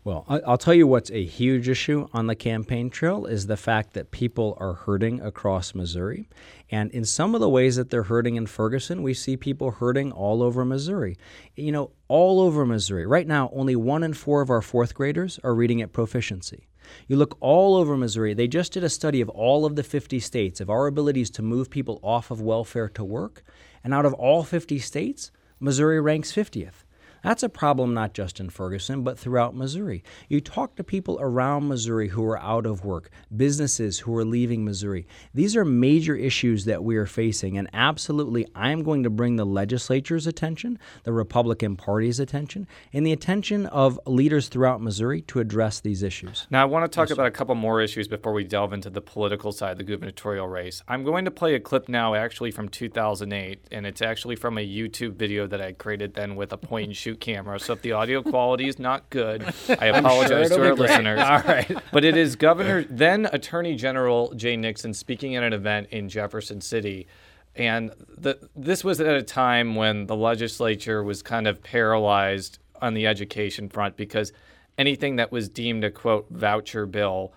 Well, 0.05 0.25
I'll 0.27 0.57
tell 0.57 0.73
you 0.73 0.85
what's 0.85 1.11
a 1.11 1.23
huge 1.23 1.69
issue 1.69 2.09
on 2.11 2.27
the 2.27 2.35
campaign 2.35 2.89
trail 2.89 3.25
is 3.25 3.47
the 3.47 3.55
fact 3.55 3.93
that 3.93 4.11
people 4.11 4.57
are 4.59 4.73
hurting 4.73 5.21
across 5.21 5.73
Missouri. 5.73 6.27
And 6.69 6.91
in 6.91 7.05
some 7.05 7.33
of 7.33 7.39
the 7.39 7.49
ways 7.49 7.77
that 7.77 7.89
they're 7.89 8.03
hurting 8.03 8.35
in 8.35 8.45
Ferguson, 8.45 9.01
we 9.01 9.13
see 9.13 9.37
people 9.37 9.71
hurting 9.71 10.11
all 10.11 10.43
over 10.43 10.65
Missouri. 10.65 11.15
You 11.55 11.71
know, 11.71 11.91
all 12.09 12.41
over 12.41 12.65
Missouri. 12.65 13.05
Right 13.05 13.25
now, 13.25 13.49
only 13.53 13.77
one 13.77 14.03
in 14.03 14.13
four 14.13 14.41
of 14.41 14.49
our 14.49 14.61
fourth 14.61 14.93
graders 14.93 15.39
are 15.41 15.55
reading 15.55 15.81
at 15.81 15.93
proficiency. 15.93 16.67
You 17.07 17.15
look 17.15 17.37
all 17.39 17.77
over 17.77 17.95
Missouri, 17.95 18.33
they 18.33 18.47
just 18.49 18.73
did 18.73 18.83
a 18.83 18.89
study 18.89 19.21
of 19.21 19.29
all 19.29 19.65
of 19.65 19.77
the 19.77 19.83
50 19.83 20.19
states, 20.19 20.59
of 20.59 20.69
our 20.69 20.87
abilities 20.87 21.29
to 21.29 21.41
move 21.41 21.69
people 21.69 22.01
off 22.03 22.29
of 22.29 22.41
welfare 22.41 22.89
to 22.89 23.05
work. 23.05 23.41
And 23.85 23.93
out 23.93 24.05
of 24.05 24.13
all 24.13 24.43
50 24.43 24.79
states, 24.79 25.31
Missouri 25.61 26.01
ranks 26.01 26.33
50th. 26.33 26.82
That's 27.23 27.41
a 27.41 27.47
problem 27.47 27.93
not 27.93 28.13
just 28.13 28.41
in 28.41 28.49
Ferguson, 28.49 29.01
but 29.01 29.17
throughout 29.17 29.55
Missouri. 29.55 30.03
You 30.27 30.41
talk 30.41 30.75
to 30.75 30.83
people 30.83 31.17
around 31.21 31.69
Missouri 31.69 32.09
who 32.09 32.25
are 32.25 32.37
out 32.37 32.65
of 32.65 32.83
work, 32.83 33.09
businesses 33.33 33.99
who 33.99 34.13
are 34.17 34.25
leaving 34.25 34.65
Missouri. 34.65 35.07
These 35.33 35.55
are 35.55 35.63
major 35.63 36.17
issues 36.17 36.65
that 36.65 36.83
we 36.83 36.97
are 36.97 37.05
facing, 37.05 37.57
and 37.57 37.69
absolutely, 37.71 38.45
I'm 38.53 38.83
going 38.83 39.03
to 39.03 39.09
bring 39.09 39.37
the 39.37 39.45
legislature's 39.45 40.27
attention, 40.27 40.77
the 41.05 41.13
Republican 41.13 41.77
Party's 41.77 42.19
attention, 42.19 42.67
and 42.91 43.07
the 43.07 43.13
attention 43.13 43.67
of 43.67 43.97
leaders 44.05 44.49
throughout 44.49 44.81
Missouri 44.81 45.21
to 45.21 45.39
address 45.39 45.79
these 45.79 46.03
issues. 46.03 46.45
Now, 46.49 46.61
I 46.61 46.65
want 46.65 46.91
to 46.91 46.93
talk 46.93 47.09
about 47.09 47.27
a 47.27 47.31
couple 47.31 47.55
more 47.55 47.79
issues 47.79 48.09
before 48.09 48.33
we 48.33 48.43
delve 48.43 48.73
into 48.73 48.89
the 48.89 48.99
political 48.99 49.53
side 49.53 49.71
of 49.71 49.77
the 49.77 49.85
gubernatorial 49.85 50.49
race. 50.49 50.83
I'm 50.89 51.05
going 51.05 51.23
to 51.23 51.31
play 51.31 51.55
a 51.55 51.59
clip 51.61 51.87
now, 51.87 52.15
actually 52.15 52.51
from 52.51 52.67
2008, 52.67 53.65
and 53.71 53.85
it's 53.85 54.01
actually 54.01 54.35
from 54.35 54.57
a 54.57 54.67
YouTube 54.67 55.13
video 55.13 55.47
that 55.47 55.61
I 55.61 55.71
created 55.71 56.15
then 56.15 56.35
with 56.35 56.51
a 56.51 56.57
point 56.57 56.87
and 56.87 56.97
shoot 56.97 57.12
camera. 57.19 57.59
So 57.59 57.73
if 57.73 57.81
the 57.81 57.93
audio 57.93 58.21
quality 58.33 58.67
is 58.67 58.79
not 58.79 59.09
good, 59.09 59.43
I 59.69 59.87
apologize 59.87 60.49
to 60.49 60.65
our 60.65 60.75
listeners. 60.75 61.19
All 61.19 61.39
right. 61.39 61.77
But 61.91 62.05
it 62.05 62.17
is 62.17 62.35
Governor, 62.35 62.83
then 62.83 63.27
Attorney 63.31 63.75
General 63.75 64.33
Jay 64.33 64.55
Nixon 64.57 64.93
speaking 64.93 65.35
at 65.35 65.43
an 65.43 65.53
event 65.53 65.87
in 65.91 66.09
Jefferson 66.09 66.61
City. 66.61 67.07
And 67.55 67.91
the, 68.17 68.39
this 68.55 68.83
was 68.83 68.99
at 68.99 69.15
a 69.15 69.23
time 69.23 69.75
when 69.75 70.07
the 70.07 70.15
legislature 70.15 71.03
was 71.03 71.21
kind 71.21 71.47
of 71.47 71.61
paralyzed 71.61 72.59
on 72.81 72.93
the 72.93 73.07
education 73.07 73.69
front 73.69 73.95
because 73.95 74.33
anything 74.77 75.17
that 75.17 75.31
was 75.31 75.49
deemed 75.49 75.83
a 75.83 75.91
quote 75.91 76.27
voucher 76.29 76.85
bill 76.85 77.33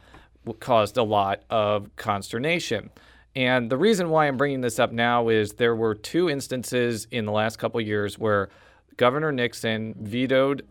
caused 0.61 0.97
a 0.97 1.03
lot 1.03 1.43
of 1.51 1.95
consternation. 1.97 2.91
And 3.35 3.69
the 3.69 3.77
reason 3.77 4.09
why 4.09 4.29
I'm 4.29 4.39
bringing 4.39 4.63
this 4.63 4.79
up 4.79 4.93
now 4.93 5.29
is 5.29 5.53
there 5.53 5.77
were 5.77 5.95
two 5.95 6.31
instances 6.31 7.07
in 7.11 7.27
the 7.27 7.33
last 7.33 7.59
couple 7.59 7.79
of 7.79 7.87
years 7.87 8.19
where 8.19 8.49
Governor 8.97 9.33
Nixon 9.33 9.95
vetoed 9.99 10.67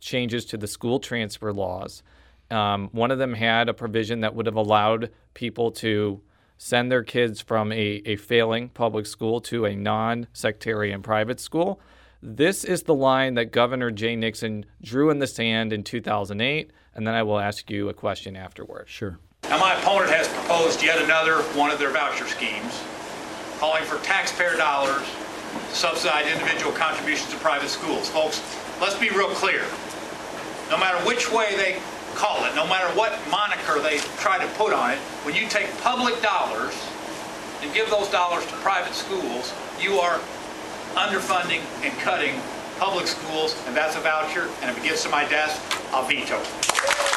changes 0.00 0.44
to 0.46 0.56
the 0.56 0.66
school 0.66 0.98
transfer 0.98 1.52
laws. 1.52 2.02
Um, 2.50 2.88
one 2.92 3.10
of 3.10 3.18
them 3.18 3.34
had 3.34 3.68
a 3.68 3.74
provision 3.74 4.20
that 4.20 4.34
would 4.34 4.46
have 4.46 4.56
allowed 4.56 5.10
people 5.34 5.72
to 5.72 6.20
send 6.58 6.90
their 6.90 7.02
kids 7.02 7.40
from 7.40 7.72
a, 7.72 8.02
a 8.06 8.16
failing 8.16 8.68
public 8.68 9.06
school 9.06 9.40
to 9.42 9.66
a 9.66 9.74
non 9.74 10.26
sectarian 10.32 11.02
private 11.02 11.40
school. 11.40 11.80
This 12.22 12.64
is 12.64 12.84
the 12.84 12.94
line 12.94 13.34
that 13.34 13.52
Governor 13.52 13.90
Jay 13.90 14.16
Nixon 14.16 14.64
drew 14.82 15.10
in 15.10 15.18
the 15.18 15.26
sand 15.26 15.72
in 15.72 15.82
2008, 15.82 16.70
and 16.94 17.06
then 17.06 17.14
I 17.14 17.22
will 17.22 17.38
ask 17.38 17.70
you 17.70 17.88
a 17.88 17.94
question 17.94 18.36
afterward. 18.36 18.88
Sure. 18.88 19.18
Now, 19.44 19.58
my 19.58 19.78
opponent 19.78 20.10
has 20.10 20.26
proposed 20.28 20.82
yet 20.82 21.00
another 21.00 21.42
one 21.56 21.70
of 21.70 21.78
their 21.78 21.90
voucher 21.90 22.26
schemes, 22.26 22.82
calling 23.58 23.84
for 23.84 24.02
taxpayer 24.02 24.56
dollars 24.56 25.06
to 25.06 25.25
subsidize 25.72 26.26
individual 26.30 26.72
contributions 26.72 27.30
to 27.30 27.36
private 27.38 27.68
schools. 27.68 28.08
Folks, 28.08 28.40
let's 28.80 28.98
be 28.98 29.10
real 29.10 29.30
clear. 29.30 29.64
No 30.70 30.78
matter 30.78 30.98
which 31.06 31.30
way 31.30 31.56
they 31.56 31.80
call 32.14 32.44
it, 32.44 32.54
no 32.54 32.66
matter 32.66 32.88
what 32.96 33.12
moniker 33.30 33.80
they 33.80 33.98
try 34.18 34.38
to 34.38 34.46
put 34.54 34.72
on 34.72 34.90
it, 34.90 34.98
when 35.24 35.34
you 35.34 35.46
take 35.48 35.68
public 35.82 36.20
dollars 36.22 36.74
and 37.62 37.72
give 37.72 37.88
those 37.90 38.10
dollars 38.10 38.44
to 38.46 38.52
private 38.64 38.94
schools, 38.94 39.52
you 39.80 39.98
are 39.98 40.18
underfunding 40.94 41.60
and 41.84 41.92
cutting 42.00 42.40
public 42.78 43.06
schools, 43.06 43.56
and 43.66 43.76
that's 43.76 43.96
a 43.96 44.00
voucher, 44.00 44.48
and 44.60 44.70
if 44.70 44.78
it 44.78 44.82
gets 44.82 45.02
to 45.02 45.08
my 45.08 45.26
desk, 45.28 45.60
I'll 45.92 46.04
veto 46.04 46.40
it. 46.40 47.15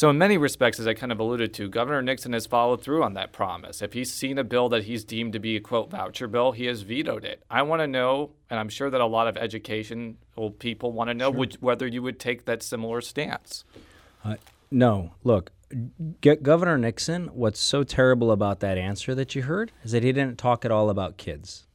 So, 0.00 0.08
in 0.08 0.16
many 0.16 0.38
respects, 0.38 0.80
as 0.80 0.86
I 0.86 0.94
kind 0.94 1.12
of 1.12 1.20
alluded 1.20 1.52
to, 1.52 1.68
Governor 1.68 2.00
Nixon 2.00 2.32
has 2.32 2.46
followed 2.46 2.80
through 2.80 3.02
on 3.02 3.12
that 3.12 3.32
promise. 3.32 3.82
If 3.82 3.92
he's 3.92 4.10
seen 4.10 4.38
a 4.38 4.44
bill 4.44 4.70
that 4.70 4.84
he's 4.84 5.04
deemed 5.04 5.34
to 5.34 5.38
be 5.38 5.56
a 5.56 5.60
quote 5.60 5.90
voucher 5.90 6.26
bill, 6.26 6.52
he 6.52 6.64
has 6.64 6.80
vetoed 6.80 7.22
it. 7.22 7.42
I 7.50 7.60
want 7.60 7.80
to 7.80 7.86
know, 7.86 8.30
and 8.48 8.58
I'm 8.58 8.70
sure 8.70 8.88
that 8.88 9.02
a 9.02 9.06
lot 9.06 9.26
of 9.26 9.36
educational 9.36 10.14
people 10.58 10.92
want 10.92 11.08
to 11.08 11.14
know 11.14 11.30
would, 11.30 11.56
whether 11.60 11.86
you 11.86 12.00
would 12.00 12.18
take 12.18 12.46
that 12.46 12.62
similar 12.62 13.02
stance. 13.02 13.66
Uh, 14.24 14.36
no, 14.70 15.12
look, 15.22 15.50
G- 16.22 16.36
Governor 16.36 16.78
Nixon, 16.78 17.26
what's 17.34 17.60
so 17.60 17.84
terrible 17.84 18.30
about 18.32 18.60
that 18.60 18.78
answer 18.78 19.14
that 19.14 19.34
you 19.34 19.42
heard 19.42 19.70
is 19.84 19.92
that 19.92 20.02
he 20.02 20.12
didn't 20.12 20.38
talk 20.38 20.64
at 20.64 20.70
all 20.70 20.88
about 20.88 21.18
kids. 21.18 21.66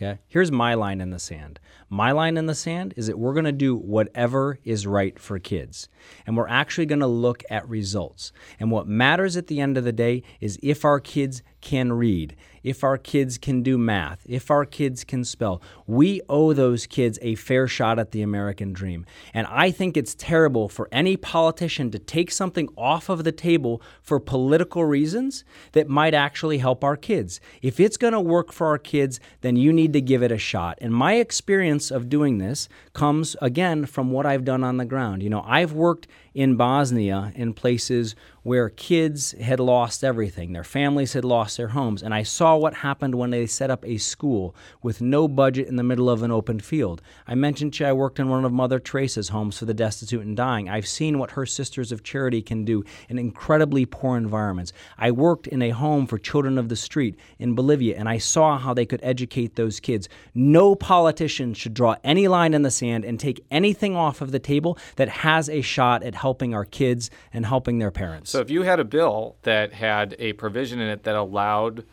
Okay? 0.00 0.18
Here's 0.28 0.50
my 0.50 0.74
line 0.74 1.00
in 1.00 1.10
the 1.10 1.18
sand. 1.18 1.60
My 1.90 2.12
line 2.12 2.38
in 2.38 2.46
the 2.46 2.54
sand 2.54 2.94
is 2.96 3.06
that 3.06 3.18
we're 3.18 3.34
going 3.34 3.44
to 3.44 3.52
do 3.52 3.76
whatever 3.76 4.58
is 4.64 4.86
right 4.86 5.18
for 5.18 5.38
kids. 5.38 5.88
And 6.26 6.36
we're 6.36 6.48
actually 6.48 6.86
going 6.86 7.00
to 7.00 7.06
look 7.06 7.42
at 7.50 7.68
results. 7.68 8.32
And 8.58 8.70
what 8.70 8.86
matters 8.86 9.36
at 9.36 9.48
the 9.48 9.60
end 9.60 9.76
of 9.76 9.84
the 9.84 9.92
day 9.92 10.22
is 10.40 10.58
if 10.62 10.84
our 10.84 11.00
kids 11.00 11.42
can 11.60 11.92
read, 11.92 12.36
if 12.62 12.84
our 12.84 12.98
kids 12.98 13.38
can 13.38 13.62
do 13.62 13.78
math, 13.78 14.20
if 14.26 14.50
our 14.50 14.64
kids 14.64 15.04
can 15.04 15.24
spell. 15.24 15.62
We 15.86 16.20
owe 16.28 16.52
those 16.52 16.86
kids 16.86 17.18
a 17.22 17.34
fair 17.34 17.66
shot 17.66 17.98
at 17.98 18.10
the 18.10 18.22
American 18.22 18.72
dream. 18.72 19.06
And 19.32 19.46
I 19.48 19.70
think 19.70 19.96
it's 19.96 20.14
terrible 20.14 20.68
for 20.68 20.88
any 20.92 21.16
politician 21.16 21.90
to 21.90 21.98
take 21.98 22.30
something 22.30 22.68
off 22.76 23.08
of 23.08 23.24
the 23.24 23.32
table 23.32 23.80
for 24.02 24.20
political 24.20 24.84
reasons 24.84 25.44
that 25.72 25.88
might 25.88 26.14
actually 26.14 26.58
help 26.58 26.84
our 26.84 26.96
kids. 26.96 27.40
If 27.62 27.80
it's 27.80 27.96
going 27.96 28.12
to 28.12 28.20
work 28.20 28.52
for 28.52 28.66
our 28.66 28.78
kids, 28.78 29.20
then 29.40 29.56
you 29.56 29.72
need 29.72 29.92
to 29.94 30.00
give 30.00 30.22
it 30.22 30.32
a 30.32 30.38
shot. 30.38 30.78
And 30.80 30.94
my 30.94 31.14
experience 31.14 31.90
of 31.90 32.08
doing 32.08 32.38
this 32.38 32.68
comes 32.92 33.36
again 33.40 33.86
from 33.86 34.10
what 34.10 34.26
I've 34.26 34.44
done 34.44 34.64
on 34.64 34.76
the 34.76 34.84
ground. 34.84 35.22
You 35.22 35.30
know, 35.30 35.44
I've 35.46 35.72
worked 35.72 36.06
in 36.34 36.56
Bosnia 36.56 37.32
in 37.34 37.52
places 37.54 38.14
where 38.42 38.68
kids 38.68 39.32
had 39.32 39.60
lost 39.60 40.04
everything. 40.04 40.52
Their 40.52 40.64
families 40.64 41.12
had 41.12 41.24
lost 41.24 41.56
their 41.56 41.68
homes. 41.68 42.02
And 42.02 42.14
I 42.14 42.22
saw 42.22 42.56
what 42.56 42.74
happened 42.74 43.14
when 43.14 43.30
they 43.30 43.46
set 43.46 43.70
up 43.70 43.84
a 43.84 43.98
school 43.98 44.54
with 44.82 45.00
no 45.00 45.28
budget 45.28 45.68
in 45.68 45.76
the 45.76 45.82
middle 45.82 46.08
of 46.08 46.22
an 46.22 46.30
open 46.30 46.60
field. 46.60 47.02
I 47.26 47.34
mentioned 47.34 47.80
I 47.80 47.92
worked 47.92 48.18
in 48.18 48.28
one 48.28 48.44
of 48.44 48.52
Mother 48.52 48.78
Teresa's 48.78 49.28
homes 49.28 49.58
for 49.58 49.64
the 49.64 49.74
destitute 49.74 50.24
and 50.24 50.36
dying. 50.36 50.68
I've 50.68 50.86
seen 50.86 51.18
what 51.18 51.32
her 51.32 51.46
Sisters 51.46 51.92
of 51.92 52.02
Charity 52.02 52.42
can 52.42 52.64
do 52.64 52.84
in 53.08 53.18
incredibly 53.18 53.86
poor 53.86 54.16
environments. 54.16 54.72
I 54.98 55.10
worked 55.12 55.46
in 55.46 55.62
a 55.62 55.70
home 55.70 56.06
for 56.06 56.18
children 56.18 56.58
of 56.58 56.68
the 56.68 56.76
street 56.76 57.18
in 57.38 57.54
Bolivia, 57.54 57.96
and 57.96 58.08
I 58.08 58.18
saw 58.18 58.58
how 58.58 58.74
they 58.74 58.86
could 58.86 59.00
educate 59.02 59.56
those 59.56 59.80
kids. 59.80 60.08
No 60.34 60.74
politician 60.74 61.54
should 61.54 61.74
draw 61.74 61.96
any 62.02 62.28
line 62.28 62.54
in 62.54 62.62
the 62.62 62.70
sand 62.70 63.04
and 63.04 63.18
take 63.20 63.44
anything 63.50 63.94
off 63.96 64.20
of 64.20 64.32
the 64.32 64.38
table 64.38 64.76
that 64.96 65.08
has 65.08 65.48
a 65.48 65.60
shot 65.60 66.02
at 66.02 66.14
helping 66.14 66.54
our 66.54 66.64
kids 66.64 67.10
and 67.32 67.46
helping 67.46 67.78
their 67.78 67.90
parents. 67.90 68.30
So, 68.30 68.39
if 68.40 68.50
you 68.50 68.62
had 68.62 68.80
a 68.80 68.84
bill 68.84 69.36
that 69.42 69.72
had 69.72 70.16
a 70.18 70.32
provision 70.34 70.80
in 70.80 70.88
it 70.88 71.02
that 71.04 71.14
allowed 71.14 71.84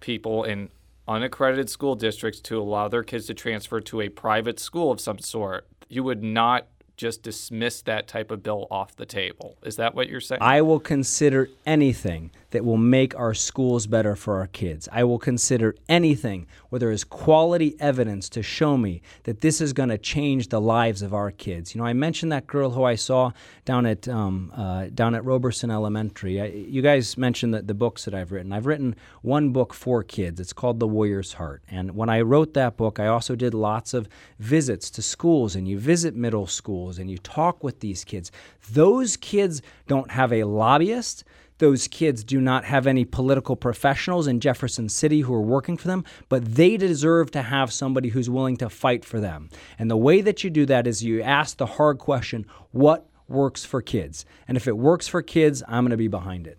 people 0.00 0.44
in 0.44 0.68
unaccredited 1.08 1.68
school 1.68 1.94
districts 1.94 2.40
to 2.40 2.60
allow 2.60 2.88
their 2.88 3.02
kids 3.02 3.26
to 3.26 3.34
transfer 3.34 3.80
to 3.80 4.00
a 4.00 4.08
private 4.08 4.60
school 4.60 4.90
of 4.90 5.00
some 5.00 5.18
sort, 5.18 5.66
you 5.88 6.02
would 6.02 6.22
not 6.22 6.66
just 6.96 7.22
dismiss 7.22 7.82
that 7.82 8.06
type 8.06 8.30
of 8.30 8.42
bill 8.42 8.66
off 8.70 8.94
the 8.96 9.06
table. 9.06 9.56
Is 9.62 9.76
that 9.76 9.94
what 9.94 10.08
you're 10.08 10.20
saying? 10.20 10.40
I 10.40 10.62
will 10.62 10.80
consider 10.80 11.50
anything 11.66 12.30
that 12.52 12.64
will 12.64 12.76
make 12.76 13.18
our 13.18 13.34
schools 13.34 13.86
better 13.86 14.14
for 14.14 14.38
our 14.38 14.46
kids. 14.46 14.88
I 14.92 15.04
will 15.04 15.18
consider 15.18 15.74
anything 15.88 16.46
where 16.68 16.78
there 16.78 16.90
is 16.90 17.04
quality 17.04 17.74
evidence 17.80 18.28
to 18.30 18.42
show 18.42 18.76
me 18.76 19.02
that 19.24 19.40
this 19.40 19.60
is 19.60 19.72
going 19.72 19.88
to 19.88 19.98
change 19.98 20.48
the 20.48 20.60
lives 20.60 21.02
of 21.02 21.12
our 21.12 21.30
kids. 21.30 21.74
You 21.74 21.80
know, 21.80 21.86
I 21.86 21.92
mentioned 21.92 22.32
that 22.32 22.46
girl 22.46 22.70
who 22.70 22.84
I 22.84 22.94
saw 22.94 23.32
down 23.64 23.84
at 23.86 24.06
um, 24.08 24.52
uh, 24.56 24.86
down 24.94 25.14
at 25.14 25.22
Robberson 25.22 25.70
Elementary. 25.70 26.40
I, 26.40 26.46
you 26.46 26.82
guys 26.82 27.18
mentioned 27.18 27.54
the, 27.54 27.62
the 27.62 27.74
books 27.74 28.04
that 28.04 28.14
I've 28.14 28.32
written. 28.32 28.52
I've 28.52 28.66
written 28.66 28.94
one 29.22 29.50
book 29.50 29.74
for 29.74 30.02
kids. 30.02 30.40
It's 30.40 30.52
called 30.52 30.78
The 30.78 30.88
Warrior's 30.88 31.34
Heart. 31.34 31.62
And 31.70 31.96
when 31.96 32.08
I 32.08 32.20
wrote 32.20 32.54
that 32.54 32.76
book, 32.76 33.00
I 33.00 33.06
also 33.06 33.34
did 33.34 33.54
lots 33.54 33.94
of 33.94 34.08
visits 34.38 34.90
to 34.90 35.02
schools, 35.02 35.56
and 35.56 35.66
you 35.66 35.78
visit 35.78 36.14
middle 36.14 36.46
schools 36.46 36.98
and 36.98 37.10
you 37.10 37.18
talk 37.18 37.64
with 37.64 37.80
these 37.80 38.04
kids. 38.04 38.30
Those 38.70 39.16
kids 39.16 39.62
don't 39.86 40.10
have 40.10 40.32
a 40.32 40.44
lobbyist 40.44 41.24
those 41.62 41.86
kids 41.86 42.24
do 42.24 42.40
not 42.40 42.64
have 42.64 42.88
any 42.88 43.04
political 43.04 43.54
professionals 43.54 44.26
in 44.26 44.40
Jefferson 44.40 44.88
City 44.88 45.20
who 45.20 45.32
are 45.32 45.40
working 45.40 45.76
for 45.76 45.86
them, 45.86 46.04
but 46.28 46.44
they 46.56 46.76
deserve 46.76 47.30
to 47.30 47.40
have 47.42 47.72
somebody 47.72 48.08
who's 48.08 48.28
willing 48.28 48.56
to 48.56 48.68
fight 48.68 49.04
for 49.04 49.20
them. 49.20 49.48
And 49.78 49.88
the 49.88 49.96
way 49.96 50.22
that 50.22 50.42
you 50.42 50.50
do 50.50 50.66
that 50.66 50.88
is 50.88 51.04
you 51.04 51.22
ask 51.22 51.58
the 51.58 51.66
hard 51.66 51.98
question 51.98 52.46
what 52.72 53.08
works 53.28 53.64
for 53.64 53.80
kids? 53.80 54.26
And 54.48 54.56
if 54.56 54.66
it 54.66 54.76
works 54.76 55.06
for 55.06 55.22
kids, 55.22 55.62
I'm 55.68 55.84
going 55.84 55.92
to 55.92 55.96
be 55.96 56.08
behind 56.08 56.48
it. 56.48 56.58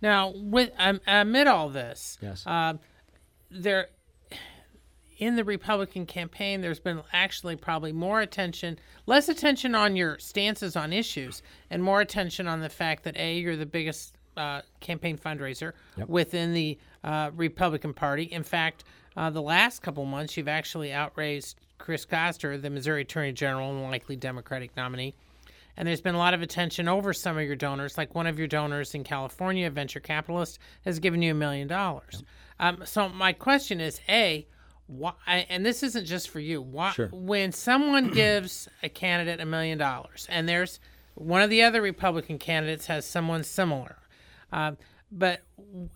Now, 0.00 0.32
with 0.34 0.70
um, 0.78 1.02
amid 1.06 1.46
all 1.46 1.68
this, 1.68 2.16
Yes. 2.22 2.46
uh, 2.46 2.74
there 3.50 3.88
in 5.18 5.36
the 5.36 5.44
Republican 5.44 6.06
campaign, 6.06 6.60
there's 6.60 6.80
been 6.80 7.02
actually 7.12 7.56
probably 7.56 7.92
more 7.92 8.20
attention, 8.20 8.78
less 9.06 9.28
attention 9.28 9.74
on 9.74 9.96
your 9.96 10.18
stances 10.18 10.76
on 10.76 10.92
issues, 10.92 11.42
and 11.70 11.82
more 11.82 12.00
attention 12.00 12.48
on 12.48 12.60
the 12.60 12.68
fact 12.68 13.04
that 13.04 13.16
a 13.16 13.38
you're 13.38 13.56
the 13.56 13.66
biggest 13.66 14.16
uh, 14.36 14.62
campaign 14.80 15.16
fundraiser 15.16 15.72
within 16.08 16.52
the 16.52 16.78
uh, 17.04 17.30
Republican 17.34 17.94
Party. 17.94 18.24
In 18.24 18.42
fact, 18.42 18.84
uh, 19.16 19.30
the 19.30 19.42
last 19.42 19.82
couple 19.82 20.04
months, 20.04 20.36
you've 20.36 20.48
actually 20.48 20.92
outraised 20.92 21.56
Chris 21.78 22.04
Koster, 22.04 22.58
the 22.58 22.70
Missouri 22.70 23.02
Attorney 23.02 23.32
General 23.32 23.70
and 23.70 23.82
likely 23.82 24.16
Democratic 24.16 24.76
nominee. 24.76 25.14
And 25.76 25.88
there's 25.88 26.00
been 26.00 26.14
a 26.14 26.18
lot 26.18 26.34
of 26.34 26.42
attention 26.42 26.88
over 26.88 27.12
some 27.12 27.36
of 27.36 27.44
your 27.44 27.56
donors. 27.56 27.98
Like 27.98 28.14
one 28.14 28.26
of 28.26 28.38
your 28.38 28.46
donors 28.46 28.94
in 28.94 29.04
California, 29.04 29.66
a 29.66 29.70
venture 29.70 30.00
capitalist, 30.00 30.58
has 30.84 30.98
given 30.98 31.20
you 31.20 31.32
a 31.32 31.34
million 31.34 31.66
dollars. 31.66 32.22
Um, 32.60 32.82
so 32.84 33.08
my 33.08 33.32
question 33.32 33.80
is, 33.80 34.00
a, 34.08 34.46
Why, 34.86 35.12
and 35.26 35.64
this 35.64 35.82
isn't 35.82 36.04
just 36.04 36.28
for 36.28 36.40
you. 36.40 36.60
Why, 36.60 36.92
Sure. 36.92 37.08
When 37.12 37.52
someone 37.52 38.08
gives 38.12 38.68
a 38.82 38.88
candidate 38.88 39.40
a 39.40 39.46
million 39.46 39.78
dollars, 39.78 40.26
and 40.28 40.48
there's 40.48 40.80
one 41.14 41.42
of 41.42 41.50
the 41.50 41.62
other 41.62 41.80
Republican 41.80 42.38
candidates 42.38 42.86
has 42.86 43.06
someone 43.06 43.44
similar, 43.44 43.98
uh, 44.52 44.72
but 45.10 45.42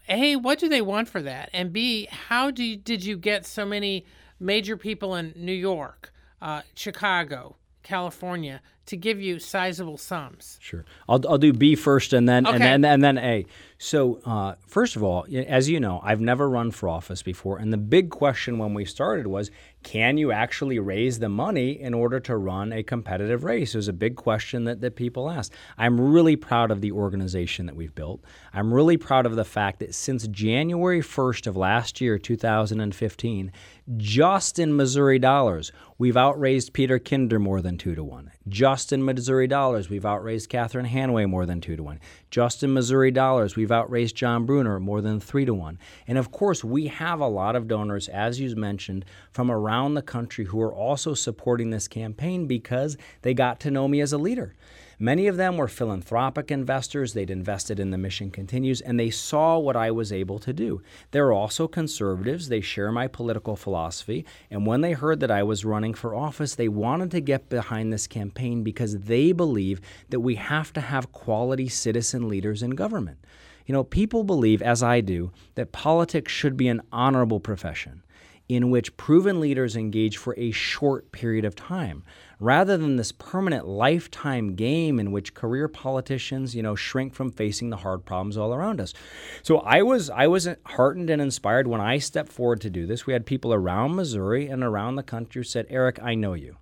a, 0.08 0.36
what 0.36 0.58
do 0.58 0.68
they 0.68 0.80
want 0.80 1.08
for 1.08 1.20
that? 1.22 1.50
And 1.52 1.72
b, 1.72 2.06
how 2.10 2.50
do 2.50 2.62
you, 2.62 2.76
did 2.76 3.04
you 3.04 3.16
get 3.16 3.44
so 3.44 3.66
many 3.66 4.06
major 4.40 4.76
people 4.76 5.14
in 5.16 5.32
New 5.36 5.52
York, 5.52 6.12
uh, 6.40 6.62
Chicago, 6.74 7.56
California 7.82 8.60
to 8.88 8.96
give 8.96 9.20
you 9.20 9.38
sizable 9.38 9.96
sums? 9.96 10.58
Sure. 10.60 10.84
I'll, 11.08 11.20
I'll 11.28 11.38
do 11.38 11.52
B 11.52 11.76
first 11.76 12.12
and 12.12 12.28
then 12.28 12.46
and 12.46 12.62
then 12.62 12.84
and 12.84 13.04
then 13.04 13.18
A. 13.18 13.46
So 13.78 14.20
uh, 14.24 14.56
first 14.66 14.96
of 14.96 15.04
all, 15.04 15.24
as 15.32 15.68
you 15.68 15.78
know, 15.78 16.00
I've 16.02 16.20
never 16.20 16.48
run 16.50 16.72
for 16.72 16.88
office 16.88 17.22
before, 17.22 17.58
and 17.58 17.72
the 17.72 17.76
big 17.76 18.10
question 18.10 18.58
when 18.58 18.74
we 18.74 18.84
started 18.84 19.28
was, 19.28 19.52
can 19.84 20.18
you 20.18 20.32
actually 20.32 20.80
raise 20.80 21.20
the 21.20 21.28
money 21.28 21.80
in 21.80 21.94
order 21.94 22.18
to 22.20 22.36
run 22.36 22.72
a 22.72 22.82
competitive 22.82 23.44
race? 23.44 23.74
It 23.74 23.78
was 23.78 23.86
a 23.86 23.92
big 23.92 24.16
question 24.16 24.64
that, 24.64 24.80
that 24.80 24.96
people 24.96 25.30
asked. 25.30 25.52
I'm 25.76 26.00
really 26.00 26.34
proud 26.34 26.72
of 26.72 26.80
the 26.80 26.90
organization 26.90 27.66
that 27.66 27.76
we've 27.76 27.94
built. 27.94 28.24
I'm 28.52 28.74
really 28.74 28.96
proud 28.96 29.26
of 29.26 29.36
the 29.36 29.44
fact 29.44 29.78
that 29.78 29.94
since 29.94 30.26
January 30.26 31.00
1st 31.00 31.46
of 31.46 31.56
last 31.56 32.00
year, 32.00 32.18
2015, 32.18 33.52
just 33.96 34.58
in 34.58 34.76
Missouri 34.76 35.20
dollars, 35.20 35.70
we've 35.98 36.16
outraised 36.16 36.72
Peter 36.72 36.98
Kinder 36.98 37.38
more 37.38 37.62
than 37.62 37.78
two 37.78 37.94
to 37.94 38.02
one. 38.02 38.32
Just 38.48 38.92
in 38.92 39.04
Missouri 39.04 39.46
dollars, 39.46 39.90
we've 39.90 40.06
outraised 40.06 40.48
Catherine 40.48 40.86
Hanaway 40.86 41.28
more 41.28 41.44
than 41.44 41.60
two 41.60 41.76
to 41.76 41.82
one. 41.82 42.00
Just 42.30 42.62
in 42.62 42.72
Missouri 42.72 43.10
dollars, 43.10 43.56
we've 43.56 43.72
outraised 43.72 44.16
John 44.16 44.46
Brunner 44.46 44.78
more 44.80 45.00
than 45.00 45.20
three 45.20 45.44
to 45.44 45.52
one. 45.52 45.78
And 46.06 46.16
of 46.16 46.30
course, 46.30 46.62
we 46.62 46.86
have 46.86 47.20
a 47.20 47.28
lot 47.28 47.56
of 47.56 47.68
donors, 47.68 48.08
as 48.08 48.40
you 48.40 48.54
mentioned, 48.56 49.04
from 49.32 49.50
around 49.50 49.94
the 49.94 50.02
country 50.02 50.46
who 50.46 50.60
are 50.62 50.72
also 50.72 51.14
supporting 51.14 51.70
this 51.70 51.88
campaign 51.88 52.46
because 52.46 52.96
they 53.22 53.34
got 53.34 53.60
to 53.60 53.70
know 53.70 53.88
me 53.88 54.00
as 54.00 54.12
a 54.12 54.18
leader. 54.18 54.54
Many 55.00 55.28
of 55.28 55.36
them 55.36 55.56
were 55.56 55.68
philanthropic 55.68 56.50
investors. 56.50 57.12
They'd 57.12 57.30
invested 57.30 57.78
in 57.78 57.90
the 57.90 57.98
mission 57.98 58.32
continues 58.32 58.80
and 58.80 58.98
they 58.98 59.10
saw 59.10 59.56
what 59.56 59.76
I 59.76 59.92
was 59.92 60.12
able 60.12 60.40
to 60.40 60.52
do. 60.52 60.82
They're 61.12 61.32
also 61.32 61.68
conservatives. 61.68 62.48
They 62.48 62.60
share 62.60 62.90
my 62.90 63.06
political 63.06 63.54
philosophy. 63.54 64.26
And 64.50 64.66
when 64.66 64.80
they 64.80 64.92
heard 64.92 65.20
that 65.20 65.30
I 65.30 65.44
was 65.44 65.64
running 65.64 65.94
for 65.94 66.16
office, 66.16 66.56
they 66.56 66.68
wanted 66.68 67.12
to 67.12 67.20
get 67.20 67.48
behind 67.48 67.92
this 67.92 68.08
campaign 68.08 68.64
because 68.64 68.98
they 68.98 69.30
believe 69.30 69.80
that 70.08 70.20
we 70.20 70.34
have 70.34 70.72
to 70.72 70.80
have 70.80 71.12
quality 71.12 71.68
citizen 71.68 72.28
leaders 72.28 72.64
in 72.64 72.70
government. 72.70 73.18
You 73.66 73.74
know, 73.74 73.84
people 73.84 74.24
believe, 74.24 74.62
as 74.62 74.82
I 74.82 75.00
do, 75.00 75.30
that 75.54 75.70
politics 75.70 76.32
should 76.32 76.56
be 76.56 76.66
an 76.66 76.82
honorable 76.90 77.38
profession 77.38 78.02
in 78.48 78.70
which 78.70 78.96
proven 78.96 79.40
leaders 79.40 79.76
engage 79.76 80.16
for 80.16 80.34
a 80.38 80.50
short 80.50 81.12
period 81.12 81.44
of 81.44 81.54
time 81.54 82.02
rather 82.40 82.76
than 82.76 82.96
this 82.96 83.12
permanent 83.12 83.66
lifetime 83.66 84.54
game 84.54 84.98
in 84.98 85.12
which 85.12 85.34
career 85.34 85.68
politicians 85.68 86.54
you 86.54 86.62
know 86.62 86.74
shrink 86.74 87.14
from 87.14 87.30
facing 87.30 87.70
the 87.70 87.78
hard 87.78 88.04
problems 88.04 88.36
all 88.36 88.54
around 88.54 88.80
us. 88.80 88.94
So 89.42 89.58
i 89.58 89.82
was 89.82 90.10
i 90.10 90.26
was 90.26 90.48
heartened 90.66 91.10
and 91.10 91.20
inspired 91.20 91.66
when 91.66 91.80
i 91.80 91.98
stepped 91.98 92.32
forward 92.32 92.60
to 92.62 92.70
do 92.70 92.86
this. 92.86 93.06
We 93.06 93.12
had 93.12 93.26
people 93.26 93.52
around 93.52 93.96
missouri 93.96 94.46
and 94.46 94.62
around 94.62 94.96
the 94.96 95.02
country 95.02 95.40
who 95.40 95.44
said 95.44 95.66
eric 95.68 95.98
i 96.02 96.14
know 96.14 96.34
you 96.34 96.56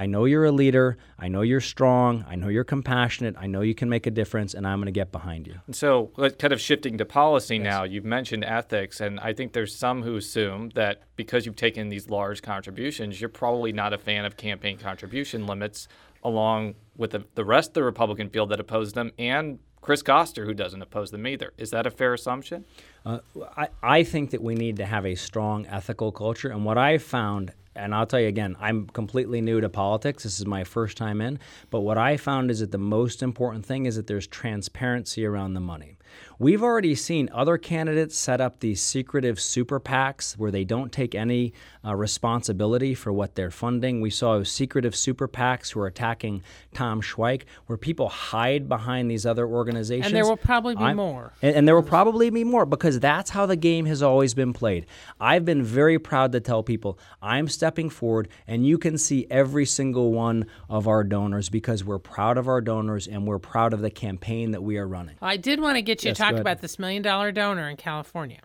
I 0.00 0.06
know 0.06 0.24
you're 0.24 0.46
a 0.46 0.50
leader. 0.50 0.96
I 1.18 1.28
know 1.28 1.42
you're 1.42 1.60
strong. 1.60 2.24
I 2.26 2.34
know 2.34 2.48
you're 2.48 2.64
compassionate. 2.64 3.34
I 3.38 3.46
know 3.46 3.60
you 3.60 3.74
can 3.74 3.90
make 3.90 4.06
a 4.06 4.10
difference, 4.10 4.54
and 4.54 4.66
I'm 4.66 4.78
going 4.78 4.86
to 4.86 4.92
get 4.92 5.12
behind 5.12 5.46
you. 5.46 5.60
And 5.66 5.76
so, 5.76 6.10
kind 6.38 6.54
of 6.54 6.60
shifting 6.60 6.96
to 6.96 7.04
policy 7.04 7.58
now, 7.58 7.82
you've 7.82 8.06
mentioned 8.06 8.42
ethics, 8.42 9.02
and 9.02 9.20
I 9.20 9.34
think 9.34 9.52
there's 9.52 9.76
some 9.76 10.02
who 10.02 10.16
assume 10.16 10.70
that 10.70 11.02
because 11.16 11.44
you've 11.44 11.56
taken 11.56 11.90
these 11.90 12.08
large 12.08 12.40
contributions, 12.40 13.20
you're 13.20 13.28
probably 13.28 13.72
not 13.72 13.92
a 13.92 13.98
fan 13.98 14.24
of 14.24 14.38
campaign 14.38 14.78
contribution 14.78 15.46
limits, 15.46 15.86
along 16.24 16.76
with 16.96 17.10
the, 17.10 17.26
the 17.34 17.44
rest 17.44 17.68
of 17.70 17.74
the 17.74 17.84
Republican 17.84 18.30
field 18.30 18.48
that 18.48 18.58
oppose 18.58 18.94
them, 18.94 19.12
and 19.18 19.58
Chris 19.82 20.02
Koster, 20.02 20.46
who 20.46 20.54
doesn't 20.54 20.80
oppose 20.80 21.10
them 21.10 21.26
either. 21.26 21.52
Is 21.58 21.70
that 21.70 21.86
a 21.86 21.90
fair 21.90 22.14
assumption? 22.14 22.64
Uh, 23.04 23.18
I, 23.54 23.68
I 23.82 24.02
think 24.02 24.30
that 24.30 24.42
we 24.42 24.54
need 24.54 24.76
to 24.76 24.86
have 24.86 25.04
a 25.04 25.14
strong 25.14 25.66
ethical 25.66 26.10
culture. 26.10 26.50
And 26.50 26.64
what 26.64 26.78
I've 26.78 27.02
found, 27.02 27.52
and 27.80 27.94
I'll 27.94 28.06
tell 28.06 28.20
you 28.20 28.28
again, 28.28 28.56
I'm 28.60 28.86
completely 28.88 29.40
new 29.40 29.60
to 29.60 29.68
politics. 29.68 30.22
This 30.24 30.38
is 30.38 30.46
my 30.46 30.64
first 30.64 30.96
time 30.96 31.20
in. 31.20 31.38
But 31.70 31.80
what 31.80 31.98
I 31.98 32.16
found 32.16 32.50
is 32.50 32.60
that 32.60 32.70
the 32.70 32.78
most 32.78 33.22
important 33.22 33.64
thing 33.64 33.86
is 33.86 33.96
that 33.96 34.06
there's 34.06 34.26
transparency 34.26 35.24
around 35.24 35.54
the 35.54 35.60
money. 35.60 35.96
We've 36.38 36.62
already 36.62 36.94
seen 36.94 37.28
other 37.32 37.58
candidates 37.58 38.16
set 38.16 38.40
up 38.40 38.60
these 38.60 38.82
secretive 38.82 39.40
super 39.40 39.80
PACs 39.80 40.36
where 40.36 40.50
they 40.50 40.64
don't 40.64 40.92
take 40.92 41.14
any 41.14 41.52
uh, 41.84 41.94
responsibility 41.94 42.94
for 42.94 43.12
what 43.12 43.34
they're 43.34 43.50
funding. 43.50 44.00
We 44.00 44.10
saw 44.10 44.42
secretive 44.42 44.94
super 44.94 45.26
PACs 45.26 45.70
who 45.72 45.80
are 45.80 45.86
attacking 45.86 46.42
Tom 46.74 47.00
Schweich, 47.00 47.42
where 47.66 47.78
people 47.78 48.08
hide 48.08 48.68
behind 48.68 49.10
these 49.10 49.24
other 49.24 49.46
organizations. 49.46 50.06
And 50.06 50.14
there 50.14 50.24
will 50.26 50.36
probably 50.36 50.74
be 50.76 50.82
I'm- 50.82 50.96
more. 50.96 51.32
and, 51.42 51.56
and 51.56 51.68
there 51.68 51.74
will 51.74 51.82
probably 51.82 52.30
be 52.30 52.44
more 52.44 52.66
because 52.66 53.00
that's 53.00 53.30
how 53.30 53.46
the 53.46 53.56
game 53.56 53.86
has 53.86 54.02
always 54.02 54.34
been 54.34 54.52
played. 54.52 54.86
I've 55.20 55.44
been 55.44 55.62
very 55.62 55.98
proud 55.98 56.32
to 56.32 56.40
tell 56.40 56.62
people 56.62 56.98
I'm 57.22 57.48
stepping 57.48 57.90
forward, 57.90 58.28
and 58.46 58.66
you 58.66 58.76
can 58.78 58.98
see 58.98 59.26
every 59.30 59.64
single 59.66 60.12
one 60.12 60.46
of 60.68 60.86
our 60.86 61.02
donors 61.04 61.48
because 61.48 61.82
we're 61.84 61.98
proud 61.98 62.36
of 62.38 62.46
our 62.48 62.60
donors 62.60 63.06
and 63.08 63.26
we're 63.26 63.38
proud 63.38 63.72
of 63.72 63.80
the 63.80 63.90
campaign 63.90 64.50
that 64.50 64.62
we 64.62 64.76
are 64.76 64.86
running. 64.86 65.16
I 65.22 65.36
did 65.36 65.60
want 65.60 65.76
to 65.76 65.82
get 65.82 66.04
you 66.04 66.08
Yes, 66.08 66.16
to 66.18 66.22
talk 66.22 66.34
about 66.34 66.60
this 66.60 66.78
million 66.78 67.02
dollar 67.02 67.32
donor 67.32 67.68
in 67.68 67.76
California. 67.76 68.40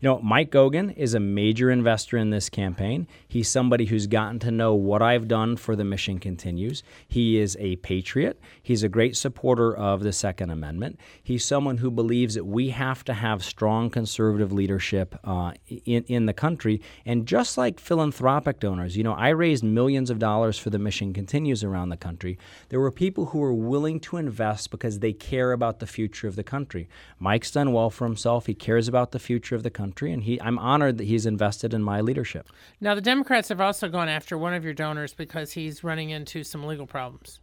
You 0.00 0.08
know, 0.08 0.18
Mike 0.20 0.50
Goguen 0.50 0.96
is 0.96 1.14
a 1.14 1.20
major 1.20 1.70
investor 1.70 2.16
in 2.16 2.30
this 2.30 2.48
campaign. 2.48 3.06
He's 3.26 3.48
somebody 3.48 3.86
who's 3.86 4.06
gotten 4.06 4.38
to 4.40 4.50
know 4.50 4.74
what 4.74 5.02
I've 5.02 5.28
done 5.28 5.56
for 5.56 5.76
the 5.76 5.84
mission 5.84 6.18
continues. 6.18 6.82
He 7.08 7.38
is 7.38 7.56
a 7.60 7.76
patriot. 7.76 8.40
He's 8.62 8.82
a 8.82 8.88
great 8.88 9.16
supporter 9.16 9.74
of 9.74 10.02
the 10.02 10.12
Second 10.12 10.50
Amendment. 10.50 10.98
He's 11.22 11.44
someone 11.44 11.78
who 11.78 11.90
believes 11.90 12.34
that 12.34 12.44
we 12.44 12.70
have 12.70 13.04
to 13.04 13.14
have 13.14 13.44
strong 13.44 13.90
conservative 13.90 14.52
leadership 14.52 15.18
uh, 15.24 15.52
in, 15.84 16.04
in 16.04 16.26
the 16.26 16.32
country. 16.32 16.80
And 17.06 17.26
just 17.26 17.56
like 17.56 17.80
philanthropic 17.80 18.60
donors, 18.60 18.96
you 18.96 19.04
know, 19.04 19.14
I 19.14 19.30
raised 19.30 19.64
millions 19.64 20.10
of 20.10 20.18
dollars 20.18 20.58
for 20.58 20.70
the 20.70 20.78
mission 20.78 21.12
continues 21.12 21.64
around 21.64 21.88
the 21.88 21.96
country. 21.96 22.38
There 22.68 22.80
were 22.80 22.90
people 22.90 23.26
who 23.26 23.38
were 23.38 23.54
willing 23.54 24.00
to 24.00 24.16
invest 24.16 24.70
because 24.70 24.98
they 24.98 25.12
care 25.12 25.52
about 25.52 25.78
the 25.80 25.86
future 25.86 26.28
of 26.28 26.36
the 26.36 26.44
country. 26.44 26.88
Mike's 27.18 27.50
done 27.50 27.72
well 27.72 27.90
for 27.90 28.04
himself. 28.04 28.46
He 28.46 28.54
cares 28.54 28.88
about 28.88 29.12
the 29.12 29.18
future 29.18 29.54
of 29.54 29.62
the 29.62 29.70
country, 29.74 30.12
and 30.12 30.22
he, 30.22 30.40
I'm 30.40 30.58
honored 30.58 30.98
that 30.98 31.04
he's 31.04 31.26
invested 31.26 31.74
in 31.74 31.82
my 31.82 32.00
leadership. 32.00 32.48
Now, 32.80 32.94
the 32.94 33.00
Democrats 33.00 33.48
have 33.50 33.60
also 33.60 33.88
gone 33.88 34.08
after 34.08 34.38
one 34.38 34.54
of 34.54 34.64
your 34.64 34.72
donors 34.72 35.12
because 35.12 35.52
he's 35.52 35.84
running 35.84 36.10
into 36.10 36.44
some 36.44 36.64
legal 36.64 36.86
problems. 36.86 37.40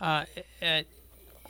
Uh, 0.00 0.24
uh, 0.62 0.82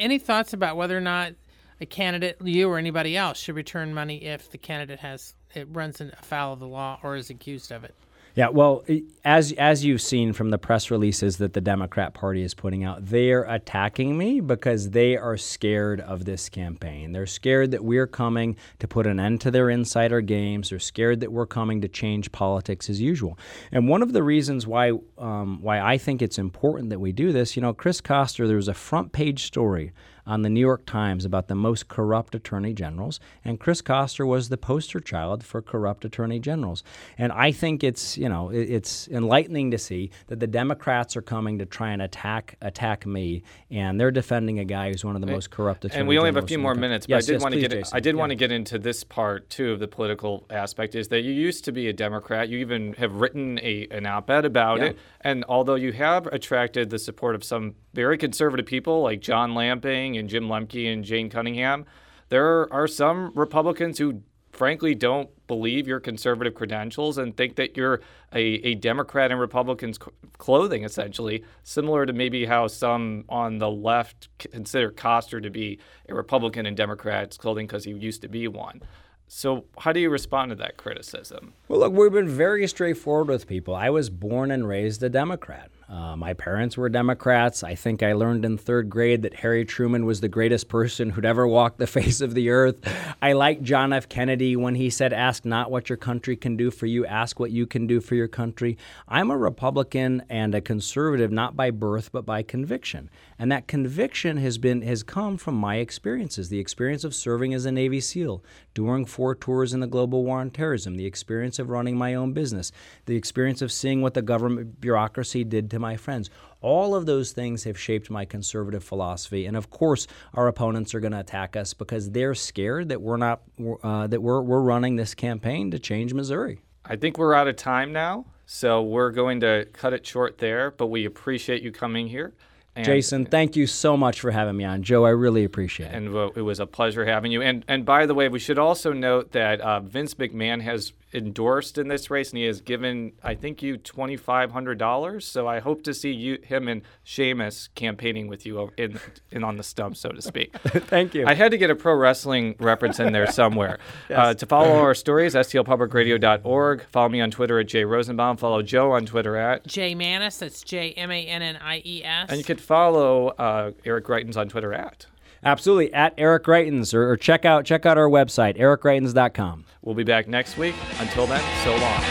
any 0.00 0.18
thoughts 0.18 0.52
about 0.52 0.76
whether 0.76 0.96
or 0.96 1.00
not 1.00 1.32
a 1.80 1.86
candidate, 1.86 2.38
you 2.42 2.68
or 2.68 2.78
anybody 2.78 3.16
else, 3.16 3.38
should 3.38 3.56
return 3.56 3.94
money 3.94 4.24
if 4.24 4.50
the 4.50 4.58
candidate 4.58 5.00
has 5.00 5.34
it 5.54 5.68
runs 5.70 6.00
afoul 6.00 6.54
of 6.54 6.60
the 6.60 6.66
law 6.66 6.98
or 7.02 7.16
is 7.16 7.30
accused 7.30 7.70
of 7.70 7.84
it? 7.84 7.94
Yeah, 8.34 8.48
well, 8.48 8.82
as 9.24 9.52
as 9.52 9.84
you've 9.84 10.00
seen 10.00 10.32
from 10.32 10.48
the 10.48 10.56
press 10.56 10.90
releases 10.90 11.36
that 11.36 11.52
the 11.52 11.60
Democrat 11.60 12.14
Party 12.14 12.42
is 12.42 12.54
putting 12.54 12.82
out, 12.82 13.04
they're 13.04 13.44
attacking 13.44 14.16
me 14.16 14.40
because 14.40 14.90
they 14.90 15.18
are 15.18 15.36
scared 15.36 16.00
of 16.00 16.24
this 16.24 16.48
campaign. 16.48 17.12
They're 17.12 17.26
scared 17.26 17.72
that 17.72 17.84
we're 17.84 18.06
coming 18.06 18.56
to 18.78 18.88
put 18.88 19.06
an 19.06 19.20
end 19.20 19.42
to 19.42 19.50
their 19.50 19.68
insider 19.68 20.22
games. 20.22 20.70
They're 20.70 20.78
scared 20.78 21.20
that 21.20 21.30
we're 21.30 21.46
coming 21.46 21.82
to 21.82 21.88
change 21.88 22.32
politics 22.32 22.88
as 22.88 23.02
usual. 23.02 23.38
And 23.70 23.86
one 23.86 24.00
of 24.00 24.14
the 24.14 24.22
reasons 24.22 24.66
why 24.66 24.92
um, 25.18 25.60
why 25.60 25.80
I 25.80 25.98
think 25.98 26.22
it's 26.22 26.38
important 26.38 26.88
that 26.88 27.00
we 27.00 27.12
do 27.12 27.32
this, 27.32 27.54
you 27.54 27.60
know, 27.60 27.74
Chris 27.74 28.00
Koster, 28.00 28.46
there 28.46 28.56
was 28.56 28.68
a 28.68 28.74
front 28.74 29.12
page 29.12 29.44
story 29.44 29.92
on 30.26 30.42
the 30.42 30.48
New 30.48 30.60
York 30.60 30.86
Times 30.86 31.24
about 31.24 31.48
the 31.48 31.54
most 31.54 31.88
corrupt 31.88 32.34
attorney 32.34 32.72
generals, 32.72 33.18
and 33.44 33.58
Chris 33.58 33.80
Koster 33.80 34.24
was 34.24 34.48
the 34.48 34.56
poster 34.56 35.00
child 35.00 35.44
for 35.44 35.60
corrupt 35.60 36.04
attorney 36.04 36.38
generals. 36.38 36.84
And 37.18 37.32
I 37.32 37.50
think 37.52 37.82
it's 37.82 38.16
you 38.16 38.28
know 38.28 38.50
it's 38.50 39.08
enlightening 39.08 39.70
to 39.72 39.78
see 39.78 40.10
that 40.28 40.40
the 40.40 40.46
Democrats 40.46 41.16
are 41.16 41.22
coming 41.22 41.58
to 41.58 41.66
try 41.66 41.90
and 41.90 42.02
attack 42.02 42.56
attack 42.60 43.06
me, 43.06 43.42
and 43.70 44.00
they're 44.00 44.10
defending 44.10 44.58
a 44.58 44.64
guy 44.64 44.90
who's 44.90 45.04
one 45.04 45.14
of 45.16 45.20
the 45.20 45.26
most 45.26 45.50
corrupt 45.50 45.84
attorney. 45.84 46.00
And 46.00 46.08
we 46.08 46.18
only 46.18 46.28
have 46.28 46.42
a 46.42 46.46
few 46.46 46.58
more 46.58 46.74
minutes, 46.74 47.06
but 47.06 47.14
Yes, 47.16 47.24
I 47.24 47.26
did 47.26 47.32
yes, 47.34 47.42
want 47.42 47.54
to 47.54 47.60
get 47.60 47.70
Jason. 47.72 47.96
I 47.96 48.00
did 48.00 48.14
Yeah. 48.14 48.20
want 48.20 48.30
to 48.30 48.36
get 48.36 48.52
into 48.52 48.78
this 48.78 49.04
part 49.04 49.50
too 49.50 49.72
of 49.72 49.80
the 49.80 49.88
political 49.88 50.46
aspect 50.50 50.94
is 50.94 51.08
that 51.08 51.22
you 51.22 51.32
used 51.32 51.64
to 51.64 51.72
be 51.72 51.88
a 51.88 51.92
Democrat. 51.92 52.48
You 52.48 52.58
even 52.58 52.92
have 52.94 53.14
written 53.16 53.58
a 53.60 53.86
an 53.90 54.06
op-ed 54.06 54.44
about 54.44 54.78
Yeah. 54.78 54.86
it. 54.86 54.98
And 55.20 55.44
although 55.48 55.74
you 55.74 55.92
have 55.92 56.26
attracted 56.28 56.90
the 56.90 56.98
support 56.98 57.34
of 57.34 57.42
some 57.44 57.74
very 57.94 58.18
conservative 58.18 58.66
people 58.66 59.02
like 59.02 59.20
John 59.20 59.54
Lamping 59.54 60.16
and 60.16 60.28
Jim 60.28 60.48
Lembke 60.48 60.92
and 60.92 61.04
Jane 61.04 61.28
Cunningham, 61.30 61.84
there 62.28 62.72
are 62.72 62.86
some 62.86 63.32
Republicans 63.34 63.98
who 63.98 64.22
frankly 64.52 64.94
don't 64.94 65.30
believe 65.46 65.88
your 65.88 66.00
conservative 66.00 66.54
credentials 66.54 67.18
and 67.18 67.36
think 67.36 67.56
that 67.56 67.76
you're 67.76 68.00
a, 68.34 68.40
a 68.40 68.74
Democrat 68.74 69.30
in 69.30 69.38
Republicans' 69.38 69.98
clothing, 70.38 70.84
essentially, 70.84 71.44
similar 71.62 72.06
to 72.06 72.12
maybe 72.12 72.44
how 72.44 72.66
some 72.66 73.24
on 73.28 73.58
the 73.58 73.70
left 73.70 74.28
consider 74.38 74.90
Koster 74.90 75.40
to 75.40 75.50
be 75.50 75.78
a 76.08 76.14
Republican 76.14 76.66
in 76.66 76.74
Democrats' 76.74 77.36
clothing 77.36 77.66
because 77.66 77.84
he 77.84 77.92
used 77.92 78.22
to 78.22 78.28
be 78.28 78.46
one. 78.48 78.82
So, 79.26 79.64
how 79.78 79.92
do 79.92 80.00
you 80.00 80.10
respond 80.10 80.50
to 80.50 80.56
that 80.56 80.76
criticism? 80.76 81.54
Well, 81.68 81.80
look, 81.80 81.92
we've 81.94 82.12
been 82.12 82.28
very 82.28 82.66
straightforward 82.66 83.28
with 83.28 83.46
people. 83.46 83.74
I 83.74 83.88
was 83.88 84.10
born 84.10 84.50
and 84.50 84.68
raised 84.68 85.02
a 85.02 85.08
Democrat. 85.08 85.70
Uh, 85.92 86.16
my 86.16 86.32
parents 86.32 86.78
were 86.78 86.88
Democrats. 86.88 87.62
I 87.62 87.74
think 87.74 88.02
I 88.02 88.14
learned 88.14 88.46
in 88.46 88.56
third 88.56 88.88
grade 88.88 89.20
that 89.22 89.34
Harry 89.34 89.66
Truman 89.66 90.06
was 90.06 90.22
the 90.22 90.28
greatest 90.28 90.70
person 90.70 91.10
who'd 91.10 91.26
ever 91.26 91.46
walked 91.46 91.76
the 91.76 91.86
face 91.98 92.22
of 92.22 92.32
the 92.32 92.48
earth. 92.48 92.78
I 93.20 93.34
liked 93.34 93.62
John 93.62 93.92
F. 93.92 94.08
Kennedy 94.08 94.56
when 94.56 94.74
he 94.74 94.88
said, 94.88 95.12
Ask 95.12 95.44
not 95.44 95.70
what 95.70 95.90
your 95.90 95.98
country 95.98 96.34
can 96.34 96.56
do 96.56 96.70
for 96.70 96.86
you, 96.86 97.04
ask 97.04 97.38
what 97.38 97.50
you 97.50 97.66
can 97.66 97.86
do 97.86 98.00
for 98.00 98.14
your 98.14 98.26
country. 98.26 98.78
I'm 99.06 99.30
a 99.30 99.36
Republican 99.36 100.22
and 100.30 100.54
a 100.54 100.62
conservative, 100.62 101.30
not 101.30 101.56
by 101.56 101.70
birth, 101.70 102.10
but 102.10 102.24
by 102.24 102.42
conviction. 102.42 103.10
And 103.42 103.50
that 103.50 103.66
conviction 103.66 104.36
has 104.36 104.56
been 104.56 104.82
has 104.82 105.02
come 105.02 105.36
from 105.36 105.56
my 105.56 105.78
experiences, 105.78 106.48
the 106.48 106.60
experience 106.60 107.02
of 107.02 107.12
serving 107.12 107.52
as 107.54 107.66
a 107.66 107.72
Navy 107.72 107.98
SEAL, 107.98 108.44
doing 108.72 109.04
four 109.04 109.34
tours 109.34 109.74
in 109.74 109.80
the 109.80 109.88
global 109.88 110.22
war 110.22 110.38
on 110.38 110.52
terrorism, 110.52 110.94
the 110.94 111.06
experience 111.06 111.58
of 111.58 111.68
running 111.68 111.96
my 111.96 112.14
own 112.14 112.34
business, 112.34 112.70
the 113.06 113.16
experience 113.16 113.60
of 113.60 113.72
seeing 113.72 114.00
what 114.00 114.14
the 114.14 114.22
government 114.22 114.80
bureaucracy 114.80 115.42
did 115.42 115.72
to 115.72 115.80
my 115.80 115.96
friends. 115.96 116.30
All 116.60 116.94
of 116.94 117.06
those 117.06 117.32
things 117.32 117.64
have 117.64 117.76
shaped 117.76 118.10
my 118.10 118.24
conservative 118.24 118.84
philosophy, 118.84 119.44
and 119.46 119.56
of 119.56 119.70
course, 119.70 120.06
our 120.34 120.46
opponents 120.46 120.94
are 120.94 121.00
going 121.00 121.10
to 121.10 121.18
attack 121.18 121.56
us 121.56 121.74
because 121.74 122.12
they're 122.12 122.36
scared 122.36 122.90
that 122.90 123.02
we're 123.02 123.16
not 123.16 123.42
uh, 123.82 124.06
that 124.06 124.22
we're 124.22 124.40
we're 124.40 124.62
running 124.62 124.94
this 124.94 125.16
campaign 125.16 125.72
to 125.72 125.80
change 125.80 126.14
Missouri. 126.14 126.60
I 126.84 126.94
think 126.94 127.18
we're 127.18 127.34
out 127.34 127.48
of 127.48 127.56
time 127.56 127.92
now, 127.92 128.24
so 128.46 128.82
we're 128.82 129.10
going 129.10 129.40
to 129.40 129.66
cut 129.72 129.92
it 129.92 130.06
short 130.06 130.38
there. 130.38 130.70
But 130.70 130.86
we 130.86 131.06
appreciate 131.06 131.64
you 131.64 131.72
coming 131.72 132.06
here. 132.06 132.34
And, 132.74 132.86
Jason, 132.86 133.26
thank 133.26 133.54
you 133.54 133.66
so 133.66 133.96
much 133.98 134.20
for 134.20 134.30
having 134.30 134.56
me 134.56 134.64
on. 134.64 134.82
Jo, 134.82 135.04
I 135.04 135.10
really 135.10 135.44
appreciate 135.44 135.88
it. 135.88 135.94
And 135.94 136.14
uh, 136.14 136.30
it 136.34 136.40
was 136.40 136.58
a 136.58 136.66
pleasure 136.66 137.04
having 137.04 137.30
you. 137.30 137.42
And 137.42 137.64
and 137.68 137.84
by 137.84 138.06
the 138.06 138.14
way, 138.14 138.28
we 138.28 138.38
should 138.38 138.58
also 138.58 138.92
note 138.92 139.32
that 139.32 139.60
uh, 139.60 139.80
Vince 139.80 140.14
McMahon 140.14 140.62
has 140.62 140.92
endorsed 141.14 141.78
in 141.78 141.88
this 141.88 142.10
race, 142.10 142.30
and 142.30 142.38
he 142.38 142.44
has 142.44 142.60
given, 142.60 143.12
I 143.22 143.34
think, 143.34 143.62
you 143.62 143.76
twenty 143.76 144.16
five 144.16 144.52
hundred 144.52 144.78
dollars. 144.78 145.26
So 145.26 145.46
I 145.46 145.60
hope 145.60 145.82
to 145.84 145.94
see 145.94 146.12
you, 146.12 146.38
him, 146.42 146.68
and 146.68 146.82
Sheamus 147.02 147.68
campaigning 147.74 148.28
with 148.28 148.46
you 148.46 148.70
in, 148.76 148.98
in 149.30 149.44
on 149.44 149.56
the 149.56 149.62
stump, 149.62 149.96
so 149.96 150.10
to 150.10 150.22
speak. 150.22 150.56
Thank 150.58 151.14
you. 151.14 151.26
I 151.26 151.34
had 151.34 151.50
to 151.50 151.58
get 151.58 151.70
a 151.70 151.74
pro 151.74 151.94
wrestling 151.94 152.56
reference 152.58 153.00
in 153.00 153.12
there 153.12 153.26
somewhere. 153.30 153.78
yes. 154.08 154.18
uh, 154.18 154.34
to 154.34 154.46
follow 154.46 154.78
our 154.78 154.94
stories, 154.94 155.34
stlpublicradio.org. 155.34 156.84
Follow 156.90 157.08
me 157.08 157.20
on 157.20 157.30
Twitter 157.30 157.58
at 157.58 157.66
Jay 157.66 157.84
Rosenbaum. 157.84 158.36
Follow 158.36 158.62
Jo 158.62 158.92
on 158.92 159.06
Twitter 159.06 159.36
at 159.36 159.66
Jay 159.66 159.94
Mannies. 159.94 160.38
That's 160.38 160.62
J 160.62 160.92
M 160.92 161.10
A 161.10 161.26
N 161.26 161.42
N 161.42 161.56
I 161.56 161.82
E 161.84 162.02
S. 162.04 162.30
And 162.30 162.38
you 162.38 162.44
could 162.44 162.60
follow 162.60 163.28
uh, 163.28 163.72
Eric 163.84 164.06
Greitens 164.06 164.36
on 164.36 164.48
Twitter 164.48 164.72
at. 164.72 165.06
Absolutely, 165.44 165.92
at 165.92 166.14
Eric 166.16 166.44
Greitens, 166.44 166.94
or, 166.94 167.10
or 167.10 167.16
check 167.16 167.44
out 167.44 167.64
check 167.64 167.84
out 167.84 167.98
our 167.98 168.08
website, 168.08 168.58
ericgreitens.com. 168.58 169.64
We'll 169.82 169.94
be 169.94 170.04
back 170.04 170.28
next 170.28 170.56
week. 170.56 170.74
Until 171.00 171.26
then, 171.26 171.42
so 171.64 171.70
long. 171.76 172.02